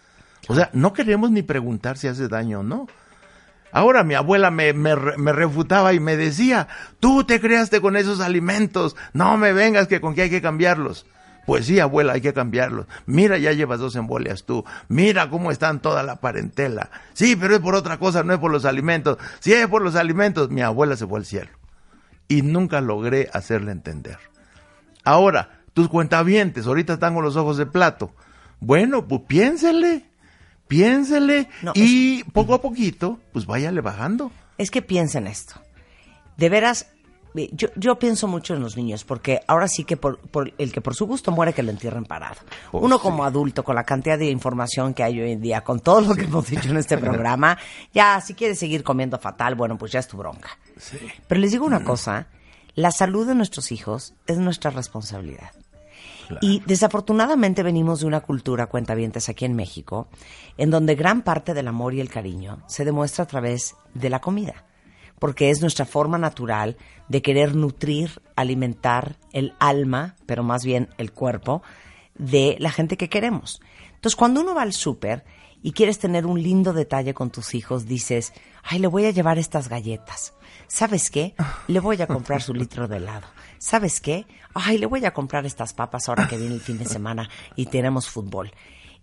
O 0.47 0.55
sea, 0.55 0.69
no 0.73 0.93
queremos 0.93 1.31
ni 1.31 1.41
preguntar 1.41 1.97
si 1.97 2.07
hace 2.07 2.27
daño 2.27 2.59
o 2.59 2.63
no. 2.63 2.87
Ahora 3.71 4.03
mi 4.03 4.15
abuela 4.15 4.51
me, 4.51 4.73
me, 4.73 4.95
me 4.95 5.31
refutaba 5.31 5.93
y 5.93 5.99
me 5.99 6.17
decía, 6.17 6.67
tú 6.99 7.23
te 7.23 7.39
creaste 7.39 7.81
con 7.81 7.95
esos 7.97 8.19
alimentos, 8.19 8.95
no 9.13 9.37
me 9.37 9.53
vengas 9.53 9.87
que 9.87 10.01
con 10.01 10.15
qué 10.15 10.23
hay 10.23 10.29
que 10.29 10.41
cambiarlos. 10.41 11.05
Pues 11.49 11.65
sí, 11.65 11.79
abuela, 11.79 12.13
hay 12.13 12.21
que 12.21 12.31
cambiarlos. 12.31 12.85
Mira, 13.07 13.39
ya 13.39 13.53
llevas 13.53 13.79
dos 13.79 13.95
embolias 13.95 14.43
tú. 14.43 14.63
Mira 14.87 15.31
cómo 15.31 15.49
están 15.49 15.81
toda 15.81 16.03
la 16.03 16.17
parentela. 16.17 16.91
Sí, 17.13 17.35
pero 17.35 17.55
es 17.55 17.59
por 17.59 17.73
otra 17.73 17.97
cosa, 17.97 18.21
no 18.21 18.33
es 18.33 18.39
por 18.39 18.51
los 18.51 18.65
alimentos. 18.65 19.17
Si 19.39 19.51
es 19.51 19.65
por 19.65 19.81
los 19.81 19.95
alimentos, 19.95 20.51
mi 20.51 20.61
abuela 20.61 20.95
se 20.95 21.07
fue 21.07 21.17
al 21.17 21.25
cielo. 21.25 21.49
Y 22.27 22.43
nunca 22.43 22.81
logré 22.81 23.31
hacerle 23.33 23.71
entender. 23.71 24.19
Ahora, 25.03 25.63
tus 25.73 25.89
cuentavientes, 25.89 26.67
ahorita 26.67 26.93
están 26.93 27.15
con 27.15 27.23
los 27.23 27.35
ojos 27.35 27.57
de 27.57 27.65
plato. 27.65 28.13
Bueno, 28.59 29.07
pues 29.07 29.21
piénsele, 29.27 30.05
piénsele 30.67 31.49
No, 31.63 31.71
y 31.73 32.25
poco 32.25 32.53
a 32.53 32.61
poquito, 32.61 33.17
pues 33.33 33.47
váyale 33.47 33.81
bajando. 33.81 34.31
Es 34.59 34.69
que 34.69 34.83
piensen 34.83 35.25
esto. 35.25 35.55
De 36.37 36.47
veras, 36.47 36.91
yo, 37.53 37.69
yo 37.75 37.97
pienso 37.97 38.27
mucho 38.27 38.53
en 38.53 38.61
los 38.61 38.75
niños, 38.75 39.03
porque 39.03 39.41
ahora 39.47 39.67
sí 39.67 39.83
que 39.83 39.95
por, 39.97 40.19
por 40.19 40.53
el 40.57 40.71
que 40.73 40.81
por 40.81 40.95
su 40.95 41.05
gusto 41.05 41.31
muere, 41.31 41.53
que 41.53 41.63
lo 41.63 41.71
entierren 41.71 42.05
parado. 42.05 42.35
Oh, 42.71 42.79
Uno 42.79 42.97
sí. 42.97 43.03
como 43.03 43.23
adulto, 43.23 43.63
con 43.63 43.75
la 43.75 43.83
cantidad 43.83 44.17
de 44.17 44.29
información 44.29 44.93
que 44.93 45.03
hay 45.03 45.19
hoy 45.21 45.31
en 45.31 45.41
día, 45.41 45.63
con 45.63 45.79
todo 45.79 46.01
lo 46.01 46.15
que 46.15 46.23
hemos 46.25 46.47
dicho 46.47 46.69
en 46.69 46.77
este 46.77 46.97
programa, 46.99 47.57
ya 47.93 48.19
si 48.21 48.33
quieres 48.33 48.59
seguir 48.59 48.83
comiendo 48.83 49.17
fatal, 49.19 49.55
bueno, 49.55 49.77
pues 49.77 49.91
ya 49.91 49.99
es 49.99 50.07
tu 50.07 50.17
bronca. 50.17 50.49
Pero 51.27 51.41
les 51.41 51.51
digo 51.51 51.65
una 51.65 51.83
cosa, 51.83 52.27
la 52.75 52.91
salud 52.91 53.27
de 53.27 53.35
nuestros 53.35 53.71
hijos 53.71 54.13
es 54.27 54.37
nuestra 54.37 54.71
responsabilidad. 54.71 55.51
Y 56.41 56.61
desafortunadamente 56.65 57.63
venimos 57.63 58.01
de 58.01 58.05
una 58.05 58.21
cultura, 58.21 58.67
cuentavientes, 58.67 59.29
aquí 59.29 59.45
en 59.45 59.55
México, 59.55 60.07
en 60.57 60.69
donde 60.69 60.95
gran 60.95 61.23
parte 61.23 61.53
del 61.53 61.67
amor 61.67 61.93
y 61.93 62.01
el 62.01 62.09
cariño 62.09 62.59
se 62.67 62.85
demuestra 62.85 63.23
a 63.23 63.27
través 63.27 63.75
de 63.93 64.09
la 64.09 64.21
comida, 64.21 64.63
porque 65.19 65.49
es 65.49 65.61
nuestra 65.61 65.85
forma 65.85 66.17
natural 66.17 66.77
de 67.07 67.21
querer 67.21 67.55
nutrir, 67.55 68.21
alimentar 68.35 69.17
el 69.33 69.53
alma, 69.59 70.15
pero 70.25 70.43
más 70.43 70.63
bien 70.63 70.89
el 70.97 71.11
cuerpo, 71.11 71.61
de 72.17 72.55
la 72.59 72.71
gente 72.71 72.97
que 72.97 73.09
queremos. 73.09 73.61
Entonces, 73.95 74.15
cuando 74.15 74.41
uno 74.41 74.55
va 74.55 74.61
al 74.61 74.73
súper 74.73 75.25
y 75.61 75.73
quieres 75.73 75.99
tener 75.99 76.25
un 76.25 76.41
lindo 76.41 76.71
detalle 76.73 77.13
con 77.13 77.31
tus 77.31 77.53
hijos, 77.53 77.85
dices, 77.85 78.33
ay, 78.63 78.79
le 78.79 78.87
voy 78.87 79.05
a 79.05 79.11
llevar 79.11 79.37
estas 79.37 79.67
galletas. 79.67 80.33
¿Sabes 80.67 81.09
qué? 81.09 81.35
Le 81.67 81.79
voy 81.79 82.01
a 82.01 82.07
comprar 82.07 82.41
su 82.41 82.53
litro 82.53 82.87
de 82.87 82.97
helado. 82.97 83.27
¿Sabes 83.57 83.99
qué? 83.99 84.25
Ay, 84.53 84.77
le 84.77 84.85
voy 84.85 85.03
a 85.05 85.13
comprar 85.13 85.45
estas 85.45 85.73
papas 85.73 86.07
ahora 86.07 86.27
que 86.27 86.37
viene 86.37 86.55
el 86.55 86.61
fin 86.61 86.77
de 86.77 86.85
semana 86.85 87.29
y 87.55 87.65
tenemos 87.65 88.07
fútbol. 88.07 88.53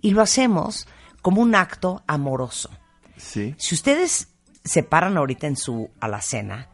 Y 0.00 0.12
lo 0.12 0.22
hacemos 0.22 0.86
como 1.20 1.42
un 1.42 1.54
acto 1.54 2.02
amoroso. 2.06 2.70
Sí. 3.16 3.54
Si 3.58 3.74
ustedes 3.74 4.28
se 4.66 4.82
paran 4.82 5.16
ahorita 5.16 5.46
en 5.46 5.56
su 5.56 5.90
alacena 6.00 6.68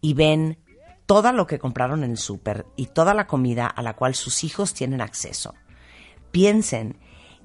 y 0.00 0.14
ven 0.14 0.58
todo 1.06 1.32
lo 1.32 1.46
que 1.46 1.58
compraron 1.58 2.02
en 2.02 2.12
el 2.12 2.18
súper 2.18 2.66
y 2.76 2.86
toda 2.86 3.14
la 3.14 3.26
comida 3.26 3.66
a 3.66 3.82
la 3.82 3.94
cual 3.94 4.14
sus 4.14 4.42
hijos 4.44 4.74
tienen 4.74 5.00
acceso, 5.00 5.54
piensen 6.30 6.98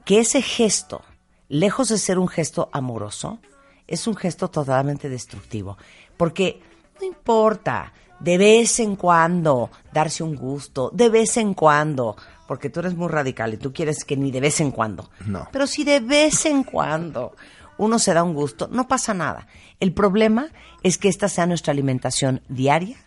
que 0.05 0.19
ese 0.19 0.41
gesto, 0.41 1.03
lejos 1.49 1.89
de 1.89 1.97
ser 1.97 2.17
un 2.17 2.27
gesto 2.27 2.69
amoroso, 2.71 3.39
es 3.87 4.07
un 4.07 4.15
gesto 4.15 4.49
totalmente 4.49 5.09
destructivo. 5.09 5.77
Porque 6.15 6.61
no 6.99 7.05
importa, 7.05 7.93
de 8.19 8.37
vez 8.37 8.79
en 8.79 8.95
cuando 8.95 9.69
darse 9.91 10.23
un 10.23 10.35
gusto, 10.35 10.89
de 10.93 11.09
vez 11.09 11.37
en 11.37 11.53
cuando, 11.53 12.15
porque 12.47 12.69
tú 12.69 12.79
eres 12.79 12.95
muy 12.95 13.07
radical 13.07 13.53
y 13.53 13.57
tú 13.57 13.73
quieres 13.73 14.03
que 14.03 14.15
ni 14.15 14.31
de 14.31 14.41
vez 14.41 14.61
en 14.61 14.71
cuando. 14.71 15.09
No. 15.25 15.47
Pero 15.51 15.67
si 15.67 15.83
de 15.83 15.99
vez 15.99 16.45
en 16.45 16.63
cuando 16.63 17.35
uno 17.79 17.97
se 17.97 18.13
da 18.13 18.21
un 18.23 18.35
gusto, 18.35 18.67
no 18.71 18.87
pasa 18.87 19.15
nada. 19.15 19.47
El 19.79 19.93
problema 19.93 20.49
es 20.83 20.97
que 20.99 21.07
esta 21.09 21.27
sea 21.29 21.47
nuestra 21.47 21.71
alimentación 21.71 22.41
diaria, 22.49 22.97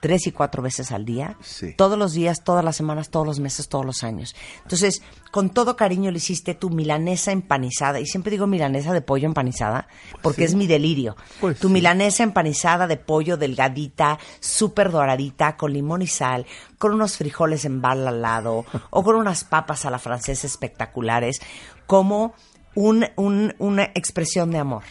tres 0.00 0.28
y 0.28 0.32
cuatro 0.32 0.62
veces 0.62 0.92
al 0.92 1.04
día, 1.04 1.36
Sí. 1.40 1.74
todos 1.76 1.98
los 1.98 2.12
días, 2.12 2.44
todas 2.44 2.64
las 2.64 2.76
semanas, 2.76 3.10
todos 3.10 3.26
los 3.26 3.40
meses, 3.40 3.68
todos 3.68 3.84
los 3.84 4.04
años. 4.04 4.36
Entonces, 4.62 5.02
con 5.32 5.50
todo 5.50 5.74
cariño 5.74 6.12
le 6.12 6.18
hiciste 6.18 6.54
tu 6.54 6.70
milanesa 6.70 7.32
empanizada, 7.32 7.98
y 7.98 8.06
siempre 8.06 8.30
digo 8.30 8.46
milanesa 8.46 8.92
de 8.92 9.00
pollo 9.00 9.26
empanizada, 9.26 9.88
porque 10.22 10.44
es 10.44 10.54
mi 10.54 10.68
delirio. 10.68 11.16
Pues 11.40 11.58
tu 11.58 11.66
sí. 11.66 11.74
milanesa 11.74 12.22
empanizada 12.22 12.86
de 12.86 12.96
pollo 12.96 13.36
delgadita, 13.36 14.20
súper 14.38 14.92
doradita, 14.92 15.56
con 15.56 15.72
limón 15.72 16.02
y 16.02 16.06
sal, 16.06 16.46
con 16.78 16.92
unos 16.94 17.16
frijoles 17.16 17.64
en 17.64 17.80
bal 17.82 18.06
al 18.06 18.22
lado, 18.22 18.66
o 18.90 19.02
con 19.02 19.16
unas 19.16 19.42
papas 19.42 19.84
a 19.84 19.90
la 19.90 19.98
francesa 19.98 20.46
espectaculares, 20.46 21.40
como 21.88 22.34
un- 22.80 23.06
un- 23.16 23.54
una 23.58 23.82
expresión 23.94 24.52
de 24.52 24.58
amor 24.58 24.84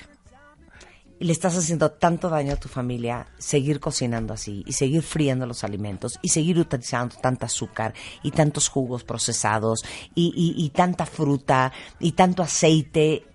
le 1.20 1.32
estás 1.32 1.58
haciendo 1.58 1.90
tanto 1.92 2.30
daño 2.30 2.54
a 2.54 2.58
tu 2.58 2.68
familia 2.68 3.28
seguir 3.38 3.80
cocinando 3.80 4.34
así 4.34 4.64
y 4.68 4.74
seguir 4.74 5.02
friendo 5.02 5.46
los 5.48 5.64
alimentos 5.64 6.20
y 6.22 6.30
seguir 6.30 6.60
utilizando 6.60 7.16
tanta 7.16 7.46
azúcar 7.46 7.94
y 8.24 8.32
tantos 8.32 8.68
jugos 8.68 9.04
procesados 9.06 9.84
y, 10.14 10.34
y- 10.36 10.64
y 10.64 10.70
tanta 10.72 11.06
fruta 11.06 11.72
y 12.00 12.12
tanto 12.12 12.44
aceite. 12.44 13.26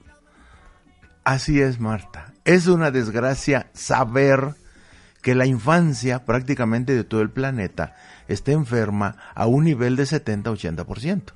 Así 1.24 1.60
es, 1.60 1.80
Marta. 1.80 2.34
Es 2.44 2.66
una 2.66 2.90
desgracia 2.90 3.70
saber 3.72 4.54
que 5.22 5.34
la 5.34 5.46
infancia 5.46 6.24
prácticamente 6.24 6.94
de 6.94 7.04
todo 7.04 7.22
el 7.22 7.30
planeta 7.30 7.96
está 8.28 8.52
enferma 8.52 9.16
a 9.34 9.46
un 9.46 9.64
nivel 9.64 9.96
de 9.96 10.04
70-80%. 10.04 11.32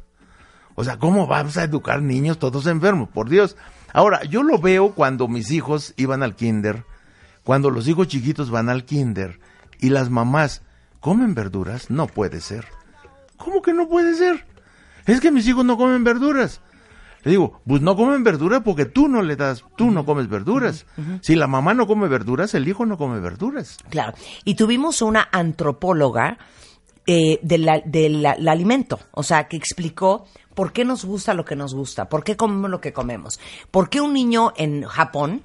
O 0.76 0.84
sea, 0.84 0.98
¿cómo 0.98 1.26
vamos 1.26 1.56
a 1.56 1.64
educar 1.64 2.02
niños 2.02 2.38
todos 2.38 2.66
enfermos? 2.66 3.08
Por 3.08 3.28
Dios. 3.28 3.56
Ahora, 3.92 4.22
yo 4.24 4.42
lo 4.42 4.58
veo 4.58 4.92
cuando 4.92 5.26
mis 5.26 5.50
hijos 5.50 5.94
iban 5.96 6.22
al 6.22 6.36
kinder, 6.36 6.84
cuando 7.42 7.70
los 7.70 7.88
hijos 7.88 8.08
chiquitos 8.08 8.50
van 8.50 8.68
al 8.68 8.84
kinder 8.84 9.40
y 9.80 9.88
las 9.88 10.10
mamás 10.10 10.62
comen 11.00 11.34
verduras, 11.34 11.90
no 11.90 12.06
puede 12.06 12.40
ser. 12.40 12.66
¿Cómo 13.38 13.62
que 13.62 13.72
no 13.72 13.88
puede 13.88 14.14
ser? 14.14 14.46
Es 15.06 15.20
que 15.20 15.30
mis 15.30 15.48
hijos 15.48 15.64
no 15.64 15.78
comen 15.78 16.04
verduras. 16.04 16.60
Le 17.22 17.30
digo, 17.30 17.60
pues 17.66 17.80
no 17.80 17.96
comen 17.96 18.22
verduras 18.22 18.60
porque 18.62 18.84
tú 18.84 19.08
no 19.08 19.22
le 19.22 19.34
das, 19.34 19.64
tú 19.76 19.90
no 19.90 20.04
comes 20.04 20.28
verduras. 20.28 20.86
Si 21.22 21.34
la 21.34 21.46
mamá 21.46 21.74
no 21.74 21.86
come 21.86 22.06
verduras, 22.06 22.54
el 22.54 22.68
hijo 22.68 22.84
no 22.86 22.98
come 22.98 23.18
verduras. 23.18 23.78
Claro. 23.88 24.12
Y 24.44 24.54
tuvimos 24.54 25.00
una 25.02 25.28
antropóloga 25.32 26.38
eh, 27.06 27.38
del 27.42 28.26
alimento, 28.26 29.00
o 29.12 29.22
sea, 29.22 29.48
que 29.48 29.56
explicó 29.56 30.26
por 30.56 30.72
qué 30.72 30.86
nos 30.86 31.04
gusta 31.04 31.34
lo 31.34 31.44
que 31.44 31.54
nos 31.54 31.74
gusta, 31.74 32.08
por 32.08 32.24
qué 32.24 32.36
comemos 32.36 32.70
lo 32.70 32.80
que 32.80 32.94
comemos, 32.94 33.38
por 33.70 33.90
qué 33.90 34.00
un 34.00 34.14
niño 34.14 34.54
en 34.56 34.84
Japón 34.84 35.44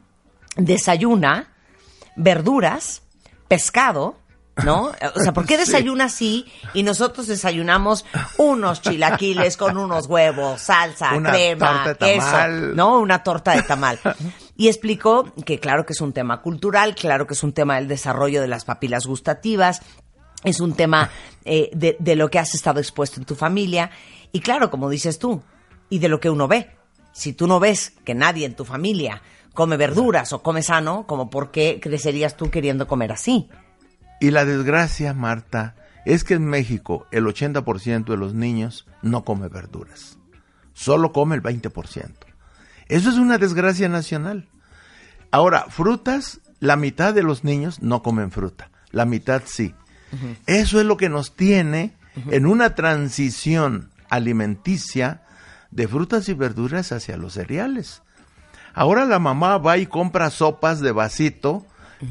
desayuna 0.56 1.52
verduras, 2.16 3.02
pescado, 3.50 4.16
¿no? 4.64 4.94
O 5.16 5.20
sea, 5.20 5.34
¿por 5.34 5.46
qué 5.46 5.58
desayuna 5.66 6.06
así 6.06 6.50
y 6.74 6.84
nosotros 6.84 7.28
desayunamos 7.28 8.06
unos 8.38 8.82
chilaquiles 8.82 9.58
con 9.58 9.78
unos 9.78 10.08
huevos, 10.08 10.62
salsa, 10.62 11.14
Una 11.14 11.32
crema, 11.32 11.84
torta 11.84 12.06
de 12.06 12.14
queso. 12.14 12.48
¿no? 12.74 13.00
Una 13.00 13.22
torta 13.22 13.52
de 13.52 13.64
tamal. 13.64 14.00
Y 14.56 14.70
explicó 14.70 15.30
que 15.46 15.60
claro 15.60 15.86
que 15.86 15.92
es 15.92 16.00
un 16.00 16.14
tema 16.14 16.42
cultural, 16.42 16.96
claro 16.96 17.28
que 17.28 17.34
es 17.34 17.44
un 17.44 17.52
tema 17.52 17.76
del 17.76 17.90
desarrollo 17.90 18.40
de 18.40 18.48
las 18.48 18.64
papilas 18.64 19.06
gustativas, 19.06 19.82
es 20.44 20.60
un 20.60 20.74
tema 20.74 21.10
eh, 21.46 21.70
de, 21.74 22.16
lo 22.16 22.30
que 22.30 22.40
has 22.40 22.54
estado 22.56 22.80
expuesto 22.80 23.20
en 23.20 23.26
tu 23.26 23.36
familia 23.36 23.92
y 24.32 24.40
claro, 24.40 24.70
como 24.70 24.90
dices 24.90 25.20
tú, 25.20 25.42
y 25.90 26.00
de 26.00 26.10
lo 26.10 26.20
que 26.20 26.30
uno 26.30 26.48
ve. 26.48 26.70
Si 27.14 27.34
tú 27.34 27.48
no 27.48 27.60
ves 27.60 27.94
que 28.06 28.16
nadie 28.16 28.46
en 28.46 28.56
tu 28.56 28.64
familia 28.64 29.22
come 29.54 29.76
verduras 29.76 30.32
o 30.34 30.42
come 30.42 30.64
sano, 30.64 31.06
como 31.06 31.30
por 31.30 31.52
qué 31.52 31.80
crecerías 31.82 32.38
tú 32.38 32.50
queriendo 32.50 32.88
comer 32.88 33.12
así. 33.12 33.50
Y 34.22 34.32
la 34.32 34.46
desgracia, 34.46 35.14
Marta, 35.14 35.76
es 36.06 36.24
que 36.24 36.36
en 36.36 36.46
México 36.46 37.08
el 37.12 37.26
80% 37.26 38.06
de 38.06 38.18
los 38.18 38.34
niños 38.34 38.88
no 39.02 39.26
come 39.26 39.50
verduras. 39.50 40.18
Solo 40.74 41.12
come 41.12 41.36
el 41.36 41.44
20%. 41.44 42.12
Eso 42.88 43.10
es 43.10 43.18
una 43.18 43.38
desgracia 43.38 43.90
nacional. 43.90 44.48
Ahora, 45.32 45.66
frutas, 45.70 46.40
la 46.60 46.76
mitad 46.76 47.14
de 47.14 47.24
los 47.24 47.44
niños 47.44 47.82
no 47.82 48.04
comen 48.04 48.32
fruta, 48.32 48.70
la 48.92 49.06
mitad 49.06 49.44
sí. 49.46 49.74
Eso 50.46 50.80
es 50.80 50.86
lo 50.86 50.98
que 50.98 51.10
nos 51.10 51.36
tiene 51.36 51.94
en 52.30 52.46
una 52.46 52.76
transición 52.76 53.90
alimenticia 54.10 55.22
de 55.72 55.88
frutas 55.88 56.28
y 56.30 56.34
verduras 56.34 56.92
hacia 56.92 57.18
los 57.18 57.34
cereales. 57.34 58.02
Ahora 58.74 59.06
la 59.06 59.20
mamá 59.20 59.58
va 59.58 59.78
y 59.78 59.86
compra 59.86 60.30
sopas 60.30 60.80
de 60.82 60.92
vasito 60.92 61.66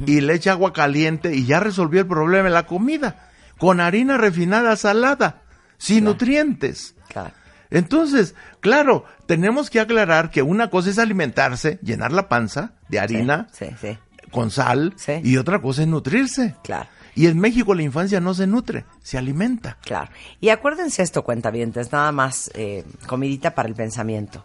y 0.06 0.20
le 0.20 0.34
echa 0.34 0.52
agua 0.52 0.72
caliente 0.72 1.34
y 1.34 1.44
ya 1.46 1.60
resolvió 1.60 2.00
el 2.00 2.06
problema 2.06 2.44
de 2.44 2.50
la 2.54 2.66
comida, 2.66 3.28
con 3.58 3.80
harina 3.80 4.16
refinada 4.16 4.76
salada, 4.76 5.42
sin 5.78 6.04
nutrientes. 6.04 6.94
Claro. 7.08 7.32
Entonces, 7.70 8.34
claro, 8.60 9.04
tenemos 9.26 9.70
que 9.70 9.80
aclarar 9.80 10.30
que 10.30 10.42
una 10.42 10.70
cosa 10.70 10.90
es 10.90 10.98
alimentarse, 10.98 11.78
llenar 11.82 12.12
la 12.12 12.28
panza 12.28 12.72
de 12.88 12.98
harina 13.00 13.48
Sí, 13.52 13.66
sí, 13.80 13.98
con 14.30 14.50
sal, 14.50 14.94
y 15.22 15.36
otra 15.36 15.60
cosa 15.60 15.82
es 15.82 15.88
nutrirse. 15.88 16.54
claro. 16.62 16.88
Y 17.20 17.26
en 17.26 17.38
México 17.38 17.74
la 17.74 17.82
infancia 17.82 18.18
no 18.18 18.32
se 18.32 18.46
nutre, 18.46 18.86
se 19.02 19.18
alimenta. 19.18 19.76
Claro. 19.82 20.10
Y 20.40 20.48
acuérdense 20.48 21.02
esto, 21.02 21.22
cuentavientes, 21.22 21.92
nada 21.92 22.12
más 22.12 22.50
eh, 22.54 22.82
comidita 23.06 23.54
para 23.54 23.68
el 23.68 23.74
pensamiento. 23.74 24.42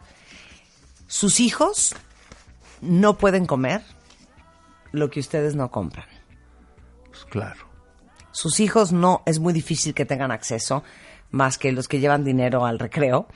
Sus 1.08 1.40
hijos 1.40 1.96
no 2.82 3.18
pueden 3.18 3.46
comer 3.46 3.82
lo 4.92 5.10
que 5.10 5.22
ustedes 5.22 5.56
no 5.56 5.72
compran. 5.72 6.06
Pues 7.08 7.24
claro. 7.24 7.66
Sus 8.32 8.60
hijos 8.60 8.92
no, 8.92 9.24
es 9.26 9.40
muy 9.40 9.54
difícil 9.54 9.94
que 9.94 10.04
tengan 10.04 10.32
acceso, 10.32 10.84
más 11.32 11.58
que 11.58 11.72
los 11.72 11.88
que 11.88 12.02
llevan 12.02 12.26
dinero 12.26 12.66
al 12.66 12.78
recreo, 12.78 13.30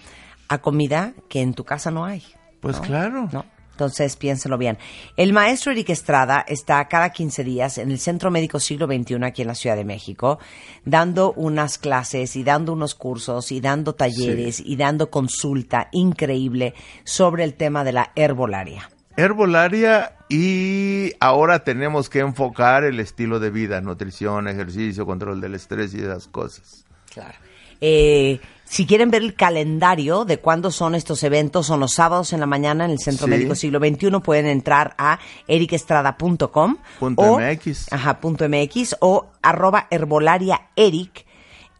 a 0.49 0.57
comida 0.57 1.13
que 1.29 1.39
en 1.39 1.53
tu 1.53 1.63
casa 1.63 1.91
no 1.91 2.03
hay. 2.03 2.25
Pues 2.59 2.75
¿no? 2.75 2.81
claro. 2.81 3.29
¿No? 3.31 3.45
Entonces, 3.79 4.17
piénselo 4.17 4.57
bien. 4.57 4.77
El 5.15 5.31
maestro 5.31 5.71
Eric 5.71 5.91
Estrada 5.91 6.43
está 6.45 6.85
cada 6.89 7.11
15 7.11 7.45
días 7.45 7.77
en 7.77 7.91
el 7.91 7.97
Centro 7.97 8.29
Médico 8.29 8.59
Siglo 8.59 8.87
XXI 8.87 9.23
aquí 9.23 9.43
en 9.43 9.47
la 9.47 9.55
Ciudad 9.55 9.77
de 9.77 9.85
México, 9.85 10.37
dando 10.83 11.31
unas 11.31 11.77
clases 11.77 12.35
y 12.35 12.43
dando 12.43 12.73
unos 12.73 12.93
cursos 12.93 13.53
y 13.53 13.61
dando 13.61 13.95
talleres 13.95 14.59
y 14.59 14.75
dando 14.75 15.09
consulta 15.09 15.87
increíble 15.93 16.73
sobre 17.05 17.45
el 17.45 17.53
tema 17.53 17.85
de 17.85 17.93
la 17.93 18.11
herbolaria. 18.17 18.89
Herbolaria 19.15 20.11
y 20.27 21.13
ahora 21.21 21.63
tenemos 21.63 22.09
que 22.09 22.19
enfocar 22.19 22.83
el 22.83 22.99
estilo 22.99 23.39
de 23.39 23.49
vida, 23.49 23.79
nutrición, 23.79 24.49
ejercicio, 24.49 25.05
control 25.05 25.39
del 25.39 25.55
estrés 25.55 25.93
y 25.93 25.99
esas 25.99 26.27
cosas. 26.27 26.83
Claro. 27.13 27.37
Eh, 27.79 28.41
si 28.69 28.85
quieren 28.85 29.09
ver 29.09 29.23
el 29.23 29.33
calendario 29.33 30.25
de 30.25 30.37
cuándo 30.37 30.69
son 30.69 30.93
estos 30.93 31.23
eventos, 31.23 31.65
son 31.65 31.79
los 31.79 31.93
sábados 31.93 32.33
en 32.33 32.39
la 32.39 32.45
mañana 32.45 32.85
en 32.85 32.91
el 32.91 32.99
Centro 32.99 33.25
Sí. 33.25 33.31
Médico 33.31 33.55
Siglo 33.55 33.79
XXI. 33.79 34.11
Pueden 34.23 34.45
entrar 34.45 34.93
a 34.99 35.17
ericestrada.com 35.47 36.77
Punto 36.99 37.21
o, 37.21 37.39
MX. 37.39 37.91
Ajá, 37.91 38.19
punto 38.19 38.47
MX 38.47 38.97
o 38.99 39.27
arroba 39.41 39.87
herbolaria 39.89 40.61
eric 40.75 41.25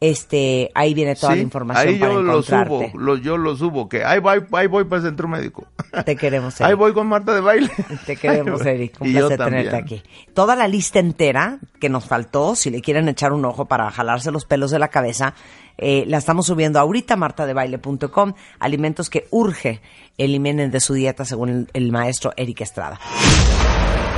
este, 0.02 0.72
ahí 0.76 0.94
viene 0.94 1.14
toda 1.18 1.36
la 1.36 1.42
información 1.42 1.88
ahí 1.90 2.00
para 2.00 2.14
yo 2.14 2.22
lo 2.22 2.32
encontrarte. 2.32 2.92
subo, 2.92 3.00
lo- 3.02 3.18
yo 3.18 3.38
lo 3.38 3.56
subo, 3.58 3.90
que 3.90 4.06
ahí 4.06 4.20
voy, 4.22 4.42
ahí 4.54 4.68
voy 4.68 4.86
para 4.86 5.02
el 5.02 5.08
centro 5.10 5.28
médico. 5.28 5.68
Te 6.06 6.16
queremos, 6.16 6.62
Ahí 6.62 6.68
Eric. 6.68 6.80
voy 6.80 6.94
con 6.94 7.08
Marta 7.08 7.34
de 7.34 7.42
baile. 7.42 7.70
Te 8.06 8.16
queremos, 8.16 8.62
Eric. 8.66 8.96
Un 9.02 9.08
Y 9.10 9.12
yo 9.14 9.28
placer 9.28 9.46
tenerte 9.46 9.76
aquí. 9.76 10.02
Toda 10.34 10.56
la 10.56 10.70
lista 10.70 11.00
entera 11.00 11.60
que 11.82 11.90
nos 11.90 12.06
faltó, 12.06 12.56
si 12.56 12.70
le 12.70 12.80
quieren 12.82 13.10
echar 13.10 13.34
un 13.34 13.44
ojo 13.44 13.66
para 13.66 13.92
jalarse 13.92 14.32
los 14.32 14.46
pelos 14.46 14.72
de 14.72 14.80
la 14.80 14.88
cabeza, 14.88 15.34
eh, 15.80 16.04
la 16.08 16.18
estamos 16.18 16.46
subiendo 16.46 16.80
ahorita 16.80 17.16
martadebaile.com. 17.16 18.34
Alimentos 18.60 19.10
que 19.10 19.28
urge 19.32 19.82
eliminen 20.18 20.70
de 20.72 20.80
su 20.80 20.94
dieta 20.94 21.26
según 21.26 21.50
el, 21.50 21.68
el 21.74 21.92
maestro 21.92 22.34
Eric 22.36 22.62
Estrada. 22.62 23.00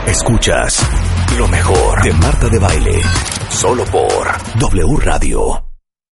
Escuchas 0.07 0.85
lo 1.37 1.47
mejor 1.47 2.03
de 2.03 2.13
Marta 2.13 2.49
de 2.49 2.59
Baile. 2.59 3.01
Solo 3.49 3.85
por 3.85 4.27
W 4.59 4.97
Radio. 4.97 5.70